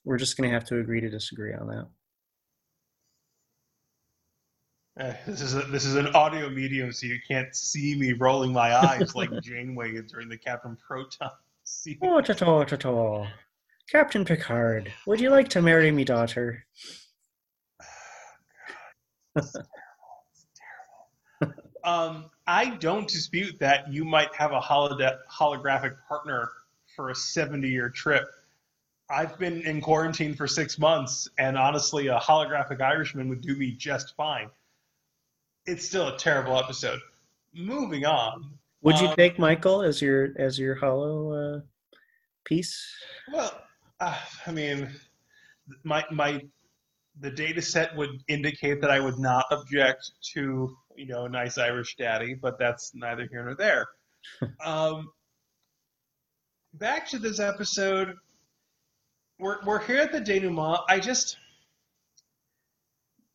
we're 0.04 0.18
just 0.18 0.36
going 0.36 0.48
to 0.48 0.54
have 0.54 0.66
to 0.66 0.78
agree 0.78 1.00
to 1.00 1.08
disagree 1.08 1.54
on 1.54 1.66
that. 1.68 1.86
Uh, 5.00 5.14
this 5.26 5.40
is 5.40 5.54
a, 5.54 5.62
this 5.62 5.84
is 5.84 5.96
an 5.96 6.08
audio 6.08 6.50
medium, 6.50 6.92
so 6.92 7.06
you 7.06 7.18
can't 7.26 7.56
see 7.56 7.96
me 7.96 8.12
rolling 8.12 8.52
my 8.52 8.76
eyes 8.76 9.14
like 9.14 9.30
Janeway 9.42 10.00
during 10.02 10.28
the 10.28 10.36
Captain 10.36 10.76
Proton 10.76 11.30
See, 11.64 11.98
Oh, 12.02 12.20
ta 12.20 12.32
ta 12.32 12.64
ta 12.64 12.76
ta. 12.76 13.28
Captain 13.88 14.24
Picard, 14.24 14.92
would 15.06 15.20
you 15.20 15.30
like 15.30 15.48
to 15.48 15.62
marry 15.62 15.90
me, 15.90 16.04
daughter? 16.04 16.66
um, 21.84 22.30
I 22.46 22.70
don't 22.76 23.08
dispute 23.08 23.58
that 23.60 23.92
you 23.92 24.04
might 24.04 24.34
have 24.34 24.52
a 24.52 24.60
holoda- 24.60 25.18
holographic 25.30 25.96
partner 26.08 26.50
for 26.96 27.10
a 27.10 27.14
70 27.14 27.68
year 27.68 27.88
trip. 27.88 28.24
I've 29.08 29.38
been 29.38 29.62
in 29.62 29.80
quarantine 29.80 30.34
for 30.34 30.46
six 30.46 30.78
months, 30.78 31.28
and 31.38 31.56
honestly, 31.56 32.08
a 32.08 32.18
holographic 32.18 32.80
Irishman 32.80 33.28
would 33.28 33.40
do 33.40 33.56
me 33.56 33.72
just 33.72 34.14
fine. 34.16 34.50
It's 35.66 35.84
still 35.86 36.08
a 36.08 36.16
terrible 36.16 36.58
episode. 36.58 37.00
Moving 37.54 38.04
on. 38.06 38.58
Would 38.82 38.98
you 39.00 39.08
Um, 39.08 39.16
take 39.16 39.38
Michael 39.38 39.82
as 39.82 40.00
your 40.00 40.30
as 40.38 40.58
your 40.58 40.74
hollow 40.74 41.32
uh, 41.32 41.60
piece? 42.44 42.82
Well, 43.32 43.62
uh, 44.00 44.18
I 44.46 44.52
mean, 44.52 44.90
my 45.84 46.04
my 46.10 46.42
the 47.20 47.30
data 47.30 47.60
set 47.60 47.94
would 47.96 48.22
indicate 48.28 48.80
that 48.80 48.90
I 48.90 49.00
would 49.00 49.18
not 49.18 49.44
object 49.50 50.12
to 50.34 50.74
you 50.96 51.06
know 51.06 51.26
a 51.26 51.28
nice 51.28 51.58
Irish 51.58 51.96
daddy, 51.96 52.34
but 52.34 52.58
that's 52.58 52.94
neither 52.94 53.26
here 53.30 53.44
nor 53.44 53.54
there. 53.54 53.86
um, 54.64 55.10
back 56.74 57.06
to 57.10 57.18
this 57.18 57.38
episode. 57.38 58.14
We're 59.38 59.58
we're 59.64 59.80
here 59.84 59.98
at 60.00 60.12
the 60.12 60.20
denouement. 60.20 60.80
I 60.88 61.00
just 61.00 61.36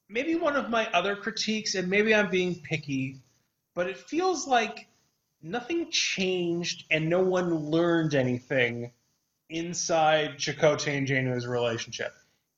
maybe 0.10 0.36
one 0.36 0.56
of 0.56 0.70
my 0.70 0.88
other 0.92 1.16
critiques, 1.16 1.76
and 1.76 1.90
maybe 1.90 2.14
I'm 2.14 2.30
being 2.30 2.56
picky, 2.56 3.22
but 3.74 3.88
it 3.88 3.98
feels 3.98 4.48
like 4.48 4.88
nothing 5.42 5.90
changed 5.92 6.86
and 6.92 7.10
no 7.10 7.22
one 7.22 7.56
learned 7.56 8.16
anything 8.16 8.92
inside 9.50 10.38
Chakotay 10.38 10.98
and 10.98 11.08
Janeway's 11.08 11.48
relationship. 11.48 12.14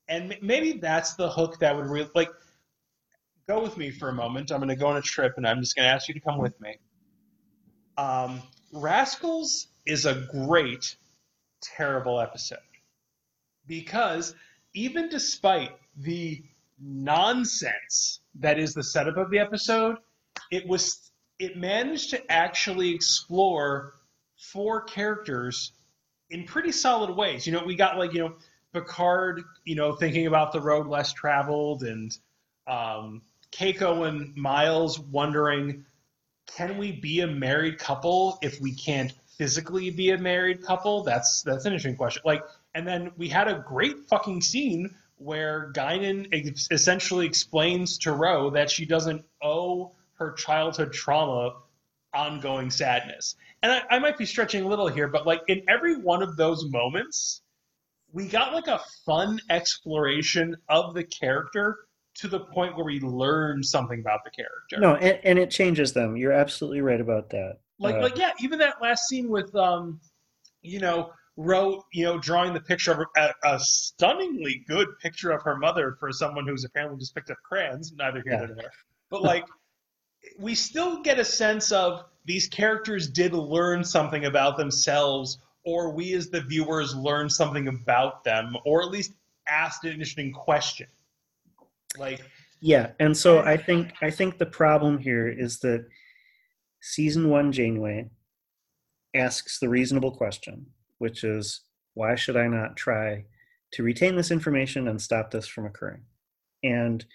And 0.07 0.37
maybe 0.41 0.73
that's 0.73 1.15
the 1.15 1.29
hook 1.29 1.59
that 1.59 1.75
would 1.75 1.87
really 1.87 2.09
like 2.15 2.31
go 3.47 3.61
with 3.61 3.77
me 3.77 3.91
for 3.91 4.09
a 4.09 4.13
moment. 4.13 4.51
I'm 4.51 4.59
going 4.59 4.69
to 4.69 4.75
go 4.75 4.87
on 4.87 4.97
a 4.97 5.01
trip 5.01 5.33
and 5.37 5.45
I'm 5.45 5.59
just 5.59 5.75
going 5.75 5.85
to 5.85 5.93
ask 5.93 6.07
you 6.07 6.13
to 6.13 6.19
come 6.19 6.37
with 6.37 6.59
me. 6.61 6.77
Um, 7.97 8.41
Rascals 8.71 9.67
is 9.85 10.05
a 10.05 10.27
great, 10.31 10.95
terrible 11.61 12.19
episode 12.21 12.59
because 13.65 14.35
even 14.73 15.09
despite 15.09 15.71
the 15.97 16.43
nonsense 16.79 18.21
that 18.39 18.59
is 18.59 18.73
the 18.73 18.83
setup 18.83 19.17
of 19.17 19.29
the 19.29 19.39
episode, 19.39 19.97
it 20.51 20.67
was 20.67 21.11
it 21.39 21.57
managed 21.57 22.11
to 22.11 22.31
actually 22.31 22.93
explore 22.93 23.93
four 24.37 24.81
characters 24.81 25.71
in 26.29 26.43
pretty 26.45 26.71
solid 26.71 27.15
ways. 27.15 27.45
You 27.45 27.53
know, 27.53 27.63
we 27.65 27.75
got 27.75 27.97
like, 27.97 28.13
you 28.13 28.19
know, 28.19 28.35
Picard, 28.73 29.43
you 29.65 29.75
know, 29.75 29.93
thinking 29.93 30.27
about 30.27 30.51
the 30.51 30.61
road 30.61 30.87
less 30.87 31.13
traveled 31.13 31.83
and 31.83 32.15
um, 32.67 33.21
Keiko 33.51 34.07
and 34.07 34.35
Miles 34.35 34.99
wondering, 34.99 35.85
can 36.47 36.77
we 36.77 36.91
be 36.91 37.21
a 37.21 37.27
married 37.27 37.77
couple 37.77 38.39
if 38.41 38.59
we 38.59 38.73
can't 38.73 39.13
physically 39.37 39.89
be 39.89 40.11
a 40.11 40.17
married 40.17 40.63
couple? 40.63 41.03
That's 41.03 41.43
that's 41.43 41.65
an 41.65 41.73
interesting 41.73 41.95
question. 41.95 42.23
Like, 42.25 42.43
and 42.73 42.87
then 42.87 43.11
we 43.17 43.29
had 43.29 43.47
a 43.47 43.63
great 43.67 44.07
fucking 44.09 44.41
scene 44.41 44.93
where 45.17 45.71
Guinan 45.73 46.27
ex- 46.31 46.67
essentially 46.71 47.25
explains 47.25 47.97
to 47.99 48.11
Ro 48.13 48.49
that 48.51 48.69
she 48.69 48.85
doesn't 48.85 49.23
owe 49.41 49.91
her 50.13 50.31
childhood 50.33 50.93
trauma 50.93 51.55
ongoing 52.13 52.71
sadness. 52.71 53.35
And 53.61 53.71
I, 53.71 53.83
I 53.91 53.99
might 53.99 54.17
be 54.17 54.25
stretching 54.25 54.63
a 54.63 54.67
little 54.67 54.87
here, 54.87 55.07
but 55.07 55.25
like 55.27 55.41
in 55.47 55.61
every 55.67 55.97
one 55.97 56.21
of 56.21 56.35
those 56.37 56.65
moments, 56.69 57.41
we 58.11 58.27
got 58.27 58.53
like 58.53 58.67
a 58.67 58.81
fun 59.05 59.39
exploration 59.49 60.55
of 60.69 60.93
the 60.93 61.03
character 61.03 61.79
to 62.15 62.27
the 62.27 62.39
point 62.39 62.75
where 62.75 62.85
we 62.85 62.99
learn 62.99 63.61
something 63.61 63.99
about 63.99 64.23
the 64.23 64.31
character. 64.31 64.79
No, 64.79 64.95
and, 64.95 65.19
and 65.23 65.39
it 65.39 65.51
changes 65.51 65.93
them. 65.93 66.17
You're 66.17 66.31
absolutely 66.31 66.81
right 66.81 67.01
about 67.01 67.29
that. 67.29 67.57
Like, 67.79 67.95
Uh, 67.95 68.01
like 68.01 68.17
yeah, 68.17 68.31
even 68.39 68.59
that 68.59 68.81
last 68.81 69.07
scene 69.07 69.29
with, 69.29 69.53
um, 69.55 69.99
you 70.61 70.79
know, 70.79 71.11
Ro, 71.37 71.83
you 71.93 72.03
know, 72.03 72.17
drawing 72.17 72.53
the 72.53 72.59
picture 72.59 72.91
of 72.91 72.97
her, 72.97 73.07
a, 73.15 73.31
a 73.43 73.59
stunningly 73.59 74.65
good 74.67 74.87
picture 74.99 75.31
of 75.31 75.43
her 75.43 75.55
mother 75.55 75.95
for 75.99 76.11
someone 76.11 76.47
who's 76.47 76.65
apparently 76.65 76.97
just 76.97 77.13
picked 77.13 77.29
up 77.29 77.37
crayons. 77.43 77.93
Neither 77.95 78.23
here 78.25 78.33
Yeah. 78.33 78.45
nor 78.47 78.55
there. 78.55 78.71
But 79.11 79.21
like, 79.21 79.45
we 80.39 80.55
still 80.55 81.01
get 81.03 81.19
a 81.19 81.25
sense 81.25 81.71
of 81.71 82.05
these 82.25 82.47
characters 82.47 83.07
did 83.07 83.33
learn 83.33 83.83
something 83.83 84.25
about 84.25 84.57
themselves, 84.57 85.37
or 85.63 85.91
we 85.91 86.13
as 86.13 86.29
the 86.29 86.41
viewers 86.41 86.95
learned 86.95 87.31
something 87.31 87.67
about 87.67 88.23
them, 88.23 88.57
or 88.65 88.81
at 88.81 88.89
least 88.89 89.13
asked 89.47 89.85
an 89.85 89.91
interesting 89.91 90.31
question. 90.33 90.87
Like, 91.97 92.21
Yeah, 92.59 92.91
and 92.99 93.15
so 93.15 93.39
I 93.39 93.57
think 93.57 93.93
I 94.01 94.09
think 94.09 94.39
the 94.39 94.45
problem 94.47 94.97
here 94.97 95.27
is 95.27 95.59
that 95.59 95.85
season 96.81 97.29
one 97.29 97.51
Janeway 97.51 98.09
asks 99.13 99.59
the 99.59 99.69
reasonable 99.69 100.11
question, 100.11 100.65
which 100.99 101.23
is 101.23 101.61
why 101.93 102.15
should 102.15 102.37
I 102.37 102.47
not 102.47 102.77
try 102.77 103.25
to 103.73 103.83
retain 103.83 104.15
this 104.15 104.31
information 104.31 104.87
and 104.87 105.01
stop 105.01 105.31
this 105.31 105.47
from 105.47 105.65
occurring? 105.65 106.03
And 106.63 107.05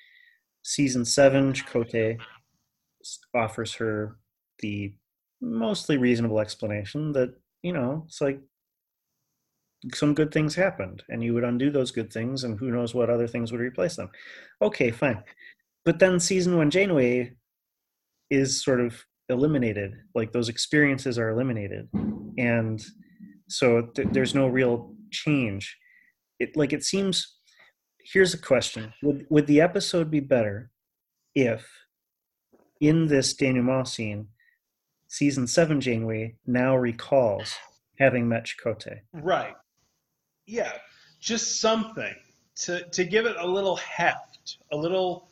season 0.62 1.05
seven 1.05 1.53
Chakotay 1.53 2.18
offers 3.35 3.74
her 3.74 4.18
the 4.61 4.95
mostly 5.41 5.97
reasonable 5.97 6.39
explanation 6.41 7.12
that 7.12 7.35
you 7.62 7.72
know 7.72 8.05
it's 8.07 8.20
like 8.20 8.41
some 9.93 10.14
good 10.14 10.33
things 10.33 10.55
happened 10.55 11.03
and 11.09 11.24
you 11.24 11.35
would 11.35 11.43
undo 11.43 11.70
those 11.70 11.91
good 11.91 12.12
things 12.12 12.45
and 12.45 12.59
who 12.59 12.70
knows 12.70 12.95
what 12.95 13.11
other 13.11 13.26
things 13.26 13.51
would 13.51 13.61
replace 13.61 13.97
them. 13.97 14.11
Okay 14.61 14.91
fine. 14.91 15.22
But 15.85 15.99
then 15.99 16.20
season 16.20 16.57
one 16.57 16.70
janeway 16.70 17.33
is 18.30 18.62
sort 18.62 18.80
of 18.80 19.05
eliminated 19.28 19.95
like 20.14 20.33
those 20.33 20.49
experiences 20.49 21.18
are 21.18 21.30
eliminated. 21.30 21.89
And 22.39 22.83
so 23.53 23.83
th- 23.95 24.09
there's 24.13 24.35
no 24.35 24.47
real 24.47 24.95
change 25.11 25.77
it 26.39 26.57
like 26.57 26.73
it 26.73 26.85
seems 26.85 27.37
here's 28.13 28.35
a 28.35 28.39
question 28.39 28.93
would 29.03 29.27
would 29.31 29.47
the 29.47 29.61
episode 29.61 30.11
be 30.11 30.21
better 30.21 30.71
if 31.35 31.69
in 32.81 33.07
this 33.09 33.35
denouement 33.35 33.87
scene 33.87 34.29
season 35.07 35.47
7 35.47 35.81
janeway 35.81 36.35
now 36.47 36.77
recalls 36.77 37.55
having 37.99 38.29
met 38.29 38.47
Chakotay. 38.47 39.01
right. 39.13 39.55
Yeah, 40.47 40.73
just 41.21 41.61
something 41.61 42.15
to, 42.63 42.83
to 42.91 43.05
give 43.05 43.27
it 43.27 43.37
a 43.39 43.47
little 43.47 43.77
heft, 43.77 44.59
a 44.73 44.77
little. 44.77 45.29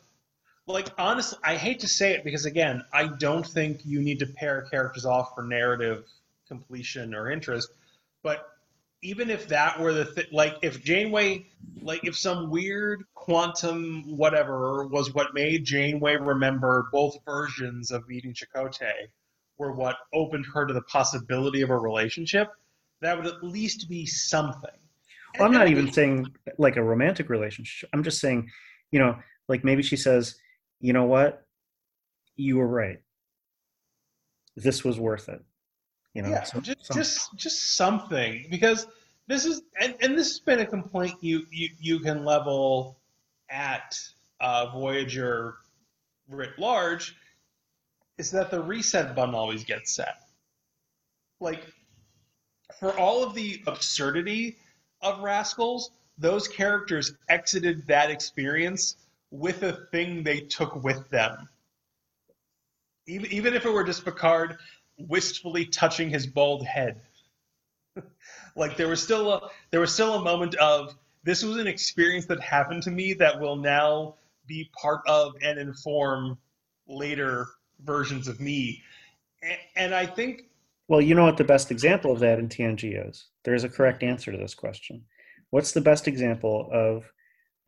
Like, 0.67 0.87
honestly, 0.97 1.37
I 1.43 1.55
hate 1.57 1.79
to 1.81 1.87
say 1.87 2.13
it 2.13 2.23
because, 2.23 2.45
again, 2.45 2.83
I 2.93 3.07
don't 3.07 3.45
think 3.45 3.81
you 3.83 4.01
need 4.01 4.19
to 4.19 4.25
pair 4.25 4.61
characters 4.71 5.05
off 5.05 5.33
for 5.35 5.43
narrative 5.43 6.05
completion 6.47 7.13
or 7.13 7.29
interest. 7.29 7.73
But 8.23 8.45
even 9.01 9.29
if 9.29 9.47
that 9.47 9.79
were 9.79 9.93
the 9.93 10.05
th- 10.05 10.31
like, 10.31 10.55
if 10.61 10.83
Janeway, 10.83 11.47
like, 11.81 12.01
if 12.03 12.17
some 12.17 12.49
weird 12.49 13.03
quantum 13.15 14.03
whatever 14.15 14.85
was 14.87 15.13
what 15.13 15.33
made 15.33 15.65
Janeway 15.65 16.17
remember 16.17 16.87
both 16.91 17.17
versions 17.25 17.91
of 17.91 18.07
meeting 18.07 18.33
Chakotay, 18.33 19.07
were 19.57 19.71
what 19.71 19.97
opened 20.13 20.45
her 20.53 20.65
to 20.65 20.73
the 20.73 20.81
possibility 20.83 21.61
of 21.61 21.69
a 21.69 21.77
relationship, 21.77 22.49
that 23.01 23.17
would 23.17 23.27
at 23.27 23.43
least 23.43 23.89
be 23.89 24.05
something. 24.05 24.71
Well, 25.37 25.47
I'm 25.47 25.53
not 25.53 25.67
even 25.67 25.91
saying 25.91 26.27
like 26.57 26.77
a 26.77 26.83
romantic 26.83 27.29
relationship. 27.29 27.89
I'm 27.93 28.03
just 28.03 28.19
saying, 28.19 28.49
you 28.91 28.99
know, 28.99 29.17
like 29.47 29.63
maybe 29.63 29.83
she 29.83 29.97
says, 29.97 30.35
you 30.79 30.93
know 30.93 31.05
what, 31.05 31.45
you 32.35 32.57
were 32.57 32.67
right. 32.67 32.99
This 34.55 34.83
was 34.83 34.99
worth 34.99 35.29
it. 35.29 35.43
You 36.13 36.23
know, 36.23 36.29
yeah, 36.29 36.43
some- 36.43 36.61
just 36.61 36.85
some- 36.85 36.97
just 36.97 37.35
just 37.35 37.75
something 37.75 38.47
because 38.49 38.87
this 39.27 39.45
is 39.45 39.61
and, 39.79 39.95
and 40.01 40.17
this 40.17 40.29
has 40.29 40.39
been 40.39 40.59
a 40.59 40.65
complaint 40.65 41.15
you 41.21 41.45
you 41.51 41.69
you 41.79 41.99
can 41.99 42.25
level 42.25 42.99
at 43.49 43.97
uh, 44.39 44.67
Voyager 44.71 45.55
writ 46.27 46.57
large 46.57 47.15
is 48.17 48.31
that 48.31 48.51
the 48.51 48.61
reset 48.61 49.15
button 49.15 49.35
always 49.35 49.63
gets 49.63 49.93
set. 49.93 50.15
Like 51.39 51.65
for 52.79 52.97
all 52.97 53.23
of 53.23 53.33
the 53.33 53.61
absurdity 53.67 54.57
of 55.01 55.21
Rascals, 55.21 55.91
those 56.17 56.47
characters 56.47 57.13
exited 57.29 57.87
that 57.87 58.09
experience 58.11 58.95
with 59.31 59.63
a 59.63 59.73
thing 59.91 60.23
they 60.23 60.41
took 60.41 60.83
with 60.83 61.09
them. 61.09 61.47
Even, 63.07 63.31
even 63.31 63.53
if 63.53 63.65
it 63.65 63.71
were 63.71 63.83
just 63.83 64.05
Picard 64.05 64.57
wistfully 65.07 65.65
touching 65.65 66.09
his 66.09 66.25
bald 66.27 66.65
head. 66.65 67.01
like 68.55 68.77
there 68.77 68.87
was 68.87 69.01
still 69.01 69.31
a 69.31 69.49
there 69.71 69.79
was 69.79 69.93
still 69.93 70.15
a 70.15 70.23
moment 70.23 70.55
of 70.55 70.95
this 71.23 71.43
was 71.43 71.57
an 71.57 71.67
experience 71.67 72.25
that 72.25 72.39
happened 72.41 72.83
to 72.83 72.91
me 72.91 73.13
that 73.13 73.39
will 73.39 73.55
now 73.55 74.15
be 74.47 74.69
part 74.79 75.01
of 75.07 75.33
and 75.41 75.59
inform 75.59 76.37
later 76.87 77.47
versions 77.83 78.27
of 78.27 78.39
me. 78.39 78.81
And, 79.43 79.57
and 79.75 79.95
I 79.95 80.05
think 80.05 80.43
Well, 80.87 81.01
you 81.01 81.15
know 81.15 81.25
what 81.25 81.37
the 81.37 81.43
best 81.43 81.71
example 81.71 82.11
of 82.11 82.19
that 82.19 82.39
in 82.39 82.49
TNG 82.49 83.07
is? 83.07 83.27
There's 83.43 83.63
a 83.63 83.69
correct 83.69 84.03
answer 84.03 84.31
to 84.31 84.37
this 84.37 84.55
question. 84.55 85.03
What's 85.49 85.71
the 85.71 85.81
best 85.81 86.07
example 86.07 86.69
of 86.71 87.11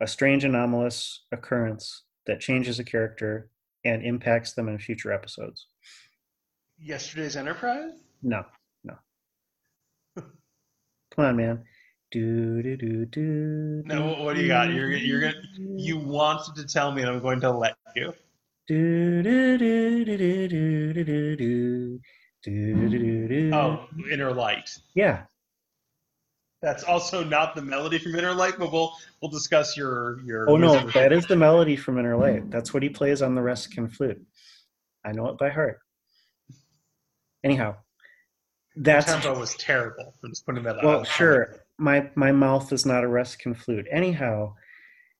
a 0.00 0.06
strange 0.06 0.44
anomalous 0.44 1.24
occurrence 1.32 2.02
that 2.26 2.40
changes 2.40 2.78
a 2.78 2.84
character 2.84 3.50
and 3.84 4.02
impacts 4.02 4.52
them 4.54 4.68
in 4.68 4.78
future 4.78 5.12
episodes? 5.12 5.66
Yesterday's 6.78 7.36
Enterprise? 7.36 7.92
No, 8.22 8.44
no. 8.84 8.94
Come 10.16 11.24
on, 11.24 11.36
man. 11.36 11.64
Do 12.10 12.62
do 12.62 12.76
do 12.76 13.06
do. 13.06 13.82
No, 13.86 14.14
what, 14.22 14.36
do 14.36 14.42
you 14.42 14.48
got? 14.48 14.72
You're 14.72 14.92
you're 14.92 15.20
gonna 15.20 15.42
you 15.76 15.98
wanted 15.98 16.54
to 16.56 16.66
tell 16.66 16.92
me, 16.92 17.02
and 17.02 17.10
I'm 17.10 17.20
going 17.20 17.40
to 17.40 17.50
let 17.50 17.74
you. 17.96 18.14
Do 18.68 19.22
do 19.22 19.58
do 19.58 20.04
do 20.04 20.16
do 20.16 20.94
do 20.94 20.94
do 20.94 21.36
do 21.36 22.00
do 22.44 22.88
do 22.88 23.28
do. 23.28 23.50
Oh, 23.54 23.86
Inner 24.10 24.32
Light. 24.32 24.70
yeah. 24.94 25.24
That's 26.62 26.82
also 26.82 27.22
not 27.22 27.54
the 27.54 27.60
melody 27.60 27.98
from 27.98 28.14
Inner 28.14 28.32
Light, 28.32 28.54
but 28.58 28.72
we'll 28.72 28.92
we'll 29.20 29.30
discuss 29.30 29.76
your 29.76 30.20
your. 30.24 30.48
Oh 30.48 30.56
no, 30.56 30.88
that 30.92 31.12
is 31.12 31.26
the 31.26 31.36
melody 31.36 31.76
from 31.76 31.98
Inner 31.98 32.16
Light. 32.16 32.50
That's 32.50 32.72
what 32.72 32.82
he 32.82 32.88
plays 32.88 33.20
on 33.20 33.34
the 33.34 33.42
Ressikan 33.42 33.92
flute. 33.92 34.24
I 35.04 35.12
know 35.12 35.28
it 35.28 35.36
by 35.36 35.50
heart. 35.50 35.80
Anyhow, 37.44 37.76
that's 38.76 39.06
tempo 39.06 39.38
was 39.38 39.54
terrible. 39.56 40.14
I'm 40.24 40.30
just 40.30 40.46
putting 40.46 40.64
that 40.64 40.78
out. 40.78 40.84
well, 40.84 41.04
sure. 41.04 41.56
My 41.78 42.10
my 42.14 42.32
mouth 42.32 42.72
is 42.72 42.86
not 42.86 43.04
a 43.04 43.08
Ressikan 43.08 43.56
flute. 43.56 43.86
Anyhow, 43.90 44.54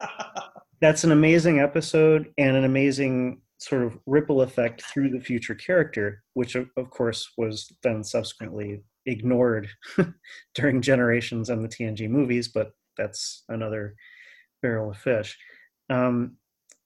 that's 0.80 1.04
an 1.04 1.12
amazing 1.12 1.60
episode 1.60 2.32
and 2.38 2.56
an 2.56 2.64
amazing 2.64 3.42
sort 3.58 3.82
of 3.82 3.98
ripple 4.06 4.42
effect 4.42 4.82
through 4.82 5.10
the 5.10 5.20
future 5.20 5.54
character, 5.54 6.22
which 6.34 6.54
of, 6.54 6.68
of 6.76 6.90
course 6.90 7.32
was 7.36 7.70
then 7.82 8.02
subsequently 8.02 8.82
ignored 9.06 9.68
during 10.54 10.82
generations 10.82 11.50
and 11.50 11.64
the 11.64 11.68
TNG 11.68 12.08
movies, 12.08 12.48
but 12.48 12.72
that's 12.96 13.44
another 13.48 13.94
barrel 14.62 14.90
of 14.90 14.98
fish. 14.98 15.38
Um, 15.90 16.36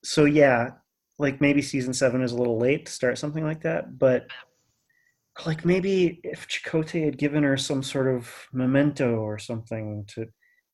so 0.04 0.24
yeah, 0.24 0.70
like 1.18 1.40
maybe 1.40 1.62
season 1.62 1.92
seven 1.92 2.22
is 2.22 2.32
a 2.32 2.36
little 2.36 2.58
late 2.58 2.86
to 2.86 2.92
start 2.92 3.18
something 3.18 3.44
like 3.44 3.62
that, 3.62 3.98
but 3.98 4.28
like 5.46 5.64
maybe 5.64 6.20
if 6.24 6.48
Chakotay 6.48 7.04
had 7.04 7.18
given 7.18 7.42
her 7.42 7.56
some 7.56 7.82
sort 7.82 8.08
of 8.08 8.32
memento 8.52 9.16
or 9.16 9.38
something 9.38 10.04
to 10.08 10.26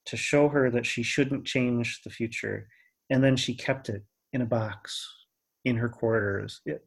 to 0.06 0.16
show 0.16 0.48
her 0.48 0.70
that 0.70 0.84
she 0.84 1.02
shouldn't 1.02 1.46
change 1.46 2.02
the 2.02 2.10
future, 2.10 2.68
and 3.10 3.24
then 3.24 3.36
she 3.36 3.54
kept 3.54 3.88
it 3.88 4.02
in 4.32 4.42
a 4.42 4.46
box 4.46 5.06
in 5.64 5.76
her 5.76 5.88
quarters. 5.88 6.60
It, 6.66 6.84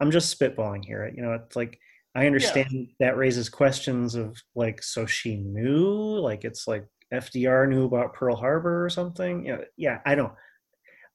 I'm 0.00 0.10
just 0.10 0.38
spitballing 0.38 0.84
here. 0.84 1.10
You 1.14 1.22
know, 1.22 1.32
it's 1.32 1.56
like 1.56 1.78
I 2.14 2.26
understand 2.26 2.88
that 3.00 3.16
raises 3.16 3.48
questions 3.48 4.14
of 4.14 4.36
like, 4.54 4.82
so 4.82 5.06
she 5.06 5.36
knew, 5.36 6.18
like 6.18 6.44
it's 6.44 6.68
like 6.68 6.86
FDR 7.12 7.68
knew 7.68 7.84
about 7.84 8.14
Pearl 8.14 8.36
Harbor 8.36 8.84
or 8.84 8.90
something. 8.90 9.46
You 9.46 9.52
know, 9.52 9.64
yeah, 9.76 9.98
I 10.04 10.14
don't. 10.14 10.32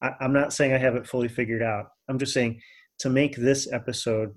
I, 0.01 0.11
I'm 0.19 0.33
not 0.33 0.53
saying 0.53 0.73
I 0.73 0.77
have 0.77 0.95
it 0.95 1.07
fully 1.07 1.27
figured 1.27 1.63
out. 1.63 1.87
I'm 2.09 2.19
just 2.19 2.33
saying 2.33 2.61
to 2.99 3.09
make 3.09 3.35
this 3.35 3.71
episode 3.71 4.33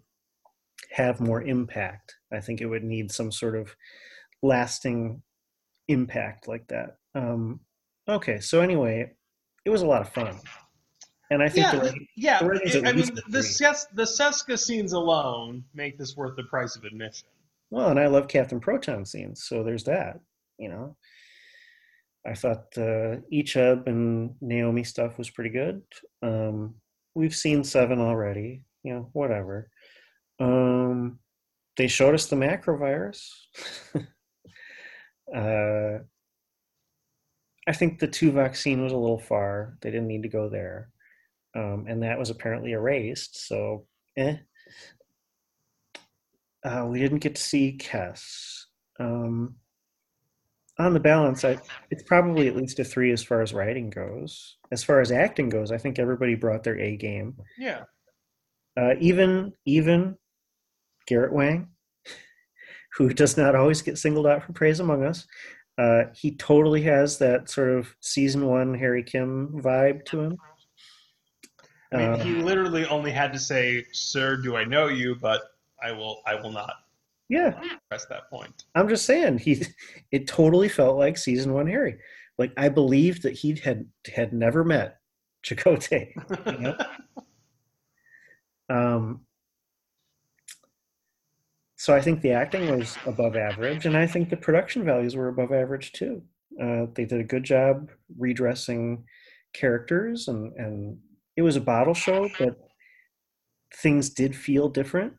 have 0.90 1.20
more 1.20 1.42
impact, 1.42 2.16
I 2.32 2.40
think 2.40 2.60
it 2.60 2.66
would 2.66 2.84
need 2.84 3.12
some 3.12 3.30
sort 3.32 3.56
of 3.56 3.74
lasting 4.42 5.22
impact 5.88 6.48
like 6.48 6.66
that. 6.68 6.96
Um, 7.14 7.60
okay, 8.08 8.40
so 8.40 8.60
anyway, 8.60 9.12
it 9.64 9.70
was 9.70 9.82
a 9.82 9.86
lot 9.86 10.02
of 10.02 10.08
fun, 10.12 10.36
and 11.30 11.42
I 11.42 11.48
think 11.48 11.66
yeah, 11.66 11.78
the 11.78 11.90
the- 11.90 12.06
yeah. 12.16 12.38
the 12.40 12.78
at 12.78 12.86
I 12.86 12.92
mean, 12.92 13.08
the. 13.28 13.42
Ses- 13.42 13.86
the 13.94 14.04
Seska 14.04 14.58
scenes 14.58 14.92
alone 14.92 15.64
make 15.74 15.98
this 15.98 16.16
worth 16.16 16.36
the 16.36 16.44
price 16.44 16.76
of 16.76 16.84
admission. 16.84 17.28
Well, 17.70 17.88
and 17.90 18.00
I 18.00 18.06
love 18.08 18.26
Captain 18.26 18.58
Proton 18.58 19.04
scenes, 19.04 19.44
so 19.44 19.62
there's 19.62 19.84
that. 19.84 20.20
You 20.58 20.68
know, 20.70 20.96
I 22.26 22.34
thought 22.34 22.66
uh, 22.76 23.16
Icheb 23.32 23.86
and 23.86 24.34
Naomi 24.40 24.84
stuff 24.84 25.18
was 25.18 25.30
pretty 25.30 25.50
good. 25.50 25.82
Um, 26.22 26.74
we've 27.14 27.34
seen 27.34 27.64
Seven 27.64 28.00
already. 28.00 28.62
You 28.82 28.94
know, 28.94 29.10
whatever. 29.12 29.70
Um, 30.40 31.18
they 31.76 31.86
showed 31.86 32.14
us 32.14 32.26
the 32.26 32.36
macrovirus. 32.36 33.28
uh, 35.34 36.02
I 37.68 37.72
think 37.72 37.98
the 37.98 38.08
Tuvok 38.08 38.56
scene 38.56 38.82
was 38.82 38.92
a 38.92 38.96
little 38.96 39.18
far. 39.18 39.76
They 39.82 39.90
didn't 39.90 40.08
need 40.08 40.22
to 40.22 40.28
go 40.28 40.48
there, 40.48 40.90
um, 41.54 41.84
and 41.88 42.02
that 42.02 42.18
was 42.18 42.30
apparently 42.30 42.72
erased. 42.72 43.46
So, 43.46 43.86
eh. 44.16 44.36
Uh, 46.64 46.86
we 46.88 46.98
didn't 46.98 47.18
get 47.18 47.36
to 47.36 47.42
see 47.42 47.78
Kes. 47.78 48.64
Um, 48.98 49.54
on 50.78 50.94
the 50.94 51.00
balance, 51.00 51.44
I, 51.44 51.58
it's 51.90 52.02
probably 52.02 52.48
at 52.48 52.56
least 52.56 52.78
a 52.78 52.84
three 52.84 53.12
as 53.12 53.22
far 53.22 53.42
as 53.42 53.52
writing 53.52 53.90
goes. 53.90 54.56
As 54.72 54.82
far 54.82 55.00
as 55.00 55.12
acting 55.12 55.48
goes, 55.48 55.70
I 55.72 55.78
think 55.78 55.98
everybody 55.98 56.34
brought 56.34 56.64
their 56.64 56.78
A 56.78 56.96
game. 56.96 57.36
Yeah. 57.58 57.84
Uh, 58.76 58.94
even 58.98 59.52
even 59.66 60.16
Garrett 61.10 61.32
Wang, 61.32 61.66
who 62.96 63.12
does 63.12 63.36
not 63.36 63.56
always 63.56 63.82
get 63.82 63.98
singled 63.98 64.28
out 64.28 64.44
for 64.44 64.52
praise 64.52 64.78
among 64.78 65.04
us, 65.04 65.26
uh, 65.76 66.04
he 66.14 66.36
totally 66.36 66.82
has 66.82 67.18
that 67.18 67.50
sort 67.50 67.68
of 67.68 67.92
season 67.98 68.46
one 68.46 68.72
Harry 68.74 69.02
Kim 69.02 69.48
vibe 69.60 70.04
to 70.06 70.20
him. 70.20 70.38
I 71.92 71.96
mean, 71.96 72.12
Um, 72.12 72.20
he 72.20 72.34
literally 72.36 72.86
only 72.86 73.10
had 73.10 73.32
to 73.32 73.40
say, 73.40 73.84
"Sir, 73.92 74.36
do 74.36 74.54
I 74.54 74.62
know 74.64 74.86
you?" 74.86 75.16
But 75.16 75.42
I 75.82 75.90
will, 75.90 76.22
I 76.24 76.36
will 76.36 76.52
not 76.52 76.74
yeah, 77.28 77.60
press 77.88 78.06
that 78.06 78.30
point. 78.30 78.64
I'm 78.76 78.88
just 78.88 79.04
saying 79.04 79.38
he 79.38 79.64
it 80.12 80.28
totally 80.28 80.68
felt 80.68 80.96
like 80.96 81.18
season 81.18 81.52
one 81.52 81.66
Harry. 81.66 81.98
Like 82.38 82.52
I 82.56 82.68
believed 82.68 83.24
that 83.24 83.32
he 83.32 83.56
had 83.56 83.86
had 84.14 84.32
never 84.32 84.62
met 84.62 85.00
Chakotay. 85.44 86.12
know? 86.60 86.76
Um, 88.68 89.26
so 91.80 91.94
I 91.94 92.02
think 92.02 92.20
the 92.20 92.32
acting 92.32 92.76
was 92.76 92.98
above 93.06 93.36
average, 93.36 93.86
and 93.86 93.96
I 93.96 94.06
think 94.06 94.28
the 94.28 94.36
production 94.36 94.84
values 94.84 95.16
were 95.16 95.28
above 95.28 95.50
average 95.50 95.92
too. 95.92 96.20
Uh, 96.62 96.84
they 96.92 97.06
did 97.06 97.20
a 97.20 97.24
good 97.24 97.42
job 97.42 97.88
redressing 98.18 99.04
characters, 99.54 100.28
and 100.28 100.52
and 100.58 100.98
it 101.38 101.42
was 101.42 101.56
a 101.56 101.60
bottle 101.60 101.94
show, 101.94 102.28
but 102.38 102.58
things 103.74 104.10
did 104.10 104.36
feel 104.36 104.68
different. 104.68 105.14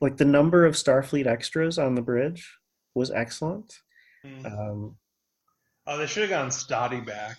Like 0.00 0.18
the 0.18 0.24
number 0.24 0.64
of 0.64 0.76
Starfleet 0.76 1.26
extras 1.26 1.80
on 1.80 1.96
the 1.96 2.02
bridge 2.02 2.48
was 2.94 3.10
excellent. 3.10 3.80
Um, 4.44 4.96
oh, 5.88 5.98
they 5.98 6.06
should 6.06 6.22
have 6.22 6.30
gotten 6.30 6.50
Stadi 6.50 7.04
back. 7.04 7.38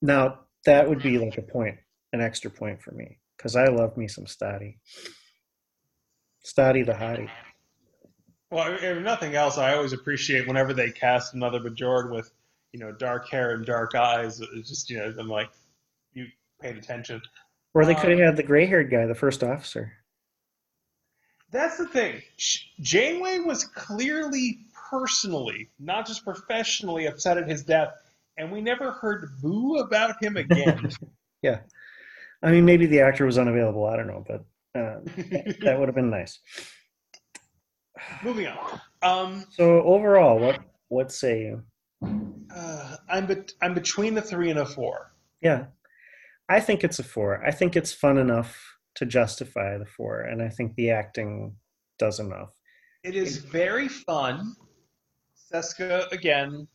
now 0.00 0.38
that 0.64 0.88
would 0.88 1.02
be 1.02 1.18
like 1.18 1.36
a 1.36 1.42
point, 1.42 1.76
an 2.14 2.22
extra 2.22 2.50
point 2.50 2.80
for 2.80 2.92
me, 2.92 3.18
because 3.36 3.56
I 3.56 3.66
love 3.66 3.94
me 3.98 4.08
some 4.08 4.24
Stadi. 4.24 4.76
Stadi 6.44 6.84
the 6.84 6.92
hottie. 6.92 7.30
Well, 8.50 8.76
if 8.80 9.02
nothing 9.02 9.34
else, 9.34 9.58
I 9.58 9.74
always 9.74 9.92
appreciate 9.92 10.46
whenever 10.46 10.72
they 10.72 10.90
cast 10.90 11.34
another 11.34 11.58
Bajorg 11.58 12.12
with, 12.12 12.30
you 12.72 12.78
know, 12.78 12.92
dark 12.92 13.28
hair 13.28 13.52
and 13.52 13.66
dark 13.66 13.94
eyes. 13.94 14.40
It's 14.40 14.68
just, 14.68 14.90
you 14.90 14.98
know, 14.98 15.12
I'm 15.18 15.28
like, 15.28 15.50
you 16.12 16.26
paid 16.60 16.76
attention. 16.76 17.20
Or 17.72 17.84
they 17.84 17.94
could 17.94 18.10
have 18.10 18.20
um, 18.20 18.24
had 18.26 18.36
the 18.36 18.42
gray-haired 18.44 18.90
guy, 18.90 19.06
the 19.06 19.14
first 19.14 19.42
officer. 19.42 19.92
That's 21.50 21.78
the 21.78 21.86
thing. 21.86 22.22
Janeway 22.80 23.40
was 23.40 23.64
clearly 23.64 24.58
personally, 24.90 25.70
not 25.78 26.06
just 26.06 26.24
professionally, 26.24 27.06
upset 27.06 27.38
at 27.38 27.48
his 27.48 27.64
death, 27.64 27.90
and 28.36 28.52
we 28.52 28.60
never 28.60 28.92
heard 28.92 29.28
boo 29.40 29.78
about 29.78 30.22
him 30.22 30.36
again. 30.36 30.90
yeah, 31.42 31.60
I 32.42 32.50
mean, 32.50 32.64
maybe 32.64 32.86
the 32.86 33.00
actor 33.00 33.26
was 33.26 33.38
unavailable. 33.38 33.86
I 33.86 33.96
don't 33.96 34.06
know, 34.06 34.24
but 34.26 34.44
uh, 34.78 34.96
that 35.62 35.76
would 35.78 35.88
have 35.88 35.94
been 35.94 36.10
nice. 36.10 36.40
Moving 38.24 38.48
on. 38.48 38.80
Um, 39.02 39.44
So 39.50 39.82
overall, 39.82 40.38
what 40.38 40.60
what 40.88 41.12
say 41.12 41.42
you? 41.42 41.62
uh, 42.54 42.96
I'm 43.08 43.26
bet- 43.26 43.52
I'm 43.62 43.74
between 43.74 44.14
the 44.14 44.22
three 44.22 44.50
and 44.50 44.58
a 44.58 44.66
four. 44.66 45.12
Yeah, 45.40 45.66
I 46.48 46.58
think 46.60 46.82
it's 46.82 46.98
a 46.98 47.04
four. 47.04 47.44
I 47.44 47.50
think 47.52 47.76
it's 47.76 47.92
fun 47.92 48.18
enough 48.18 48.58
to 48.96 49.06
justify 49.06 49.78
the 49.78 49.86
four, 49.86 50.22
and 50.22 50.42
I 50.42 50.48
think 50.48 50.74
the 50.74 50.90
acting 50.90 51.54
does 51.98 52.18
enough. 52.18 52.50
It 53.04 53.14
is 53.14 53.38
very 53.38 53.86
fun. 53.88 54.56
Seska 55.52 56.10
again, 56.10 56.66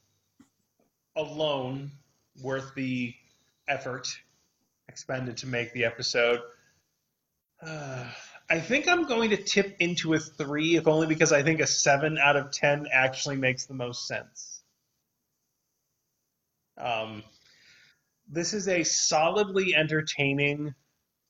alone, 1.17 1.91
worth 2.41 2.73
the 2.75 3.13
effort 3.67 4.07
expended 4.87 5.35
to 5.37 5.47
make 5.47 5.73
the 5.73 5.83
episode. 5.83 6.39
Uh, 7.65 8.05
I 8.49 8.59
think 8.59 8.87
I'm 8.87 9.05
going 9.05 9.31
to 9.31 9.37
tip 9.37 9.77
into 9.79 10.13
a 10.13 10.19
three, 10.19 10.75
if 10.77 10.87
only 10.87 11.07
because 11.07 11.31
I 11.31 11.43
think 11.43 11.61
a 11.61 11.67
seven 11.67 12.17
out 12.17 12.35
of 12.37 12.51
ten 12.51 12.87
actually 12.91 13.37
makes 13.37 13.65
the 13.65 13.73
most 13.73 14.07
sense. 14.07 14.61
Um, 16.77 17.23
this 18.29 18.53
is 18.53 18.67
a 18.67 18.83
solidly 18.83 19.75
entertaining, 19.75 20.75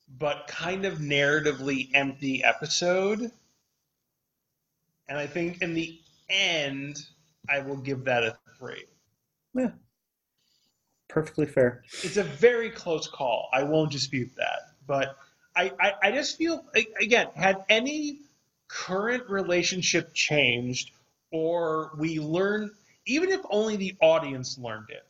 but 0.09 0.47
kind 0.47 0.85
of 0.85 0.99
narratively 0.99 1.89
empty 1.93 2.43
episode 2.43 3.31
And 5.07 5.17
I 5.17 5.27
think 5.27 5.61
in 5.61 5.73
the 5.73 5.99
end, 6.29 6.97
I 7.49 7.59
will 7.61 7.77
give 7.77 8.05
that 8.05 8.23
a 8.23 8.37
three. 8.59 8.85
Yeah. 9.55 9.71
Perfectly 11.09 11.47
fair. 11.47 11.83
It's 12.03 12.17
a 12.17 12.23
very 12.23 12.69
close 12.69 13.07
call. 13.07 13.49
I 13.53 13.63
won't 13.63 13.91
dispute 13.91 14.31
that. 14.37 14.59
But 14.87 15.17
I, 15.59 15.71
I, 15.77 15.93
I 16.03 16.11
just 16.11 16.37
feel, 16.37 16.63
again, 17.01 17.27
had 17.35 17.65
any 17.67 18.19
current 18.69 19.29
relationship 19.29 20.13
changed 20.13 20.91
or 21.31 21.91
we 21.97 22.19
learn, 22.19 22.71
even 23.05 23.29
if 23.29 23.41
only 23.49 23.75
the 23.75 23.95
audience 23.99 24.57
learned 24.57 24.89
it, 24.89 25.05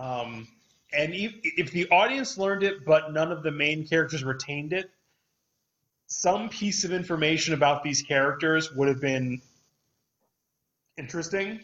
um, 0.00 0.46
and 0.92 1.12
if, 1.14 1.32
if 1.42 1.72
the 1.72 1.88
audience 1.90 2.38
learned 2.38 2.62
it 2.62 2.84
but 2.84 3.12
none 3.12 3.32
of 3.32 3.42
the 3.42 3.50
main 3.50 3.88
characters 3.88 4.22
retained 4.22 4.72
it, 4.72 4.88
some 6.06 6.48
piece 6.48 6.84
of 6.84 6.92
information 6.92 7.54
about 7.54 7.82
these 7.82 8.02
characters 8.02 8.72
would 8.72 8.86
have 8.86 9.00
been 9.00 9.42
interesting 10.96 11.60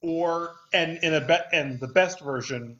or 0.00 0.54
and 0.72 0.98
in 1.02 1.12
a 1.12 1.20
bet 1.20 1.48
and 1.52 1.80
the 1.80 1.88
best 1.88 2.20
version 2.20 2.78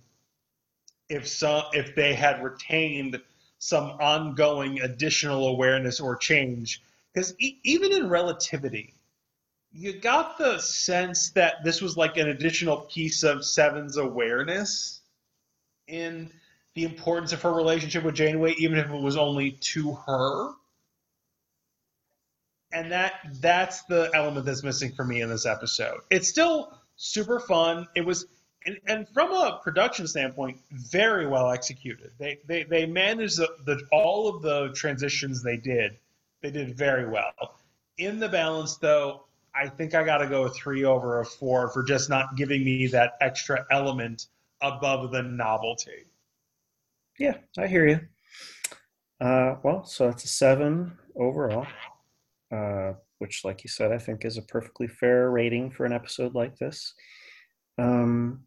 if 1.08 1.28
some 1.28 1.64
if 1.72 1.94
they 1.94 2.14
had 2.14 2.42
retained 2.42 3.20
some 3.58 3.84
ongoing 4.00 4.80
additional 4.80 5.48
awareness 5.48 6.00
or 6.00 6.16
change 6.16 6.82
because 7.12 7.34
e- 7.38 7.58
even 7.64 7.92
in 7.92 8.08
relativity 8.08 8.94
you 9.72 9.98
got 9.98 10.38
the 10.38 10.58
sense 10.58 11.30
that 11.30 11.64
this 11.64 11.80
was 11.80 11.96
like 11.96 12.16
an 12.16 12.28
additional 12.28 12.78
piece 12.82 13.22
of 13.22 13.44
seven's 13.44 13.96
awareness 13.96 15.00
in 15.88 16.30
the 16.74 16.84
importance 16.84 17.32
of 17.32 17.42
her 17.42 17.52
relationship 17.52 18.02
with 18.04 18.14
janeway 18.14 18.54
even 18.58 18.78
if 18.78 18.90
it 18.90 19.00
was 19.00 19.16
only 19.16 19.52
to 19.60 19.92
her 19.92 20.54
and 22.74 22.90
that 22.90 23.14
that's 23.40 23.82
the 23.84 24.10
element 24.14 24.44
that's 24.44 24.64
missing 24.64 24.92
for 24.92 25.04
me 25.04 25.22
in 25.22 25.30
this 25.30 25.46
episode. 25.46 26.00
It's 26.10 26.28
still 26.28 26.76
super 26.96 27.38
fun. 27.38 27.86
It 27.94 28.04
was 28.04 28.26
and, 28.66 28.78
and 28.86 29.08
from 29.08 29.32
a 29.32 29.60
production 29.62 30.06
standpoint, 30.06 30.58
very 30.70 31.26
well 31.26 31.50
executed. 31.50 32.10
They 32.18 32.38
they 32.46 32.64
they 32.64 32.86
managed 32.86 33.38
the, 33.38 33.48
the 33.64 33.80
all 33.92 34.28
of 34.28 34.42
the 34.42 34.72
transitions 34.74 35.42
they 35.42 35.56
did. 35.56 35.98
They 36.42 36.50
did 36.50 36.76
very 36.76 37.08
well. 37.08 37.58
In 37.98 38.18
the 38.18 38.28
balance, 38.28 38.76
though, 38.76 39.24
I 39.54 39.68
think 39.68 39.94
I 39.94 40.04
got 40.04 40.18
to 40.18 40.26
go 40.26 40.44
a 40.44 40.50
three 40.50 40.84
over 40.84 41.20
a 41.20 41.24
four 41.24 41.68
for 41.68 41.82
just 41.82 42.10
not 42.10 42.36
giving 42.36 42.64
me 42.64 42.86
that 42.88 43.16
extra 43.20 43.64
element 43.70 44.26
above 44.60 45.12
the 45.12 45.22
novelty. 45.22 46.06
Yeah, 47.18 47.36
I 47.56 47.66
hear 47.66 47.86
you. 47.86 48.00
Uh, 49.20 49.56
well, 49.62 49.84
so 49.84 50.08
that's 50.08 50.24
a 50.24 50.28
seven 50.28 50.98
overall. 51.14 51.66
Uh, 52.50 52.94
which, 53.18 53.44
like 53.44 53.64
you 53.64 53.68
said, 53.68 53.92
I 53.92 53.98
think 53.98 54.24
is 54.24 54.36
a 54.36 54.42
perfectly 54.42 54.86
fair 54.86 55.30
rating 55.30 55.70
for 55.70 55.86
an 55.86 55.92
episode 55.92 56.34
like 56.34 56.58
this. 56.58 56.94
Um, 57.78 58.40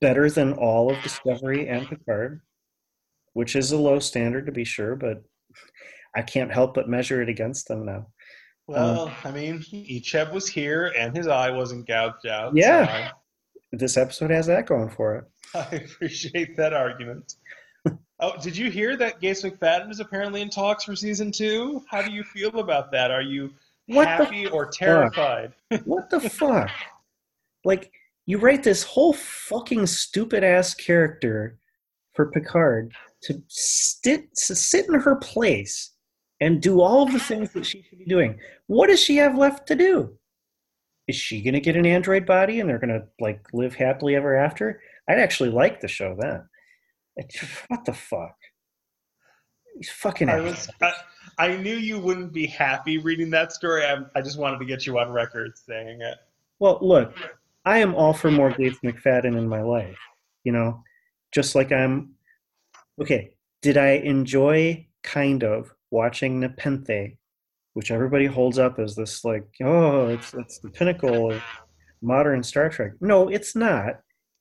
better 0.00 0.30
than 0.30 0.52
all 0.54 0.90
of 0.92 1.02
Discovery 1.02 1.68
and 1.68 1.88
Picard, 1.88 2.40
which 3.32 3.56
is 3.56 3.72
a 3.72 3.78
low 3.78 3.98
standard 3.98 4.46
to 4.46 4.52
be 4.52 4.64
sure, 4.64 4.96
but 4.96 5.22
I 6.14 6.22
can't 6.22 6.52
help 6.52 6.74
but 6.74 6.88
measure 6.88 7.22
it 7.22 7.28
against 7.28 7.68
them 7.68 7.84
now. 7.84 8.06
Well, 8.66 9.08
um, 9.08 9.14
I 9.24 9.30
mean, 9.30 9.60
Icheb 9.72 10.32
was 10.32 10.46
here 10.46 10.92
and 10.96 11.16
his 11.16 11.26
eye 11.26 11.50
wasn't 11.50 11.86
gouged 11.86 12.26
out. 12.26 12.54
Yeah. 12.54 13.08
So 13.08 13.76
this 13.76 13.96
episode 13.96 14.30
has 14.30 14.46
that 14.46 14.66
going 14.66 14.90
for 14.90 15.16
it. 15.16 15.24
I 15.54 15.76
appreciate 15.76 16.56
that 16.56 16.74
argument. 16.74 17.34
Oh, 18.20 18.32
did 18.42 18.56
you 18.56 18.70
hear 18.70 18.96
that 18.96 19.20
Gates 19.20 19.42
McFadden 19.42 19.90
is 19.90 20.00
apparently 20.00 20.42
in 20.42 20.50
talks 20.50 20.84
for 20.84 20.96
season 20.96 21.30
two? 21.30 21.84
How 21.88 22.02
do 22.02 22.10
you 22.10 22.24
feel 22.24 22.58
about 22.58 22.90
that? 22.90 23.12
Are 23.12 23.22
you 23.22 23.50
what 23.86 24.08
happy 24.08 24.46
or 24.48 24.66
terrified? 24.66 25.52
what 25.84 26.10
the 26.10 26.20
fuck? 26.20 26.70
Like, 27.64 27.92
you 28.28 28.36
write 28.36 28.62
this 28.62 28.82
whole 28.82 29.14
fucking 29.14 29.86
stupid 29.86 30.44
ass 30.44 30.74
character 30.74 31.56
for 32.12 32.30
Picard 32.30 32.92
to 33.22 33.42
sit 33.48 34.34
to 34.36 34.54
sit 34.54 34.86
in 34.86 35.00
her 35.00 35.16
place 35.16 35.94
and 36.38 36.60
do 36.60 36.82
all 36.82 37.02
of 37.02 37.12
the 37.14 37.18
things 37.18 37.54
that 37.54 37.64
she 37.64 37.80
should 37.80 37.98
be 37.98 38.04
doing. 38.04 38.38
What 38.66 38.88
does 38.88 39.00
she 39.00 39.16
have 39.16 39.38
left 39.38 39.66
to 39.68 39.74
do? 39.74 40.12
Is 41.06 41.16
she 41.16 41.40
gonna 41.40 41.58
get 41.58 41.74
an 41.74 41.86
android 41.86 42.26
body 42.26 42.60
and 42.60 42.68
they're 42.68 42.78
gonna 42.78 43.06
like 43.18 43.40
live 43.54 43.74
happily 43.74 44.14
ever 44.14 44.36
after? 44.36 44.82
I'd 45.08 45.18
actually 45.18 45.48
like 45.48 45.80
the 45.80 45.88
show 45.88 46.14
then. 46.20 46.44
What 47.68 47.86
the 47.86 47.94
fuck? 47.94 48.36
He's 49.74 49.88
fucking. 49.88 50.28
I 50.28 50.40
was. 50.40 50.68
I, 50.82 50.92
I, 51.38 51.56
knew 51.56 51.76
you 51.76 51.98
wouldn't 51.98 52.34
be 52.34 52.46
happy 52.46 52.98
reading 52.98 53.30
that 53.30 53.52
story. 53.52 53.86
I, 53.86 54.02
I 54.14 54.20
just 54.20 54.38
wanted 54.38 54.58
to 54.58 54.66
get 54.66 54.86
you 54.86 54.98
on 54.98 55.10
record 55.10 55.56
saying 55.56 56.02
it. 56.02 56.18
Well, 56.58 56.78
look, 56.82 57.14
I 57.68 57.78
am 57.80 57.94
all 57.94 58.14
for 58.14 58.30
more 58.30 58.50
Gates 58.50 58.78
McFadden 58.82 59.36
in 59.36 59.46
my 59.46 59.60
life. 59.60 59.98
You 60.42 60.52
know, 60.52 60.82
just 61.34 61.54
like 61.54 61.70
I'm. 61.70 62.14
Okay, 62.98 63.34
did 63.60 63.76
I 63.76 63.90
enjoy 63.90 64.86
kind 65.02 65.44
of 65.44 65.70
watching 65.90 66.40
Nepenthe, 66.40 67.18
which 67.74 67.90
everybody 67.90 68.24
holds 68.24 68.58
up 68.58 68.78
as 68.78 68.96
this 68.96 69.22
like, 69.22 69.46
oh, 69.62 70.08
it's 70.08 70.32
it's 70.32 70.60
the 70.60 70.70
pinnacle 70.70 71.30
of 71.30 71.42
modern 72.00 72.42
Star 72.42 72.70
Trek. 72.70 72.92
No, 73.02 73.28
it's 73.28 73.54
not. 73.54 74.00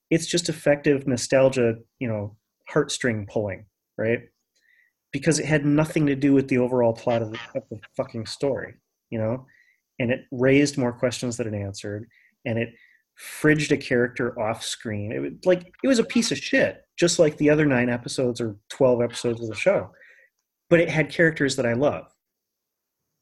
It's 0.09 0.25
just 0.25 0.47
effective 0.47 1.05
nostalgia, 1.05 1.75
you 1.99 2.07
know, 2.07 2.37
heartstring 2.73 3.27
pulling, 3.27 3.65
right? 3.97 4.21
Because 5.11 5.37
it 5.37 5.45
had 5.45 5.65
nothing 5.65 6.05
to 6.05 6.15
do 6.15 6.33
with 6.33 6.47
the 6.47 6.59
overall 6.59 6.93
plot 6.93 7.21
of 7.21 7.31
the, 7.31 7.39
of 7.55 7.63
the 7.69 7.81
fucking 7.97 8.25
story, 8.25 8.75
you 9.09 9.19
know? 9.19 9.45
And 9.99 10.11
it 10.11 10.21
raised 10.31 10.77
more 10.77 10.93
questions 10.93 11.35
than 11.35 11.53
it 11.53 11.57
answered, 11.57 12.07
and 12.45 12.57
it 12.57 12.69
fridged 13.17 13.71
a 13.71 13.77
character 13.77 14.39
off 14.39 14.63
screen. 14.63 15.11
It 15.11 15.19
was 15.19 15.31
like 15.45 15.71
it 15.83 15.87
was 15.87 15.99
a 15.99 16.03
piece 16.03 16.31
of 16.31 16.37
shit, 16.37 16.83
just 16.97 17.19
like 17.19 17.37
the 17.37 17.49
other 17.49 17.65
nine 17.65 17.89
episodes 17.89 18.39
or 18.39 18.57
twelve 18.69 19.01
episodes 19.01 19.41
of 19.41 19.47
the 19.47 19.55
show. 19.55 19.91
But 20.69 20.79
it 20.79 20.89
had 20.89 21.09
characters 21.09 21.55
that 21.55 21.65
I 21.65 21.73
love, 21.73 22.05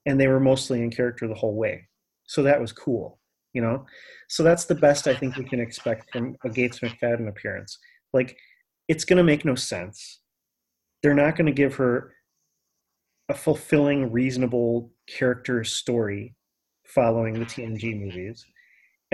and 0.06 0.20
they 0.20 0.28
were 0.28 0.40
mostly 0.40 0.82
in 0.82 0.92
character 0.92 1.28
the 1.28 1.36
whole 1.36 1.56
way. 1.56 1.88
So 2.28 2.44
that 2.44 2.60
was 2.60 2.72
cool, 2.72 3.20
you 3.54 3.62
know. 3.62 3.86
So 4.30 4.44
that's 4.44 4.66
the 4.66 4.76
best 4.76 5.08
I 5.08 5.16
think 5.16 5.36
we 5.38 5.46
can 5.46 5.60
expect 5.60 6.12
from 6.12 6.36
a 6.44 6.50
Gates 6.50 6.80
McFadden 6.80 7.30
appearance. 7.30 7.78
Like 8.14 8.38
it's 8.88 9.06
going 9.06 9.18
to 9.18 9.24
make 9.24 9.46
no 9.46 9.56
sense. 9.56 10.22
They're 11.02 11.14
not 11.14 11.36
going 11.36 11.48
to 11.48 11.52
give 11.52 11.76
her 11.76 12.14
a 13.30 13.34
fulfilling, 13.34 14.12
reasonable 14.12 14.92
character 15.08 15.64
story 15.64 16.36
following 16.86 17.34
the 17.34 17.46
TNG 17.46 18.00
movies. 18.00 18.46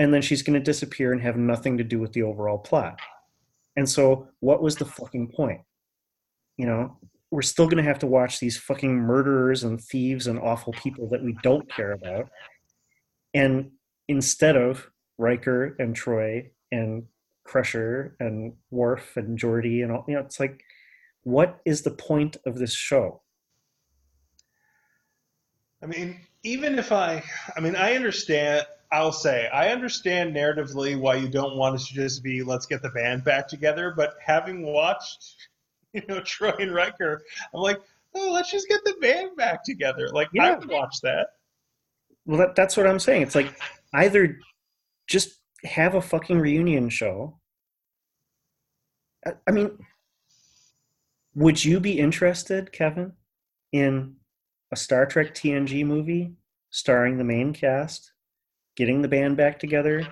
And 0.02 0.12
then 0.12 0.20
she's 0.20 0.42
going 0.42 0.58
to 0.58 0.64
disappear 0.64 1.12
and 1.12 1.22
have 1.22 1.36
nothing 1.36 1.78
to 1.78 1.84
do 1.84 2.00
with 2.00 2.12
the 2.12 2.24
overall 2.24 2.58
plot. 2.58 2.98
And 3.76 3.88
so, 3.88 4.26
what 4.40 4.60
was 4.60 4.74
the 4.74 4.84
fucking 4.84 5.28
point? 5.28 5.60
You 6.56 6.66
know, 6.66 6.98
we're 7.30 7.42
still 7.42 7.66
going 7.66 7.76
to 7.76 7.88
have 7.88 8.00
to 8.00 8.08
watch 8.08 8.40
these 8.40 8.58
fucking 8.58 8.92
murderers 8.92 9.62
and 9.62 9.80
thieves 9.80 10.26
and 10.26 10.40
awful 10.40 10.72
people 10.72 11.08
that 11.10 11.22
we 11.22 11.36
don't 11.44 11.70
care 11.70 11.92
about. 11.92 12.28
And 13.32 13.70
instead 14.08 14.56
of 14.56 14.90
Riker 15.18 15.76
and 15.78 15.94
Troi 15.94 16.50
and 16.72 17.04
Crusher 17.44 18.16
and 18.18 18.54
Worf 18.72 19.16
and 19.16 19.38
Geordi 19.38 19.84
and 19.84 19.92
all. 19.92 20.04
You 20.08 20.14
know, 20.14 20.20
it's 20.22 20.40
like, 20.40 20.64
what 21.22 21.60
is 21.64 21.82
the 21.82 21.92
point 21.92 22.38
of 22.44 22.58
this 22.58 22.74
show? 22.74 23.22
I 25.80 25.86
mean, 25.86 26.18
even 26.42 26.76
if 26.76 26.90
I, 26.90 27.22
I 27.56 27.60
mean, 27.60 27.76
I 27.76 27.94
understand. 27.94 28.66
I'll 28.92 29.12
say 29.12 29.48
I 29.48 29.70
understand 29.70 30.36
narratively 30.36 31.00
why 31.00 31.14
you 31.14 31.26
don't 31.26 31.56
want 31.56 31.74
us 31.74 31.88
to 31.88 31.94
just 31.94 32.22
be 32.22 32.42
let's 32.42 32.66
get 32.66 32.82
the 32.82 32.90
band 32.90 33.24
back 33.24 33.48
together. 33.48 33.94
But 33.96 34.14
having 34.24 34.66
watched, 34.66 35.34
you 35.94 36.02
know, 36.08 36.20
Troi 36.20 36.58
and 36.60 36.74
Riker, 36.74 37.22
I'm 37.54 37.60
like, 37.60 37.80
oh, 38.14 38.30
let's 38.32 38.50
just 38.50 38.68
get 38.68 38.84
the 38.84 38.94
band 39.00 39.36
back 39.36 39.64
together. 39.64 40.08
Like 40.10 40.28
yeah. 40.34 40.44
I 40.44 40.58
would 40.58 40.68
watch 40.68 41.00
that. 41.02 41.28
Well, 42.26 42.38
that, 42.38 42.54
that's 42.54 42.76
what 42.76 42.86
I'm 42.86 43.00
saying. 43.00 43.22
It's 43.22 43.34
like 43.34 43.58
either 43.94 44.38
just 45.08 45.38
have 45.64 45.94
a 45.94 46.02
fucking 46.02 46.38
reunion 46.38 46.88
show. 46.88 47.38
I 49.46 49.50
mean, 49.52 49.70
would 51.34 51.64
you 51.64 51.80
be 51.80 51.98
interested, 51.98 52.72
Kevin, 52.72 53.12
in 53.72 54.16
a 54.70 54.76
Star 54.76 55.06
Trek 55.06 55.34
TNG 55.34 55.86
movie 55.86 56.34
starring 56.70 57.18
the 57.18 57.24
main 57.24 57.52
cast, 57.52 58.11
getting 58.76 59.02
the 59.02 59.08
band 59.08 59.36
back 59.36 59.58
together? 59.58 60.06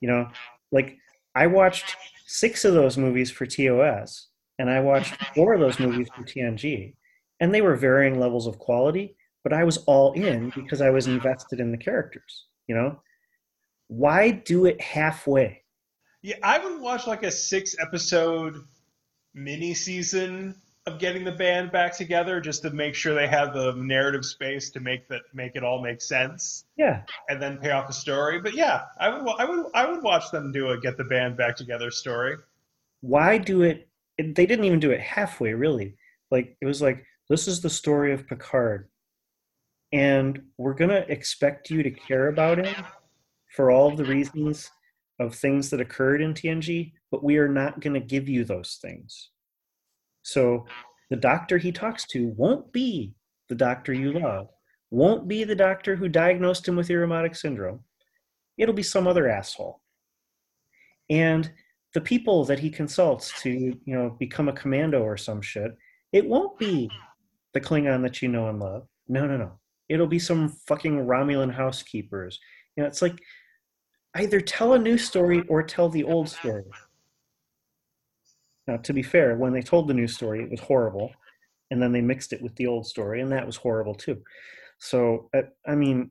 You 0.00 0.08
know, 0.08 0.28
like 0.70 0.98
I 1.34 1.46
watched 1.46 1.96
six 2.26 2.64
of 2.64 2.74
those 2.74 2.98
movies 2.98 3.30
for 3.30 3.46
TOS, 3.46 4.28
and 4.58 4.70
I 4.70 4.80
watched 4.80 5.14
four 5.34 5.54
of 5.54 5.60
those 5.60 5.78
movies 5.78 6.08
for 6.14 6.22
TNG, 6.22 6.94
and 7.40 7.54
they 7.54 7.62
were 7.62 7.76
varying 7.76 8.18
levels 8.18 8.46
of 8.46 8.58
quality, 8.58 9.16
but 9.44 9.52
I 9.52 9.64
was 9.64 9.78
all 9.78 10.12
in 10.12 10.50
because 10.54 10.80
I 10.80 10.90
was 10.90 11.06
invested 11.06 11.60
in 11.60 11.70
the 11.70 11.78
characters, 11.78 12.46
you 12.66 12.74
know? 12.74 13.00
why 13.92 14.30
do 14.30 14.64
it 14.64 14.80
halfway? 14.80 15.62
Yeah, 16.22 16.36
I 16.42 16.58
would 16.58 16.80
watch 16.80 17.06
like 17.06 17.24
a 17.24 17.30
six 17.30 17.76
episode 17.78 18.56
mini 19.34 19.74
season 19.74 20.54
of 20.86 20.98
getting 20.98 21.22
the 21.22 21.32
band 21.32 21.70
back 21.70 21.96
together 21.96 22.40
just 22.40 22.62
to 22.62 22.70
make 22.70 22.94
sure 22.94 23.14
they 23.14 23.28
have 23.28 23.54
the 23.54 23.72
narrative 23.76 24.24
space 24.24 24.68
to 24.70 24.80
make 24.80 25.06
that 25.08 25.22
make 25.32 25.54
it 25.54 25.62
all 25.62 25.80
make 25.80 26.00
sense 26.00 26.64
Yeah, 26.76 27.02
and 27.28 27.40
then 27.40 27.58
pay 27.58 27.70
off 27.70 27.86
the 27.86 27.92
story. 27.92 28.40
But 28.40 28.54
yeah, 28.54 28.82
I 28.98 29.08
would 29.08 29.34
I 29.38 29.44
would 29.44 29.66
I 29.74 29.90
would 29.90 30.02
watch 30.02 30.30
them 30.32 30.50
do 30.52 30.70
a 30.70 30.80
get 30.80 30.96
the 30.96 31.04
band 31.04 31.36
back 31.36 31.56
together 31.56 31.90
story. 31.90 32.36
why 33.00 33.38
do 33.38 33.62
it? 33.62 33.88
They 34.18 34.46
didn't 34.46 34.64
even 34.64 34.80
do 34.80 34.90
it 34.90 35.00
halfway, 35.00 35.54
really. 35.54 35.96
Like 36.30 36.56
it 36.60 36.66
was 36.66 36.82
like 36.82 37.04
this 37.28 37.46
is 37.48 37.60
the 37.60 37.70
story 37.70 38.12
of 38.12 38.26
Picard, 38.26 38.88
and 39.92 40.42
we're 40.58 40.74
gonna 40.74 41.04
expect 41.08 41.70
you 41.70 41.82
to 41.82 41.90
care 41.90 42.28
about 42.28 42.58
him 42.58 42.74
for 43.54 43.70
all 43.70 43.94
the 43.94 44.04
reasons 44.04 44.70
of 45.20 45.34
things 45.34 45.70
that 45.70 45.80
occurred 45.80 46.22
in 46.22 46.34
TNG, 46.34 46.92
but 47.10 47.22
we 47.22 47.36
are 47.36 47.48
not 47.48 47.80
gonna 47.80 48.00
give 48.00 48.28
you 48.28 48.44
those 48.44 48.78
things. 48.82 49.30
So 50.22 50.66
the 51.10 51.16
doctor 51.16 51.58
he 51.58 51.72
talks 51.72 52.06
to 52.08 52.28
won't 52.36 52.72
be 52.72 53.14
the 53.48 53.54
doctor 53.54 53.92
you 53.92 54.12
love, 54.12 54.48
won't 54.90 55.28
be 55.28 55.44
the 55.44 55.54
doctor 55.54 55.96
who 55.96 56.08
diagnosed 56.08 56.66
him 56.66 56.76
with 56.76 56.88
Irumodic 56.88 57.36
syndrome. 57.36 57.80
It'll 58.56 58.74
be 58.74 58.82
some 58.82 59.06
other 59.06 59.28
asshole. 59.28 59.80
And 61.10 61.50
the 61.94 62.00
people 62.00 62.44
that 62.44 62.58
he 62.58 62.70
consults 62.70 63.40
to, 63.42 63.50
you 63.50 63.78
know, 63.86 64.16
become 64.18 64.48
a 64.48 64.52
commando 64.52 65.02
or 65.02 65.16
some 65.16 65.42
shit, 65.42 65.76
it 66.12 66.26
won't 66.26 66.58
be 66.58 66.90
the 67.52 67.60
Klingon 67.60 68.02
that 68.02 68.22
you 68.22 68.28
know 68.28 68.48
and 68.48 68.60
love. 68.60 68.86
No, 69.08 69.26
no, 69.26 69.36
no. 69.36 69.58
It'll 69.88 70.06
be 70.06 70.18
some 70.18 70.48
fucking 70.66 71.06
Romulan 71.06 71.52
housekeepers. 71.52 72.38
You 72.76 72.82
know, 72.82 72.86
it's 72.86 73.02
like 73.02 73.20
either 74.16 74.40
tell 74.40 74.74
a 74.74 74.78
new 74.78 74.96
story 74.96 75.42
or 75.48 75.62
tell 75.62 75.88
the 75.88 76.04
old 76.04 76.28
story. 76.28 76.64
Now, 78.66 78.76
to 78.78 78.92
be 78.92 79.02
fair, 79.02 79.36
when 79.36 79.52
they 79.52 79.62
told 79.62 79.88
the 79.88 79.94
new 79.94 80.06
story, 80.06 80.42
it 80.42 80.50
was 80.50 80.60
horrible, 80.60 81.12
and 81.70 81.82
then 81.82 81.92
they 81.92 82.00
mixed 82.00 82.32
it 82.32 82.42
with 82.42 82.54
the 82.56 82.66
old 82.66 82.86
story, 82.86 83.20
and 83.20 83.32
that 83.32 83.46
was 83.46 83.56
horrible 83.56 83.94
too. 83.94 84.22
So, 84.78 85.30
uh, 85.34 85.42
I 85.66 85.74
mean, 85.74 86.10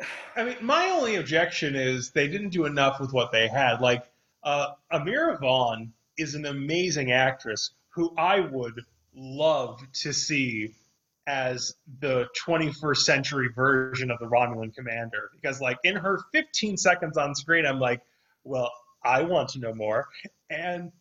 I 0.36 0.44
mean, 0.44 0.56
my 0.60 0.86
only 0.90 1.16
objection 1.16 1.74
is 1.74 2.10
they 2.10 2.28
didn't 2.28 2.50
do 2.50 2.64
enough 2.64 3.00
with 3.00 3.12
what 3.12 3.32
they 3.32 3.48
had. 3.48 3.80
Like, 3.80 4.04
uh, 4.42 4.68
Amirah 4.92 5.40
Vann 5.40 5.92
is 6.16 6.34
an 6.34 6.46
amazing 6.46 7.12
actress 7.12 7.70
who 7.90 8.14
I 8.16 8.40
would 8.40 8.80
love 9.14 9.80
to 9.92 10.12
see 10.12 10.74
as 11.26 11.74
the 12.00 12.26
21st 12.46 12.98
century 12.98 13.48
version 13.54 14.10
of 14.10 14.18
the 14.18 14.26
Romulan 14.26 14.74
commander. 14.74 15.30
Because, 15.34 15.60
like, 15.60 15.78
in 15.84 15.96
her 15.96 16.20
15 16.32 16.76
seconds 16.76 17.16
on 17.16 17.34
screen, 17.34 17.66
I'm 17.66 17.78
like, 17.78 18.00
well, 18.44 18.70
I 19.04 19.22
want 19.22 19.50
to 19.50 19.60
know 19.60 19.74
more. 19.74 20.08
And, 20.48 20.92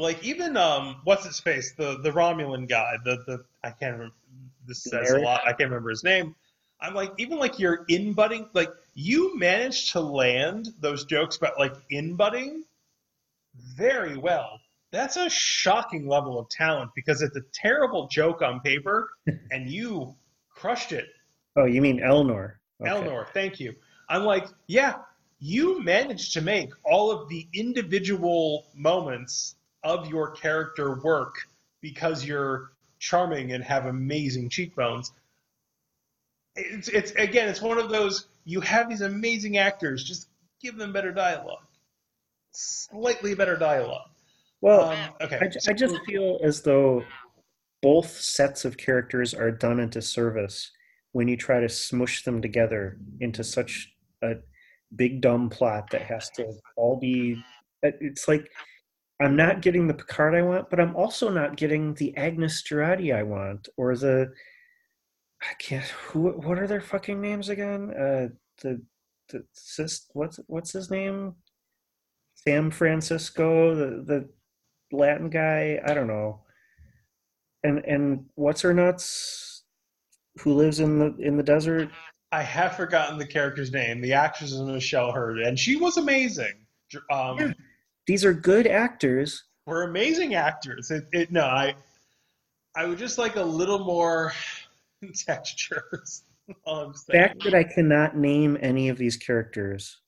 like, 0.00 0.22
even, 0.24 0.56
um, 0.56 1.00
what's 1.04 1.24
his 1.24 1.40
face? 1.40 1.74
The, 1.76 1.98
the 2.02 2.10
Romulan 2.10 2.68
guy, 2.68 2.94
the, 3.04 3.16
the, 3.26 3.44
I 3.62 3.70
can't 3.70 3.94
remember, 3.94 4.14
this 4.66 4.82
says 4.82 5.10
a 5.10 5.18
lot, 5.18 5.42
I 5.44 5.52
can't 5.52 5.70
remember 5.70 5.90
his 5.90 6.04
name. 6.04 6.34
I'm 6.80 6.94
like, 6.94 7.12
even 7.18 7.38
like 7.38 7.58
your 7.58 7.86
inbutting, 7.86 8.48
like 8.52 8.70
you 8.94 9.36
managed 9.38 9.92
to 9.92 10.00
land 10.00 10.68
those 10.80 11.04
jokes 11.04 11.36
about 11.36 11.58
like 11.58 11.74
inbutting 11.90 12.60
very 13.76 14.16
well. 14.16 14.60
That's 14.92 15.16
a 15.16 15.28
shocking 15.28 16.06
level 16.06 16.38
of 16.38 16.48
talent 16.48 16.90
because 16.94 17.22
it's 17.22 17.36
a 17.36 17.42
terrible 17.52 18.08
joke 18.08 18.42
on 18.42 18.60
paper 18.60 19.10
and 19.50 19.68
you 19.68 20.14
crushed 20.50 20.92
it. 20.92 21.06
oh, 21.56 21.64
you 21.64 21.80
mean 21.80 22.00
Elnor? 22.00 22.54
Okay. 22.80 22.90
Elnor, 22.90 23.26
thank 23.32 23.58
you. 23.58 23.74
I'm 24.08 24.24
like, 24.24 24.46
yeah, 24.66 24.96
you 25.38 25.82
managed 25.82 26.32
to 26.34 26.40
make 26.40 26.70
all 26.84 27.10
of 27.10 27.28
the 27.28 27.46
individual 27.52 28.66
moments 28.74 29.55
of 29.86 30.08
your 30.08 30.32
character 30.32 31.00
work 31.00 31.36
because 31.80 32.24
you're 32.24 32.72
charming 32.98 33.52
and 33.52 33.62
have 33.62 33.86
amazing 33.86 34.48
cheekbones. 34.48 35.12
It's, 36.56 36.88
it's 36.88 37.12
again, 37.12 37.48
it's 37.48 37.62
one 37.62 37.78
of 37.78 37.88
those 37.88 38.26
you 38.44 38.60
have 38.60 38.88
these 38.88 39.02
amazing 39.02 39.58
actors, 39.58 40.02
just 40.02 40.28
give 40.60 40.76
them 40.76 40.92
better 40.92 41.12
dialogue, 41.12 41.64
slightly 42.50 43.34
better 43.34 43.56
dialogue. 43.56 44.10
Well, 44.60 44.90
Um, 44.90 44.98
okay, 45.20 45.38
I, 45.40 45.70
I 45.70 45.72
just 45.72 45.96
feel 46.04 46.40
as 46.42 46.62
though 46.62 47.04
both 47.82 48.08
sets 48.08 48.64
of 48.64 48.76
characters 48.76 49.34
are 49.34 49.50
done 49.52 49.78
into 49.78 50.02
service 50.02 50.72
when 51.12 51.28
you 51.28 51.36
try 51.36 51.60
to 51.60 51.68
smush 51.68 52.24
them 52.24 52.42
together 52.42 52.98
into 53.20 53.44
such 53.44 53.92
a 54.22 54.34
big 54.96 55.20
dumb 55.20 55.48
plot 55.48 55.90
that 55.90 56.02
has 56.02 56.30
to 56.30 56.52
all 56.76 56.98
be. 56.98 57.40
It's 57.82 58.26
like 58.26 58.50
I'm 59.20 59.36
not 59.36 59.62
getting 59.62 59.86
the 59.86 59.94
Picard 59.94 60.34
I 60.34 60.42
want, 60.42 60.68
but 60.68 60.78
I'm 60.78 60.94
also 60.94 61.30
not 61.30 61.56
getting 61.56 61.94
the 61.94 62.14
Agnes 62.16 62.62
Jurati 62.62 63.14
I 63.14 63.22
want, 63.22 63.68
or 63.76 63.96
the 63.96 64.32
I 65.42 65.54
can't. 65.58 65.84
Who? 65.84 66.30
What 66.30 66.58
are 66.58 66.66
their 66.66 66.80
fucking 66.80 67.20
names 67.20 67.48
again? 67.48 67.90
Uh, 67.92 68.28
the 68.62 68.82
the 69.30 69.44
sis. 69.52 70.06
What's 70.12 70.38
what's 70.46 70.72
his 70.72 70.90
name? 70.90 71.34
Sam 72.34 72.70
Francisco, 72.70 73.74
the 73.74 74.02
the 74.04 74.28
Latin 74.96 75.30
guy. 75.30 75.80
I 75.84 75.94
don't 75.94 76.06
know. 76.06 76.40
And 77.64 77.84
and 77.86 78.26
what's 78.34 78.60
her 78.62 78.74
nuts? 78.74 79.64
Who 80.40 80.54
lives 80.54 80.80
in 80.80 80.98
the 80.98 81.16
in 81.18 81.36
the 81.36 81.42
desert? 81.42 81.90
I 82.32 82.42
have 82.42 82.76
forgotten 82.76 83.18
the 83.18 83.26
character's 83.26 83.72
name. 83.72 84.00
The 84.00 84.12
actress 84.12 84.52
is 84.52 84.60
Michelle 84.60 85.12
Hurd, 85.12 85.38
and 85.38 85.58
she 85.58 85.76
was 85.76 85.96
amazing. 85.96 86.66
Um, 87.10 87.38
Yeah. 87.38 87.52
These 88.06 88.24
are 88.24 88.32
good 88.32 88.66
actors. 88.66 89.44
We're 89.66 89.82
amazing 89.82 90.34
actors. 90.34 90.90
It, 90.90 91.04
it 91.12 91.32
no, 91.32 91.44
I 91.44 91.74
I 92.76 92.86
would 92.86 92.98
just 92.98 93.18
like 93.18 93.36
a 93.36 93.42
little 93.42 93.80
more 93.80 94.32
textures. 95.14 96.22
The 96.64 96.94
fact 97.10 97.42
that 97.42 97.54
I 97.54 97.64
cannot 97.64 98.16
name 98.16 98.56
any 98.60 98.88
of 98.88 98.98
these 98.98 99.16
characters 99.16 99.98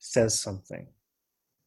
says 0.00 0.36
something. 0.36 0.88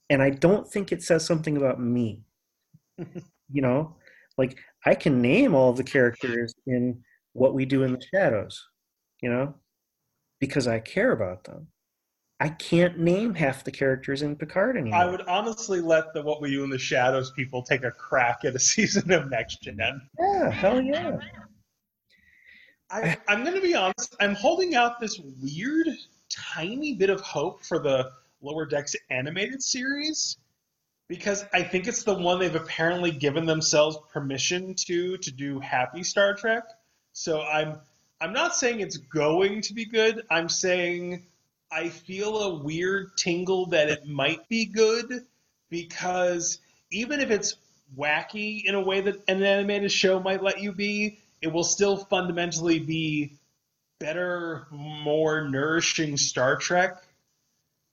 And 0.10 0.22
I 0.22 0.32
don't 0.32 0.70
think 0.70 0.92
it 0.92 1.02
says 1.02 1.26
something 1.26 1.56
about 1.56 1.80
me. 1.80 2.26
you 2.98 3.62
know, 3.62 3.96
like 4.38 4.58
I 4.86 4.96
can 4.96 5.22
name 5.22 5.56
all 5.56 5.72
the 5.72 5.84
characters 5.84 6.54
in 6.66 7.02
what 7.32 7.54
we 7.54 7.64
do 7.64 7.84
in 7.84 7.94
the 7.94 8.04
shadows, 8.14 8.68
you 9.22 9.30
know, 9.30 9.56
because 10.42 10.68
I 10.68 10.80
care 10.80 11.14
about 11.14 11.46
them. 11.46 11.68
I 12.40 12.50
can't 12.50 13.00
name 13.00 13.34
half 13.34 13.64
the 13.64 13.72
characters 13.72 14.22
in 14.22 14.36
Picard 14.36 14.78
anymore. 14.78 15.00
I 15.00 15.06
would 15.06 15.22
honestly 15.22 15.82
let 15.82 16.14
the 16.14 16.22
What 16.22 16.40
We 16.40 16.52
You 16.52 16.64
in 16.64 16.70
the 16.70 16.78
Shadows 16.78 17.32
people 17.32 17.64
take 17.64 17.84
a 17.84 17.92
crack 17.92 18.46
at 18.46 18.56
a 18.56 18.60
season 18.74 19.12
of 19.12 19.30
Next 19.30 19.62
Gen. 19.62 19.80
yeah, 20.20 20.50
hell 20.52 20.80
yeah. 20.82 21.20
I, 22.90 23.18
I'm 23.28 23.44
going 23.44 23.56
to 23.56 23.62
be 23.62 23.76
honest. 23.76 24.16
I'm 24.20 24.36
holding 24.36 24.76
out 24.76 25.00
this 25.00 25.20
weird, 25.20 25.88
tiny 26.30 26.94
bit 26.94 27.10
of 27.10 27.22
hope 27.22 27.64
for 27.66 27.80
the 27.80 28.12
Lower 28.42 28.66
Decks 28.66 28.96
animated 29.10 29.62
series 29.64 30.38
because 31.08 31.46
I 31.54 31.64
think 31.64 31.88
it's 31.88 32.04
the 32.04 32.14
one 32.14 32.40
they've 32.40 32.56
apparently 32.56 33.12
given 33.12 33.46
themselves 33.46 33.98
permission 34.12 34.76
to 34.86 35.18
to 35.18 35.32
do 35.32 35.60
happy 35.60 36.04
Star 36.04 36.34
Trek. 36.36 36.64
So 37.14 37.42
I'm 37.42 37.80
I'm 38.22 38.34
not 38.34 38.56
saying 38.56 38.80
it's 38.80 38.98
going 38.98 39.62
to 39.62 39.74
be 39.74 39.86
good. 39.86 40.24
I'm 40.30 40.50
saying 40.50 41.26
I 41.72 41.90
feel 41.90 42.38
a 42.38 42.64
weird 42.64 43.18
tingle 43.18 43.68
that 43.68 43.90
it 43.90 44.08
might 44.08 44.48
be 44.48 44.66
good 44.66 45.26
because 45.70 46.60
even 46.92 47.20
if 47.20 47.30
it's 47.30 47.56
wacky 47.98 48.64
in 48.66 48.76
a 48.76 48.82
way 48.82 49.02
that 49.02 49.16
an 49.28 49.44
animated 49.44 49.92
show 49.92 50.20
might 50.20 50.44
let 50.44 50.62
you 50.62 50.72
be, 50.72 51.20
it 51.42 51.48
will 51.48 51.64
still 51.64 51.98
fundamentally 51.98 52.80
be 52.80 53.34
better, 54.00 54.68
more 54.72 55.50
nourishing 55.50 56.18
Star 56.18 56.56
Trek 56.56 57.04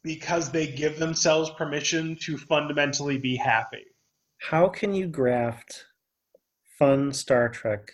because 0.03 0.51
they 0.51 0.67
give 0.67 0.99
themselves 0.99 1.51
permission 1.51 2.17
to 2.23 2.37
fundamentally 2.37 3.19
be 3.19 3.37
happy. 3.37 3.87
How 4.39 4.69
can 4.69 4.95
you 4.95 5.07
graft 5.07 5.87
fun 6.79 7.13
Star 7.13 7.49
Trek 7.49 7.93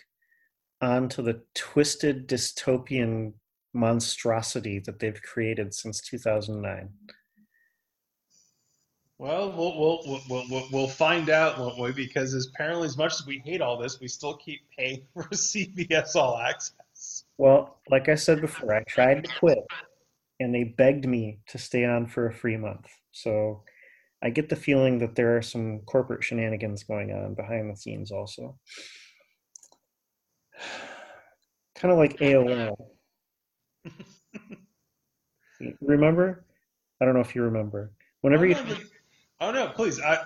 onto 0.81 1.21
the 1.21 1.41
twisted 1.53 2.27
dystopian 2.27 3.33
monstrosity 3.73 4.79
that 4.79 4.99
they've 4.99 5.21
created 5.21 5.73
since 5.73 6.01
2009? 6.01 6.89
Well, 9.17 9.51
we'll 9.51 9.77
we'll 9.77 10.21
we'll, 10.27 10.43
we'll, 10.49 10.67
we'll 10.71 10.87
find 10.87 11.29
out, 11.29 11.59
won't 11.59 11.77
we? 11.79 11.91
Because 11.91 12.33
as 12.33 12.47
apparently, 12.47 12.87
as 12.87 12.97
much 12.97 13.13
as 13.13 13.25
we 13.27 13.39
hate 13.45 13.61
all 13.61 13.77
this, 13.77 13.99
we 13.99 14.07
still 14.07 14.35
keep 14.37 14.61
paying 14.75 15.05
for 15.13 15.23
CBS 15.25 16.15
All 16.15 16.39
Access. 16.39 17.25
Well, 17.37 17.77
like 17.89 18.09
I 18.09 18.15
said 18.15 18.41
before, 18.41 18.73
I 18.73 18.83
tried 18.83 19.23
to 19.23 19.31
quit 19.39 19.59
and 20.41 20.53
they 20.53 20.63
begged 20.63 21.07
me 21.07 21.39
to 21.47 21.59
stay 21.59 21.85
on 21.85 22.07
for 22.07 22.25
a 22.25 22.33
free 22.33 22.57
month. 22.57 22.87
So 23.11 23.63
I 24.23 24.31
get 24.31 24.49
the 24.49 24.55
feeling 24.55 24.97
that 24.99 25.15
there 25.15 25.37
are 25.37 25.41
some 25.41 25.81
corporate 25.81 26.23
shenanigans 26.23 26.83
going 26.83 27.11
on 27.11 27.35
behind 27.35 27.69
the 27.71 27.75
scenes 27.77 28.11
also. 28.11 28.57
Kind 31.75 31.91
of 31.91 31.97
like 31.97 32.17
AOL. 32.17 32.75
remember? 35.81 36.45
I 37.01 37.05
don't 37.05 37.13
know 37.13 37.21
if 37.21 37.35
you 37.35 37.43
remember. 37.43 37.91
Whenever 38.21 38.45
you 38.45 38.55
Oh, 38.55 38.63
no, 38.63 38.77
oh 39.41 39.51
no, 39.51 39.67
please! 39.69 39.99
I 39.99 40.19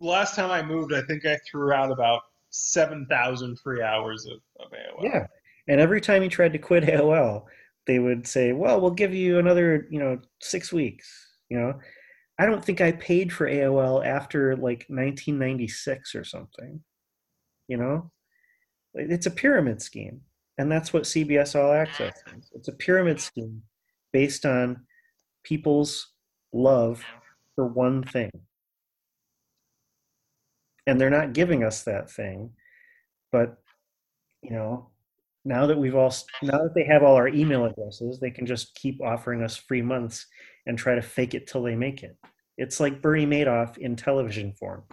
last 0.00 0.34
time 0.34 0.50
I 0.50 0.62
moved, 0.62 0.92
I 0.92 1.02
think 1.02 1.24
I 1.24 1.38
threw 1.50 1.72
out 1.72 1.90
about 1.90 2.22
7,000 2.50 3.58
free 3.58 3.82
hours 3.82 4.26
of, 4.26 4.38
of 4.60 4.72
AOL. 4.72 5.04
Yeah. 5.04 5.26
And 5.68 5.80
every 5.80 6.00
time 6.00 6.22
he 6.22 6.28
tried 6.28 6.52
to 6.52 6.58
quit 6.58 6.84
AOL, 6.84 7.44
they 7.86 7.98
would 7.98 8.26
say, 8.26 8.52
well, 8.52 8.80
we'll 8.80 8.90
give 8.90 9.14
you 9.14 9.38
another, 9.38 9.86
you 9.90 9.98
know, 9.98 10.18
six 10.40 10.72
weeks. 10.72 11.08
You 11.48 11.58
know, 11.58 11.74
I 12.38 12.46
don't 12.46 12.64
think 12.64 12.80
I 12.80 12.92
paid 12.92 13.32
for 13.32 13.48
AOL 13.48 14.04
after 14.04 14.54
like 14.56 14.86
1996 14.88 16.14
or 16.14 16.24
something. 16.24 16.80
You 17.68 17.76
know, 17.76 18.10
it's 18.94 19.26
a 19.26 19.30
pyramid 19.30 19.80
scheme. 19.80 20.22
And 20.62 20.70
that's 20.70 20.92
what 20.92 21.02
CBS 21.02 21.60
All 21.60 21.72
Access 21.72 22.14
is. 22.36 22.52
It's 22.54 22.68
a 22.68 22.72
pyramid 22.72 23.20
scheme 23.20 23.62
based 24.12 24.46
on 24.46 24.86
people's 25.42 26.12
love 26.52 27.04
for 27.56 27.66
one 27.66 28.04
thing. 28.04 28.30
And 30.86 31.00
they're 31.00 31.10
not 31.10 31.32
giving 31.32 31.64
us 31.64 31.82
that 31.82 32.08
thing. 32.08 32.50
But, 33.32 33.56
you 34.40 34.50
know, 34.52 34.90
now 35.44 35.66
that 35.66 35.76
we've 35.76 35.96
all 35.96 36.14
now 36.42 36.58
that 36.58 36.76
they 36.76 36.84
have 36.84 37.02
all 37.02 37.16
our 37.16 37.26
email 37.26 37.64
addresses, 37.64 38.20
they 38.20 38.30
can 38.30 38.46
just 38.46 38.72
keep 38.76 39.02
offering 39.02 39.42
us 39.42 39.56
free 39.56 39.82
months 39.82 40.28
and 40.66 40.78
try 40.78 40.94
to 40.94 41.02
fake 41.02 41.34
it 41.34 41.48
till 41.48 41.64
they 41.64 41.74
make 41.74 42.04
it. 42.04 42.16
It's 42.56 42.78
like 42.78 43.02
Bernie 43.02 43.26
Madoff 43.26 43.78
in 43.78 43.96
television 43.96 44.52
form. 44.52 44.84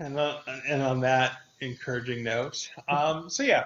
And 0.00 0.18
on, 0.18 0.36
and 0.66 0.82
on 0.82 1.00
that 1.00 1.34
encouraging 1.60 2.24
note, 2.24 2.70
um, 2.88 3.28
so 3.28 3.42
yeah, 3.42 3.64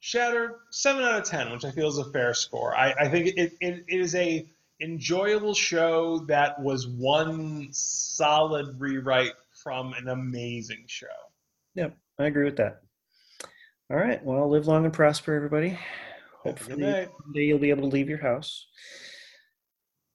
Shatter 0.00 0.60
seven 0.70 1.04
out 1.04 1.18
of 1.18 1.24
ten, 1.24 1.52
which 1.52 1.64
I 1.64 1.70
feel 1.70 1.88
is 1.88 1.98
a 1.98 2.10
fair 2.10 2.32
score. 2.34 2.74
I, 2.74 2.94
I 2.98 3.08
think 3.08 3.26
it, 3.36 3.52
it, 3.60 3.84
it 3.86 4.00
is 4.00 4.14
a 4.14 4.46
enjoyable 4.80 5.54
show 5.54 6.18
that 6.26 6.60
was 6.60 6.88
one 6.88 7.68
solid 7.70 8.80
rewrite 8.80 9.32
from 9.62 9.92
an 9.92 10.08
amazing 10.08 10.84
show. 10.86 11.06
Yep, 11.74 11.96
I 12.18 12.26
agree 12.26 12.44
with 12.44 12.56
that. 12.56 12.80
All 13.90 13.98
right, 13.98 14.24
well, 14.24 14.48
live 14.48 14.66
long 14.66 14.86
and 14.86 14.92
prosper, 14.92 15.34
everybody. 15.34 15.78
Hopefully, 16.42 16.82
one 16.82 17.32
day 17.34 17.44
you'll 17.44 17.58
be 17.58 17.70
able 17.70 17.88
to 17.88 17.94
leave 17.94 18.08
your 18.08 18.22
house. 18.22 18.66